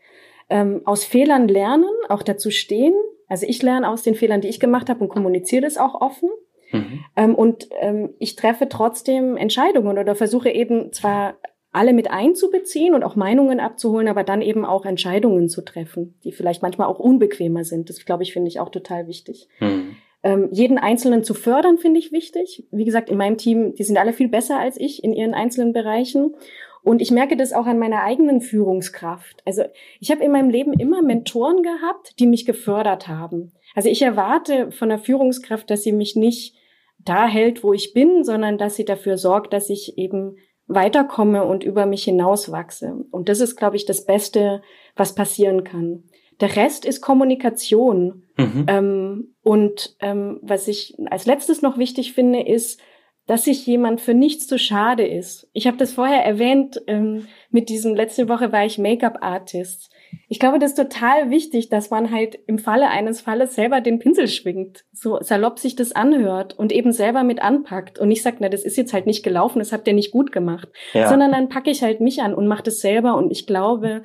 Ähm, 0.50 0.82
aus 0.84 1.04
Fehlern 1.04 1.48
lernen, 1.48 1.88
auch 2.10 2.22
dazu 2.22 2.50
stehen. 2.50 2.92
Also 3.28 3.46
ich 3.46 3.62
lerne 3.62 3.88
aus 3.88 4.02
den 4.02 4.14
Fehlern, 4.14 4.42
die 4.42 4.48
ich 4.48 4.60
gemacht 4.60 4.90
habe 4.90 5.00
und 5.00 5.08
kommuniziere 5.08 5.62
das 5.62 5.78
auch 5.78 5.98
offen 6.02 6.28
Mhm. 6.72 7.04
Ähm, 7.16 7.34
und 7.34 7.68
ähm, 7.80 8.10
ich 8.18 8.36
treffe 8.36 8.68
trotzdem 8.68 9.36
Entscheidungen 9.36 9.98
oder 9.98 10.14
versuche 10.14 10.50
eben 10.50 10.92
zwar 10.92 11.36
alle 11.72 11.92
mit 11.92 12.10
einzubeziehen 12.10 12.94
und 12.94 13.04
auch 13.04 13.14
Meinungen 13.14 13.60
abzuholen, 13.60 14.08
aber 14.08 14.24
dann 14.24 14.42
eben 14.42 14.64
auch 14.64 14.84
Entscheidungen 14.84 15.48
zu 15.48 15.62
treffen, 15.62 16.14
die 16.24 16.32
vielleicht 16.32 16.62
manchmal 16.62 16.88
auch 16.88 16.98
unbequemer 16.98 17.64
sind. 17.64 17.88
Das, 17.88 18.04
glaube 18.04 18.24
ich, 18.24 18.32
finde 18.32 18.48
ich 18.48 18.58
auch 18.58 18.70
total 18.70 19.06
wichtig. 19.06 19.48
Mhm. 19.60 19.96
Ähm, 20.22 20.48
jeden 20.50 20.78
Einzelnen 20.78 21.24
zu 21.24 21.32
fördern, 21.32 21.78
finde 21.78 22.00
ich 22.00 22.12
wichtig. 22.12 22.66
Wie 22.72 22.84
gesagt, 22.84 23.08
in 23.08 23.16
meinem 23.16 23.38
Team, 23.38 23.74
die 23.74 23.84
sind 23.84 23.96
alle 23.96 24.12
viel 24.12 24.28
besser 24.28 24.58
als 24.58 24.78
ich 24.78 25.02
in 25.02 25.12
ihren 25.12 25.32
einzelnen 25.32 25.72
Bereichen. 25.72 26.34
Und 26.82 27.02
ich 27.02 27.10
merke 27.10 27.36
das 27.36 27.52
auch 27.52 27.66
an 27.66 27.78
meiner 27.78 28.02
eigenen 28.02 28.40
Führungskraft. 28.40 29.42
Also 29.46 29.64
ich 30.00 30.10
habe 30.10 30.24
in 30.24 30.32
meinem 30.32 30.50
Leben 30.50 30.72
immer 30.72 31.02
Mentoren 31.02 31.62
gehabt, 31.62 32.18
die 32.18 32.26
mich 32.26 32.46
gefördert 32.46 33.06
haben. 33.06 33.52
Also 33.74 33.88
ich 33.88 34.02
erwarte 34.02 34.72
von 34.72 34.88
der 34.88 34.98
Führungskraft, 34.98 35.70
dass 35.70 35.82
sie 35.82 35.92
mich 35.92 36.16
nicht 36.16 36.56
da 37.04 37.26
hält, 37.26 37.62
wo 37.64 37.72
ich 37.72 37.92
bin, 37.92 38.24
sondern 38.24 38.58
dass 38.58 38.76
sie 38.76 38.84
dafür 38.84 39.18
sorgt, 39.18 39.52
dass 39.52 39.70
ich 39.70 39.96
eben 39.96 40.36
weiterkomme 40.66 41.44
und 41.44 41.64
über 41.64 41.86
mich 41.86 42.04
hinauswachse. 42.04 43.04
Und 43.10 43.28
das 43.28 43.40
ist, 43.40 43.56
glaube 43.56 43.76
ich, 43.76 43.86
das 43.86 44.04
Beste, 44.04 44.62
was 44.94 45.14
passieren 45.14 45.64
kann. 45.64 46.04
Der 46.40 46.56
Rest 46.56 46.84
ist 46.84 47.00
Kommunikation. 47.00 48.22
Mhm. 48.36 48.66
Ähm, 48.68 49.34
und 49.42 49.96
ähm, 50.00 50.38
was 50.42 50.68
ich 50.68 50.96
als 51.10 51.26
letztes 51.26 51.60
noch 51.60 51.76
wichtig 51.76 52.12
finde, 52.12 52.40
ist, 52.40 52.80
dass 53.26 53.44
sich 53.44 53.64
jemand 53.66 54.00
für 54.00 54.14
nichts 54.14 54.46
zu 54.46 54.58
schade 54.58 55.06
ist. 55.06 55.48
Ich 55.52 55.66
habe 55.66 55.76
das 55.76 55.92
vorher 55.92 56.24
erwähnt, 56.24 56.82
ähm, 56.86 57.26
mit 57.50 57.68
diesem, 57.68 57.94
letzte 57.94 58.28
Woche 58.28 58.50
war 58.52 58.66
ich 58.66 58.78
Make-up-Artist. 58.78 59.90
Ich 60.28 60.40
glaube, 60.40 60.58
das 60.58 60.72
ist 60.72 60.76
total 60.76 61.30
wichtig, 61.30 61.68
dass 61.68 61.90
man 61.90 62.10
halt 62.10 62.38
im 62.46 62.58
Falle 62.58 62.88
eines 62.88 63.20
Falles 63.20 63.54
selber 63.54 63.80
den 63.80 64.00
Pinsel 64.00 64.26
schwingt, 64.26 64.84
so 64.92 65.20
salopp 65.20 65.58
sich 65.58 65.76
das 65.76 65.92
anhört 65.92 66.58
und 66.58 66.72
eben 66.72 66.92
selber 66.92 67.22
mit 67.22 67.40
anpackt 67.40 67.98
und 67.98 68.08
nicht 68.08 68.22
sagt, 68.22 68.38
na, 68.40 68.48
das 68.48 68.64
ist 68.64 68.76
jetzt 68.76 68.92
halt 68.92 69.06
nicht 69.06 69.22
gelaufen, 69.22 69.60
das 69.60 69.72
habt 69.72 69.86
ihr 69.86 69.94
nicht 69.94 70.10
gut 70.10 70.32
gemacht, 70.32 70.68
ja. 70.92 71.08
sondern 71.08 71.30
dann 71.30 71.48
packe 71.48 71.70
ich 71.70 71.82
halt 71.82 72.00
mich 72.00 72.22
an 72.22 72.34
und 72.34 72.48
mache 72.48 72.64
das 72.64 72.80
selber 72.80 73.16
und 73.16 73.30
ich 73.30 73.46
glaube, 73.46 74.02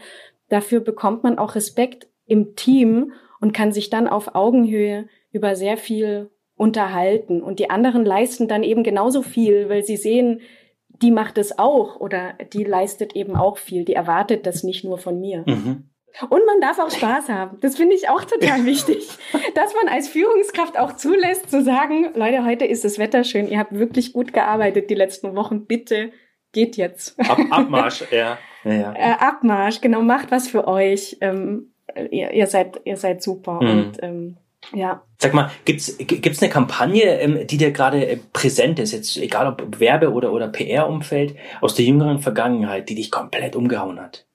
dafür 0.50 0.80
bekommt 0.80 1.24
man 1.24 1.40
auch 1.40 1.56
Respekt 1.56 2.08
im 2.28 2.56
Team 2.56 3.14
und 3.42 3.54
kann 3.54 3.72
sich 3.72 3.90
dann 3.90 4.08
auf 4.08 4.36
Augenhöhe 4.36 5.08
über 5.32 5.56
sehr 5.56 5.78
viel 5.78 6.30
unterhalten 6.56 7.42
und 7.42 7.60
die 7.60 7.70
anderen 7.70 8.06
leisten 8.06 8.48
dann 8.48 8.64
eben 8.64 8.84
genauso 8.84 9.22
viel, 9.22 9.70
weil 9.70 9.84
sie 9.84 9.98
sehen, 9.98 10.42
die 10.88 11.12
macht 11.12 11.38
es 11.38 11.60
auch 11.60 11.98
oder 12.00 12.34
die 12.54 12.64
leistet 12.64 13.16
eben 13.16 13.36
auch 13.36 13.58
viel, 13.58 13.84
die 13.84 13.94
erwartet 13.94 14.46
das 14.46 14.64
nicht 14.64 14.84
nur 14.84 14.98
von 14.98 15.20
mir. 15.20 15.44
Mhm. 15.46 15.90
Und 16.30 16.46
man 16.46 16.62
darf 16.62 16.80
auch 16.80 16.90
Spaß 16.90 17.28
haben. 17.28 17.58
Das 17.60 17.76
finde 17.76 17.96
ich 17.96 18.08
auch 18.08 18.24
total 18.24 18.66
wichtig, 18.66 19.06
dass 19.54 19.74
man 19.74 19.94
als 19.94 20.08
Führungskraft 20.08 20.80
auch 20.80 20.94
zulässt, 20.94 21.52
zu 21.52 21.62
sagen, 21.62 22.12
Leute, 22.16 22.46
heute 22.46 22.64
ist 22.64 22.86
das 22.86 22.98
Wetter 23.00 23.26
schön, 23.26 23.50
ihr 23.50 23.60
habt 23.60 23.74
wirklich 23.78 24.14
gut 24.14 24.32
gearbeitet 24.32 24.90
die 24.90 24.96
letzten 24.96 25.36
Wochen, 25.36 25.66
bitte 25.66 26.12
geht 26.54 26.78
jetzt. 26.78 27.20
Ab, 27.20 27.38
Abmarsch, 27.50 28.06
ja. 28.12 28.38
ja, 28.64 28.72
ja. 28.72 28.94
Äh, 28.94 29.16
Abmarsch, 29.20 29.82
genau, 29.82 30.02
macht 30.02 30.32
was 30.32 30.48
für 30.48 30.70
euch. 30.70 31.18
Ähm, 31.20 31.74
ihr, 32.12 32.32
ihr, 32.32 32.48
seid, 32.48 32.80
ihr 32.86 32.96
seid 32.96 33.22
super. 33.22 33.60
Mhm. 33.62 33.70
Und 33.70 33.98
ähm, 34.02 34.38
ja. 34.74 35.04
Sag 35.20 35.34
mal, 35.34 35.52
gibt's 35.66 35.98
gibt's 35.98 36.42
eine 36.42 36.52
Kampagne, 36.52 37.20
ähm, 37.20 37.48
die 37.48 37.58
dir 37.58 37.72
gerade 37.72 38.06
äh, 38.06 38.18
präsent 38.34 38.80
ist, 38.80 38.92
jetzt 38.92 39.18
egal 39.18 39.48
ob 39.48 39.80
Werbe- 39.80 40.12
oder, 40.12 40.32
oder 40.32 40.48
PR-Umfeld, 40.48 41.36
aus 41.62 41.76
der 41.76 41.86
jüngeren 41.86 42.20
Vergangenheit, 42.20 42.90
die 42.90 42.96
dich 42.96 43.12
komplett 43.12 43.56
umgehauen 43.56 44.00
hat? 44.00 44.26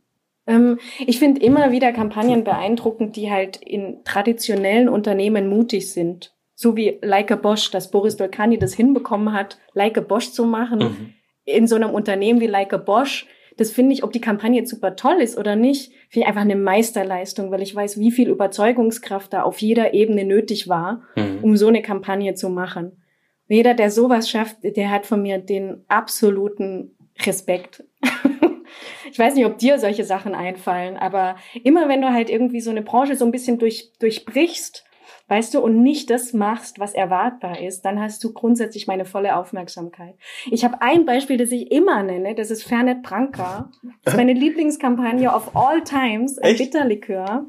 Ähm, 0.46 0.78
ich 0.98 1.18
finde 1.18 1.40
immer 1.40 1.70
wieder 1.70 1.92
Kampagnen 1.92 2.44
beeindruckend, 2.44 3.16
die 3.16 3.30
halt 3.30 3.56
in 3.56 4.02
traditionellen 4.04 4.88
Unternehmen 4.88 5.48
mutig 5.48 5.92
sind. 5.92 6.34
So 6.54 6.76
wie 6.76 6.98
Like 7.02 7.30
a 7.30 7.36
Bosch, 7.36 7.70
dass 7.70 7.90
Boris 7.90 8.16
Dolkani 8.16 8.58
das 8.58 8.74
hinbekommen 8.74 9.32
hat, 9.32 9.58
Like 9.72 9.96
a 9.96 10.02
Bosch 10.02 10.32
zu 10.32 10.44
machen. 10.44 10.78
Mhm. 10.78 11.14
In 11.44 11.66
so 11.66 11.76
einem 11.76 11.90
Unternehmen 11.90 12.40
wie 12.40 12.46
Like 12.46 12.72
a 12.72 12.78
Bosch. 12.78 13.26
Das 13.60 13.70
finde 13.70 13.92
ich, 13.92 14.04
ob 14.04 14.10
die 14.10 14.22
Kampagne 14.22 14.64
super 14.66 14.96
toll 14.96 15.20
ist 15.20 15.36
oder 15.36 15.54
nicht, 15.54 15.92
finde 16.08 16.24
ich 16.24 16.26
einfach 16.28 16.40
eine 16.40 16.56
Meisterleistung, 16.56 17.50
weil 17.50 17.60
ich 17.60 17.74
weiß, 17.74 18.00
wie 18.00 18.10
viel 18.10 18.30
Überzeugungskraft 18.30 19.34
da 19.34 19.42
auf 19.42 19.60
jeder 19.60 19.92
Ebene 19.92 20.24
nötig 20.24 20.66
war, 20.70 21.02
mhm. 21.14 21.40
um 21.42 21.56
so 21.58 21.68
eine 21.68 21.82
Kampagne 21.82 22.32
zu 22.32 22.48
machen. 22.48 23.02
jeder, 23.48 23.74
der 23.74 23.90
sowas 23.90 24.30
schafft, 24.30 24.56
der 24.62 24.90
hat 24.90 25.04
von 25.04 25.20
mir 25.20 25.36
den 25.36 25.84
absoluten 25.88 26.96
Respekt. 27.26 27.84
ich 29.12 29.18
weiß 29.18 29.34
nicht, 29.34 29.44
ob 29.44 29.58
dir 29.58 29.78
solche 29.78 30.04
Sachen 30.04 30.34
einfallen, 30.34 30.96
aber 30.96 31.36
immer 31.62 31.86
wenn 31.86 32.00
du 32.00 32.10
halt 32.14 32.30
irgendwie 32.30 32.62
so 32.62 32.70
eine 32.70 32.80
Branche 32.80 33.14
so 33.14 33.26
ein 33.26 33.30
bisschen 33.30 33.58
durch, 33.58 33.92
durchbrichst, 33.98 34.86
weißt 35.30 35.54
du, 35.54 35.60
und 35.60 35.82
nicht 35.82 36.10
das 36.10 36.32
machst, 36.32 36.80
was 36.80 36.92
erwartbar 36.92 37.60
ist, 37.60 37.82
dann 37.82 38.00
hast 38.00 38.22
du 38.24 38.32
grundsätzlich 38.32 38.88
meine 38.88 39.04
volle 39.04 39.36
Aufmerksamkeit. 39.36 40.16
Ich 40.50 40.64
habe 40.64 40.82
ein 40.82 41.06
Beispiel, 41.06 41.36
das 41.36 41.52
ich 41.52 41.70
immer 41.70 42.02
nenne, 42.02 42.34
das 42.34 42.50
ist 42.50 42.64
Fernet 42.64 43.02
Branca. 43.02 43.70
Das 44.04 44.14
ist 44.14 44.18
meine 44.18 44.32
Lieblingskampagne 44.32 45.32
of 45.32 45.54
all 45.54 45.82
times, 45.84 46.38
ein 46.38 46.56
Bitterlikör. 46.56 47.46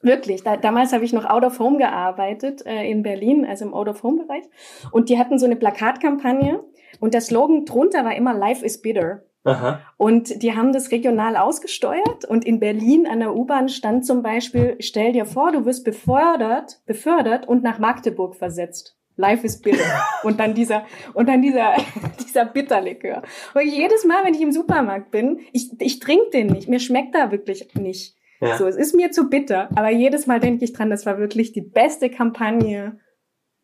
Wirklich. 0.00 0.42
Da, 0.42 0.56
damals 0.56 0.92
habe 0.92 1.04
ich 1.04 1.12
noch 1.12 1.26
Out 1.26 1.44
of 1.44 1.58
Home 1.58 1.78
gearbeitet 1.78 2.64
äh, 2.66 2.90
in 2.90 3.02
Berlin, 3.02 3.44
also 3.44 3.66
im 3.66 3.74
Out 3.74 3.88
of 3.88 4.02
Home 4.02 4.24
Bereich. 4.24 4.44
Und 4.90 5.08
die 5.08 5.18
hatten 5.18 5.38
so 5.38 5.46
eine 5.46 5.56
Plakatkampagne 5.56 6.64
und 6.98 7.14
der 7.14 7.20
Slogan 7.20 7.64
drunter 7.64 8.04
war 8.04 8.16
immer 8.16 8.34
Life 8.34 8.64
is 8.64 8.80
bitter. 8.80 9.22
Aha. 9.44 9.80
Und 9.96 10.42
die 10.42 10.54
haben 10.54 10.72
das 10.72 10.92
regional 10.92 11.36
ausgesteuert 11.36 12.24
und 12.24 12.44
in 12.44 12.60
Berlin 12.60 13.06
an 13.06 13.18
der 13.18 13.34
U-Bahn 13.34 13.68
stand 13.68 14.06
zum 14.06 14.22
Beispiel, 14.22 14.76
stell 14.78 15.12
dir 15.12 15.26
vor, 15.26 15.50
du 15.50 15.64
wirst 15.64 15.84
befördert, 15.84 16.80
befördert 16.86 17.48
und 17.48 17.62
nach 17.62 17.78
Magdeburg 17.78 18.36
versetzt. 18.36 18.96
Life 19.16 19.44
is 19.44 19.60
bitter. 19.60 19.84
Und 20.22 20.40
dann 20.40 20.54
dieser, 20.54 20.86
und 21.12 21.28
dann 21.28 21.42
dieser, 21.42 21.74
dieser 22.26 22.46
Bitterlikör. 22.46 23.22
Und 23.54 23.66
jedes 23.66 24.06
Mal, 24.06 24.24
wenn 24.24 24.34
ich 24.34 24.40
im 24.40 24.52
Supermarkt 24.52 25.10
bin, 25.10 25.40
ich, 25.52 25.70
ich 25.80 25.98
trinke 25.98 26.30
den 26.30 26.46
nicht. 26.46 26.68
Mir 26.68 26.80
schmeckt 26.80 27.14
da 27.14 27.30
wirklich 27.30 27.74
nicht. 27.74 28.16
Ja. 28.40 28.56
So, 28.56 28.66
es 28.66 28.76
ist 28.76 28.94
mir 28.94 29.10
zu 29.10 29.28
bitter. 29.28 29.68
Aber 29.74 29.90
jedes 29.90 30.26
Mal 30.26 30.40
denke 30.40 30.64
ich 30.64 30.72
dran, 30.72 30.90
das 30.90 31.04
war 31.04 31.18
wirklich 31.18 31.52
die 31.52 31.60
beste 31.60 32.08
Kampagne, 32.08 33.00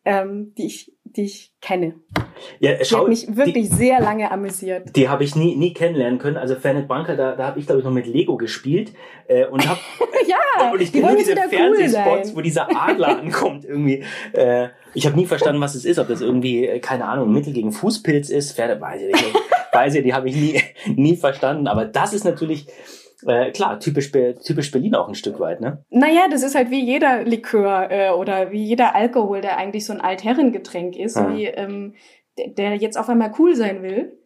ähm, 0.05 0.53
die 0.57 0.67
ich 0.67 0.93
die 1.15 1.23
ich 1.23 1.51
kenne. 1.61 1.95
Ja, 2.59 2.83
schau, 2.83 2.97
die 2.97 3.01
hat 3.01 3.07
mich 3.09 3.37
wirklich 3.37 3.69
die, 3.69 3.75
sehr 3.75 3.99
lange 3.99 4.31
amüsiert. 4.31 4.95
Die 4.95 5.09
habe 5.09 5.23
ich 5.23 5.35
nie, 5.35 5.55
nie 5.55 5.73
kennenlernen 5.73 6.19
können. 6.19 6.37
Also 6.37 6.55
Fernet 6.55 6.87
Branca, 6.87 7.15
da, 7.15 7.35
da 7.35 7.47
habe 7.47 7.59
ich 7.59 7.65
glaube 7.65 7.79
ich 7.79 7.85
noch 7.85 7.91
mit 7.91 8.07
Lego 8.07 8.37
gespielt 8.37 8.93
äh, 9.27 9.45
und 9.45 9.67
habe 9.67 9.79
ja, 10.27 10.71
und 10.71 10.81
ich 10.81 10.91
kenne 10.91 11.07
nur 11.07 11.17
diese 11.17 11.35
Fernsehspots, 11.35 12.29
cool 12.29 12.35
wo 12.35 12.41
dieser 12.41 12.67
Adler 12.69 13.19
ankommt 13.19 13.65
irgendwie. 13.65 14.03
Äh, 14.33 14.69
ich 14.93 15.05
habe 15.05 15.15
nie 15.15 15.25
verstanden, 15.25 15.61
was 15.61 15.75
es 15.75 15.85
ist, 15.85 15.99
ob 15.99 16.07
das 16.07 16.21
irgendwie 16.21 16.65
äh, 16.65 16.79
keine 16.79 17.05
Ahnung 17.05 17.31
Mittel 17.31 17.53
gegen 17.53 17.71
Fußpilz 17.71 18.29
ist. 18.29 18.53
Pferde 18.53 18.79
weiß 18.79 19.01
ich 19.01 19.13
nicht. 19.13 19.35
weiß 19.73 19.95
ich, 19.95 20.03
die 20.03 20.13
habe 20.13 20.29
ich 20.29 20.35
nie 20.35 20.61
nie 20.95 21.15
verstanden. 21.15 21.67
Aber 21.67 21.85
das 21.85 22.13
ist 22.13 22.23
natürlich 22.23 22.67
äh, 23.25 23.51
klar, 23.51 23.79
typisch, 23.79 24.11
typisch 24.11 24.71
Berlin 24.71 24.95
auch 24.95 25.07
ein 25.07 25.15
Stück 25.15 25.39
weit, 25.39 25.61
ne? 25.61 25.83
Naja, 25.89 26.27
das 26.29 26.43
ist 26.43 26.55
halt 26.55 26.71
wie 26.71 26.83
jeder 26.83 27.23
Likör 27.23 27.91
äh, 27.91 28.11
oder 28.11 28.51
wie 28.51 28.63
jeder 28.63 28.95
Alkohol, 28.95 29.41
der 29.41 29.57
eigentlich 29.57 29.85
so 29.85 29.93
ein 29.93 30.01
Altherrengetränk 30.01 30.95
ist, 30.95 31.15
ja. 31.15 31.33
wie 31.33 31.45
ähm, 31.45 31.95
der 32.37 32.75
jetzt 32.75 32.97
auf 32.97 33.09
einmal 33.09 33.33
cool 33.39 33.55
sein 33.55 33.83
will. 33.83 34.17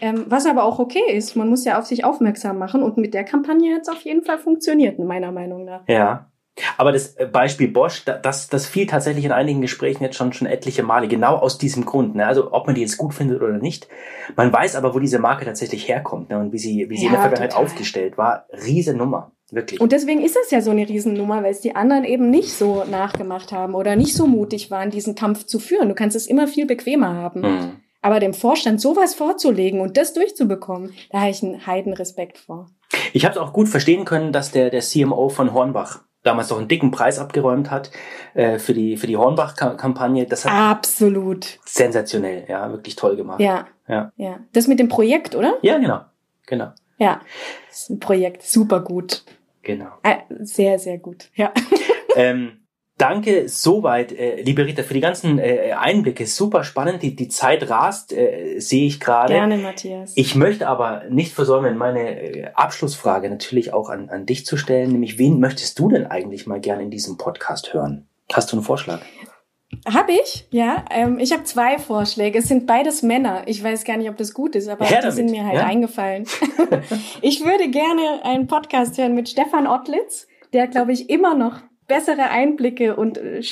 Ähm, 0.00 0.24
was 0.28 0.46
aber 0.46 0.64
auch 0.64 0.78
okay 0.78 1.12
ist. 1.12 1.36
Man 1.36 1.48
muss 1.48 1.64
ja 1.64 1.78
auf 1.78 1.84
sich 1.84 2.04
aufmerksam 2.04 2.58
machen 2.58 2.82
und 2.82 2.96
mit 2.96 3.12
der 3.12 3.24
Kampagne 3.24 3.74
hat 3.74 3.82
es 3.82 3.88
auf 3.88 4.00
jeden 4.02 4.22
Fall 4.22 4.38
funktioniert, 4.38 4.98
meiner 4.98 5.32
Meinung 5.32 5.64
nach. 5.64 5.82
Ja. 5.86 6.31
Aber 6.76 6.92
das 6.92 7.16
äh, 7.16 7.26
Beispiel 7.26 7.68
Bosch, 7.68 8.04
das, 8.04 8.48
das 8.48 8.66
fiel 8.66 8.86
tatsächlich 8.86 9.24
in 9.24 9.32
einigen 9.32 9.60
Gesprächen 9.60 10.02
jetzt 10.04 10.16
schon, 10.16 10.32
schon 10.32 10.46
etliche 10.46 10.82
Male, 10.82 11.08
genau 11.08 11.36
aus 11.36 11.58
diesem 11.58 11.84
Grund. 11.84 12.14
Ne? 12.14 12.26
Also 12.26 12.52
ob 12.52 12.66
man 12.66 12.74
die 12.74 12.82
jetzt 12.82 12.98
gut 12.98 13.14
findet 13.14 13.40
oder 13.40 13.58
nicht. 13.58 13.88
Man 14.36 14.52
weiß 14.52 14.76
aber, 14.76 14.94
wo 14.94 14.98
diese 14.98 15.18
Marke 15.18 15.44
tatsächlich 15.44 15.88
herkommt 15.88 16.28
ne? 16.30 16.38
und 16.38 16.52
wie 16.52 16.58
sie, 16.58 16.90
wie 16.90 16.96
sie 16.96 17.04
ja, 17.04 17.08
in 17.08 17.12
der 17.12 17.20
Vergangenheit 17.22 17.52
total. 17.52 17.64
aufgestellt 17.64 18.18
war. 18.18 18.46
Riesennummer. 18.52 19.32
Wirklich. 19.50 19.80
Und 19.82 19.92
deswegen 19.92 20.22
ist 20.22 20.36
es 20.42 20.50
ja 20.50 20.62
so 20.62 20.70
eine 20.70 20.88
Riesennummer, 20.88 21.42
weil 21.42 21.52
es 21.52 21.60
die 21.60 21.76
anderen 21.76 22.04
eben 22.04 22.30
nicht 22.30 22.52
so 22.54 22.84
nachgemacht 22.84 23.52
haben 23.52 23.74
oder 23.74 23.96
nicht 23.96 24.14
so 24.14 24.26
mutig 24.26 24.70
waren, 24.70 24.90
diesen 24.90 25.14
Kampf 25.14 25.44
zu 25.44 25.58
führen. 25.58 25.90
Du 25.90 25.94
kannst 25.94 26.16
es 26.16 26.26
immer 26.26 26.48
viel 26.48 26.64
bequemer 26.64 27.14
haben. 27.14 27.40
Mhm. 27.40 27.72
Aber 28.00 28.18
dem 28.18 28.32
Vorstand 28.32 28.80
sowas 28.80 29.14
vorzulegen 29.14 29.80
und 29.80 29.96
das 29.96 30.14
durchzubekommen, 30.14 30.94
da 31.10 31.20
habe 31.20 31.30
ich 31.30 31.42
einen 31.42 31.66
Heidenrespekt 31.66 32.38
vor. 32.38 32.70
Ich 33.12 33.24
habe 33.24 33.34
es 33.34 33.40
auch 33.40 33.52
gut 33.52 33.68
verstehen 33.68 34.04
können, 34.04 34.32
dass 34.32 34.50
der, 34.50 34.70
der 34.70 34.80
CMO 34.80 35.28
von 35.28 35.52
Hornbach 35.52 36.00
damals 36.22 36.50
noch 36.50 36.58
einen 36.58 36.68
dicken 36.68 36.90
Preis 36.90 37.18
abgeräumt 37.18 37.70
hat 37.70 37.90
äh, 38.34 38.58
für 38.58 38.74
die 38.74 38.96
für 38.96 39.06
die 39.06 39.16
Hornbach-Kampagne. 39.16 40.26
Das 40.26 40.44
hat 40.44 40.52
absolut 40.52 41.58
sensationell, 41.64 42.44
ja, 42.48 42.70
wirklich 42.70 42.96
toll 42.96 43.16
gemacht. 43.16 43.40
Ja, 43.40 43.66
ja, 43.88 44.12
ja. 44.16 44.40
Das 44.52 44.68
mit 44.68 44.78
dem 44.78 44.88
Projekt, 44.88 45.34
oder? 45.34 45.58
Ja, 45.62 45.78
genau, 45.78 46.00
genau. 46.46 46.72
Ja, 46.98 47.20
das 47.68 47.82
ist 47.82 47.90
ein 47.90 48.00
Projekt, 48.00 48.42
super 48.42 48.80
gut. 48.80 49.24
Genau. 49.62 49.88
Äh, 50.02 50.18
sehr, 50.40 50.78
sehr 50.78 50.98
gut. 50.98 51.30
Ja. 51.34 51.52
Ähm, 52.14 52.58
Danke 52.98 53.48
soweit, 53.48 54.12
äh, 54.12 54.42
liebe 54.42 54.64
Rita, 54.64 54.82
für 54.82 54.94
die 54.94 55.00
ganzen 55.00 55.38
äh, 55.38 55.72
Einblicke. 55.76 56.26
Super 56.26 56.62
spannend. 56.62 57.02
Die, 57.02 57.16
die 57.16 57.28
Zeit 57.28 57.68
rast, 57.68 58.12
äh, 58.12 58.58
sehe 58.58 58.86
ich 58.86 59.00
gerade. 59.00 59.32
Gerne, 59.32 59.56
Matthias. 59.56 60.12
Ich 60.14 60.34
möchte 60.34 60.68
aber 60.68 61.04
nicht 61.08 61.32
versäumen, 61.32 61.76
meine 61.78 62.20
äh, 62.20 62.50
Abschlussfrage 62.54 63.28
natürlich 63.28 63.72
auch 63.72 63.88
an, 63.88 64.08
an 64.10 64.26
dich 64.26 64.46
zu 64.46 64.56
stellen. 64.56 64.92
Nämlich, 64.92 65.18
wen 65.18 65.40
möchtest 65.40 65.78
du 65.78 65.88
denn 65.88 66.06
eigentlich 66.06 66.46
mal 66.46 66.60
gerne 66.60 66.82
in 66.82 66.90
diesem 66.90 67.16
Podcast 67.16 67.72
hören? 67.72 68.06
Hast 68.32 68.52
du 68.52 68.56
einen 68.56 68.64
Vorschlag? 68.64 69.00
Hab 69.86 70.10
ich, 70.10 70.46
ja. 70.50 70.84
Ähm, 70.90 71.18
ich 71.18 71.32
habe 71.32 71.44
zwei 71.44 71.78
Vorschläge. 71.78 72.38
Es 72.38 72.48
sind 72.48 72.66
beides 72.66 73.02
Männer. 73.02 73.42
Ich 73.46 73.64
weiß 73.64 73.84
gar 73.84 73.96
nicht, 73.96 74.10
ob 74.10 74.16
das 74.18 74.34
gut 74.34 74.54
ist, 74.54 74.68
aber 74.68 74.84
die 74.84 75.10
sind 75.10 75.30
mir 75.30 75.44
halt 75.44 75.56
ja? 75.56 75.64
eingefallen. 75.64 76.26
ich 77.22 77.44
würde 77.44 77.70
gerne 77.70 78.22
einen 78.22 78.46
Podcast 78.46 78.98
hören 78.98 79.14
mit 79.14 79.30
Stefan 79.30 79.66
Ottlitz, 79.66 80.28
der, 80.52 80.66
glaube 80.66 80.92
ich, 80.92 81.08
immer 81.08 81.34
noch 81.34 81.62
bessere 81.88 82.30
Einblicke 82.30 82.96
und 82.96 83.18
äh, 83.18 83.42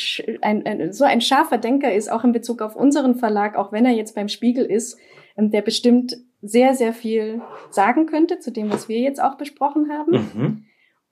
ein, 0.43 0.65
ein, 0.67 0.93
so 0.93 1.05
ein 1.05 1.21
scharfer 1.21 1.59
Denker 1.59 1.93
ist, 1.93 2.11
auch 2.11 2.25
in 2.25 2.33
Bezug 2.33 2.63
auf 2.63 2.77
unseren 2.77 3.17
Verlag, 3.17 3.57
auch 3.57 3.73
wenn 3.73 3.85
er 3.85 3.93
jetzt 3.93 4.15
beim 4.15 4.29
Spiegel 4.29 4.65
ist, 4.65 4.99
ähm, 5.37 5.51
der 5.51 5.63
bestimmt 5.63 6.17
sehr, 6.43 6.75
sehr 6.75 6.93
viel 6.93 7.43
sagen 7.71 8.07
könnte 8.07 8.39
zu 8.39 8.51
dem, 8.51 8.73
was 8.73 8.89
wir 8.89 8.99
jetzt 8.99 9.23
auch 9.23 9.37
besprochen 9.37 9.91
haben. 9.93 10.13
Mhm. 10.13 10.65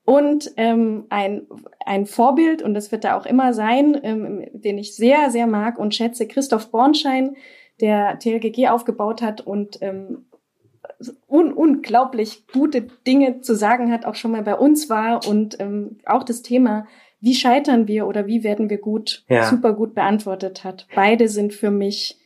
Und 0.05 0.53
ähm, 0.57 1.05
ein, 1.11 1.47
ein 1.85 2.07
Vorbild, 2.07 2.63
und 2.63 2.73
das 2.73 2.91
wird 2.93 3.05
er 3.05 3.19
auch 3.19 3.27
immer 3.27 3.53
sein, 3.53 3.99
ähm, 4.03 4.47
den 4.55 4.79
ich 4.79 4.97
sehr, 4.97 5.31
sehr 5.31 5.47
mag 5.47 5.79
und 5.79 5.95
schätze, 5.95 6.27
Christoph 6.27 6.71
Bornschein, 6.71 7.37
der 7.83 8.19
TLGG 8.19 8.69
aufgebaut 8.69 9.21
hat 9.21 9.43
und 9.43 9.83
ähm, 9.83 10.25
un 11.29 11.53
unglaublich 11.53 12.47
gute 12.51 12.83
Dinge 13.07 13.43
zu 13.43 13.55
sagen 13.55 13.93
hat, 13.93 14.07
auch 14.07 14.15
schon 14.15 14.31
mal 14.31 14.43
bei 14.43 14.55
uns 14.55 14.89
war 14.89 15.27
und 15.27 15.61
ähm, 15.61 15.99
auch 16.07 16.25
das 16.25 16.41
Thema 16.41 16.87
wie 17.21 17.35
scheitern 17.35 17.89
wir 17.89 18.07
oder 18.07 18.27
wie 18.27 18.45
werden 18.45 18.71
wir 18.71 18.79
gut, 18.79 19.25
ja. 19.29 19.45
super 19.45 19.73
gut 19.73 19.95
beantwortet 19.95 20.65
hat. 20.65 20.87
Beide 20.95 21.29
sind 21.29 21.53
für 21.53 21.71
mich 21.71 22.17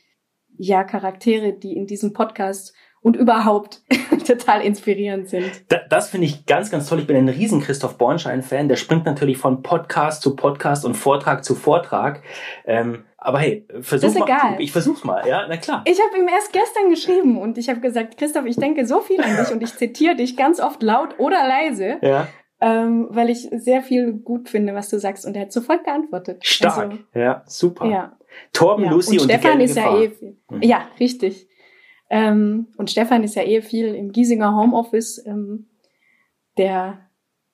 ja 0.56 0.84
Charaktere, 0.84 1.52
die 1.52 1.76
in 1.76 1.86
diesem 1.86 2.12
Podcast 2.12 2.74
und 3.00 3.16
überhaupt 3.16 3.82
total 4.26 4.60
inspirierend 4.62 5.28
sind. 5.28 5.50
Da, 5.68 5.78
das 5.88 6.10
finde 6.10 6.26
ich 6.26 6.46
ganz, 6.46 6.70
ganz 6.70 6.88
toll. 6.88 7.00
Ich 7.00 7.06
bin 7.06 7.16
ein 7.16 7.28
riesen 7.28 7.60
Christoph 7.60 7.98
Bornschein-Fan. 7.98 8.68
Der 8.68 8.76
springt 8.76 9.06
natürlich 9.06 9.38
von 9.38 9.62
Podcast 9.62 10.22
zu 10.22 10.36
Podcast 10.36 10.84
und 10.84 10.94
Vortrag 10.94 11.44
zu 11.44 11.56
Vortrag. 11.56 12.22
Ähm, 12.64 13.04
aber 13.16 13.40
hey, 13.40 13.66
versuch 13.80 14.14
mal. 14.14 14.24
Egal. 14.24 14.60
Ich 14.60 14.72
versuch's 14.72 15.04
mal, 15.04 15.26
ja, 15.26 15.46
na 15.48 15.56
klar. 15.56 15.82
Ich 15.84 15.98
habe 16.00 16.18
ihm 16.18 16.28
erst 16.28 16.52
gestern 16.52 16.90
geschrieben 16.90 17.40
und 17.40 17.58
ich 17.58 17.68
habe 17.68 17.80
gesagt, 17.80 18.18
Christoph, 18.18 18.46
ich 18.46 18.56
denke 18.56 18.86
so 18.86 19.00
viel 19.00 19.20
an 19.20 19.36
dich 19.36 19.52
und 19.52 19.62
ich 19.62 19.74
zitiere 19.74 20.14
dich 20.14 20.36
ganz 20.36 20.60
oft 20.60 20.82
laut 20.82 21.18
oder 21.18 21.46
leise. 21.46 21.98
Ja 22.02 22.28
ähm, 22.62 23.08
weil 23.10 23.28
ich 23.28 23.48
sehr 23.50 23.82
viel 23.82 24.12
gut 24.12 24.48
finde, 24.48 24.72
was 24.72 24.88
du 24.88 24.98
sagst. 24.98 25.26
Und 25.26 25.34
er 25.34 25.42
hat 25.42 25.52
sofort 25.52 25.82
geantwortet. 25.84 26.46
Stark, 26.46 26.92
also, 26.92 26.98
ja, 27.12 27.42
super. 27.46 27.86
Ja. 27.86 28.16
Torben, 28.52 28.84
ja. 28.84 28.92
Lucy 28.92 29.18
und, 29.18 29.22
und 29.22 29.32
Stefan 29.32 29.60
ist 29.60 29.74
Gefahr. 29.74 29.98
ja 29.98 30.04
eh 30.04 30.10
viel. 30.10 30.36
Mhm. 30.48 30.62
Ja, 30.62 30.88
richtig. 31.00 31.48
Ähm, 32.08 32.68
und 32.76 32.88
Stefan 32.88 33.24
ist 33.24 33.34
ja 33.34 33.42
eh 33.42 33.62
viel 33.62 33.94
im 33.96 34.12
Giesinger 34.12 34.54
Homeoffice. 34.54 35.26
Ähm, 35.26 35.66
der 36.56 37.10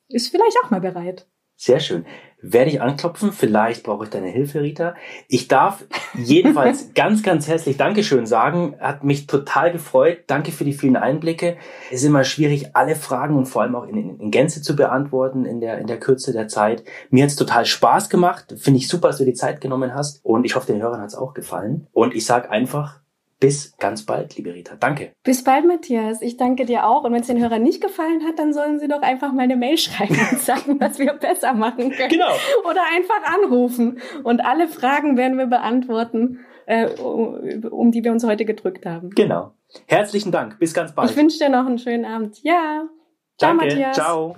ist 0.08 0.28
vielleicht 0.28 0.58
auch 0.62 0.70
mal 0.70 0.80
bereit. 0.80 1.26
Sehr 1.58 1.80
schön 1.80 2.06
werde 2.40 2.70
ich 2.70 2.80
anklopfen. 2.80 3.32
Vielleicht 3.32 3.82
brauche 3.82 4.04
ich 4.04 4.10
deine 4.10 4.28
Hilfe, 4.28 4.60
Rita. 4.60 4.94
Ich 5.28 5.48
darf 5.48 5.84
jedenfalls 6.14 6.90
ganz, 6.94 7.22
ganz 7.22 7.48
herzlich 7.48 7.76
Dankeschön 7.76 8.26
sagen. 8.26 8.76
Hat 8.80 9.04
mich 9.04 9.26
total 9.26 9.72
gefreut. 9.72 10.24
Danke 10.28 10.52
für 10.52 10.64
die 10.64 10.72
vielen 10.72 10.96
Einblicke. 10.96 11.56
Es 11.90 12.00
ist 12.00 12.06
immer 12.06 12.24
schwierig, 12.24 12.76
alle 12.76 12.94
Fragen 12.94 13.36
und 13.36 13.46
vor 13.46 13.62
allem 13.62 13.74
auch 13.74 13.86
in, 13.86 14.20
in 14.20 14.30
Gänze 14.30 14.62
zu 14.62 14.76
beantworten 14.76 15.44
in 15.44 15.60
der, 15.60 15.78
in 15.78 15.86
der 15.86 15.98
Kürze 15.98 16.32
der 16.32 16.48
Zeit. 16.48 16.84
Mir 17.10 17.24
hat 17.24 17.30
es 17.30 17.36
total 17.36 17.66
Spaß 17.66 18.08
gemacht. 18.08 18.54
Finde 18.56 18.78
ich 18.78 18.88
super, 18.88 19.08
dass 19.08 19.18
du 19.18 19.24
die 19.24 19.34
Zeit 19.34 19.60
genommen 19.60 19.94
hast. 19.94 20.24
Und 20.24 20.44
ich 20.44 20.54
hoffe, 20.54 20.72
den 20.72 20.82
Hörern 20.82 21.00
hat 21.00 21.08
es 21.08 21.16
auch 21.16 21.34
gefallen. 21.34 21.88
Und 21.92 22.14
ich 22.14 22.24
sage 22.24 22.50
einfach, 22.50 23.00
bis 23.40 23.76
ganz 23.78 24.04
bald, 24.04 24.36
liebe 24.36 24.52
Rita. 24.52 24.74
Danke. 24.76 25.12
Bis 25.22 25.44
bald, 25.44 25.64
Matthias. 25.64 26.22
Ich 26.22 26.36
danke 26.36 26.64
dir 26.64 26.86
auch. 26.86 27.04
Und 27.04 27.12
wenn 27.12 27.20
es 27.20 27.28
den 27.28 27.40
Hörern 27.40 27.62
nicht 27.62 27.80
gefallen 27.80 28.24
hat, 28.26 28.38
dann 28.38 28.52
sollen 28.52 28.80
sie 28.80 28.88
doch 28.88 29.02
einfach 29.02 29.32
mal 29.32 29.42
eine 29.42 29.56
Mail 29.56 29.78
schreiben 29.78 30.18
und 30.30 30.40
sagen, 30.40 30.80
was 30.80 30.98
wir 30.98 31.12
besser 31.14 31.54
machen 31.54 31.90
können. 31.90 32.08
Genau. 32.08 32.32
Oder 32.68 32.82
einfach 32.94 33.22
anrufen. 33.24 34.00
Und 34.24 34.40
alle 34.44 34.68
Fragen 34.68 35.16
werden 35.16 35.38
wir 35.38 35.46
beantworten, 35.46 36.40
äh, 36.66 36.88
um 36.88 37.92
die 37.92 38.02
wir 38.02 38.12
uns 38.12 38.24
heute 38.24 38.44
gedrückt 38.44 38.84
haben. 38.86 39.10
Genau. 39.10 39.52
Herzlichen 39.86 40.32
Dank. 40.32 40.58
Bis 40.58 40.74
ganz 40.74 40.94
bald. 40.94 41.10
Ich 41.10 41.16
wünsche 41.16 41.38
dir 41.38 41.48
noch 41.48 41.66
einen 41.66 41.78
schönen 41.78 42.04
Abend. 42.04 42.42
Ja. 42.42 42.88
Ciao, 43.38 43.56
Danke. 43.56 43.66
Matthias. 43.66 43.94
Ciao. 43.94 44.36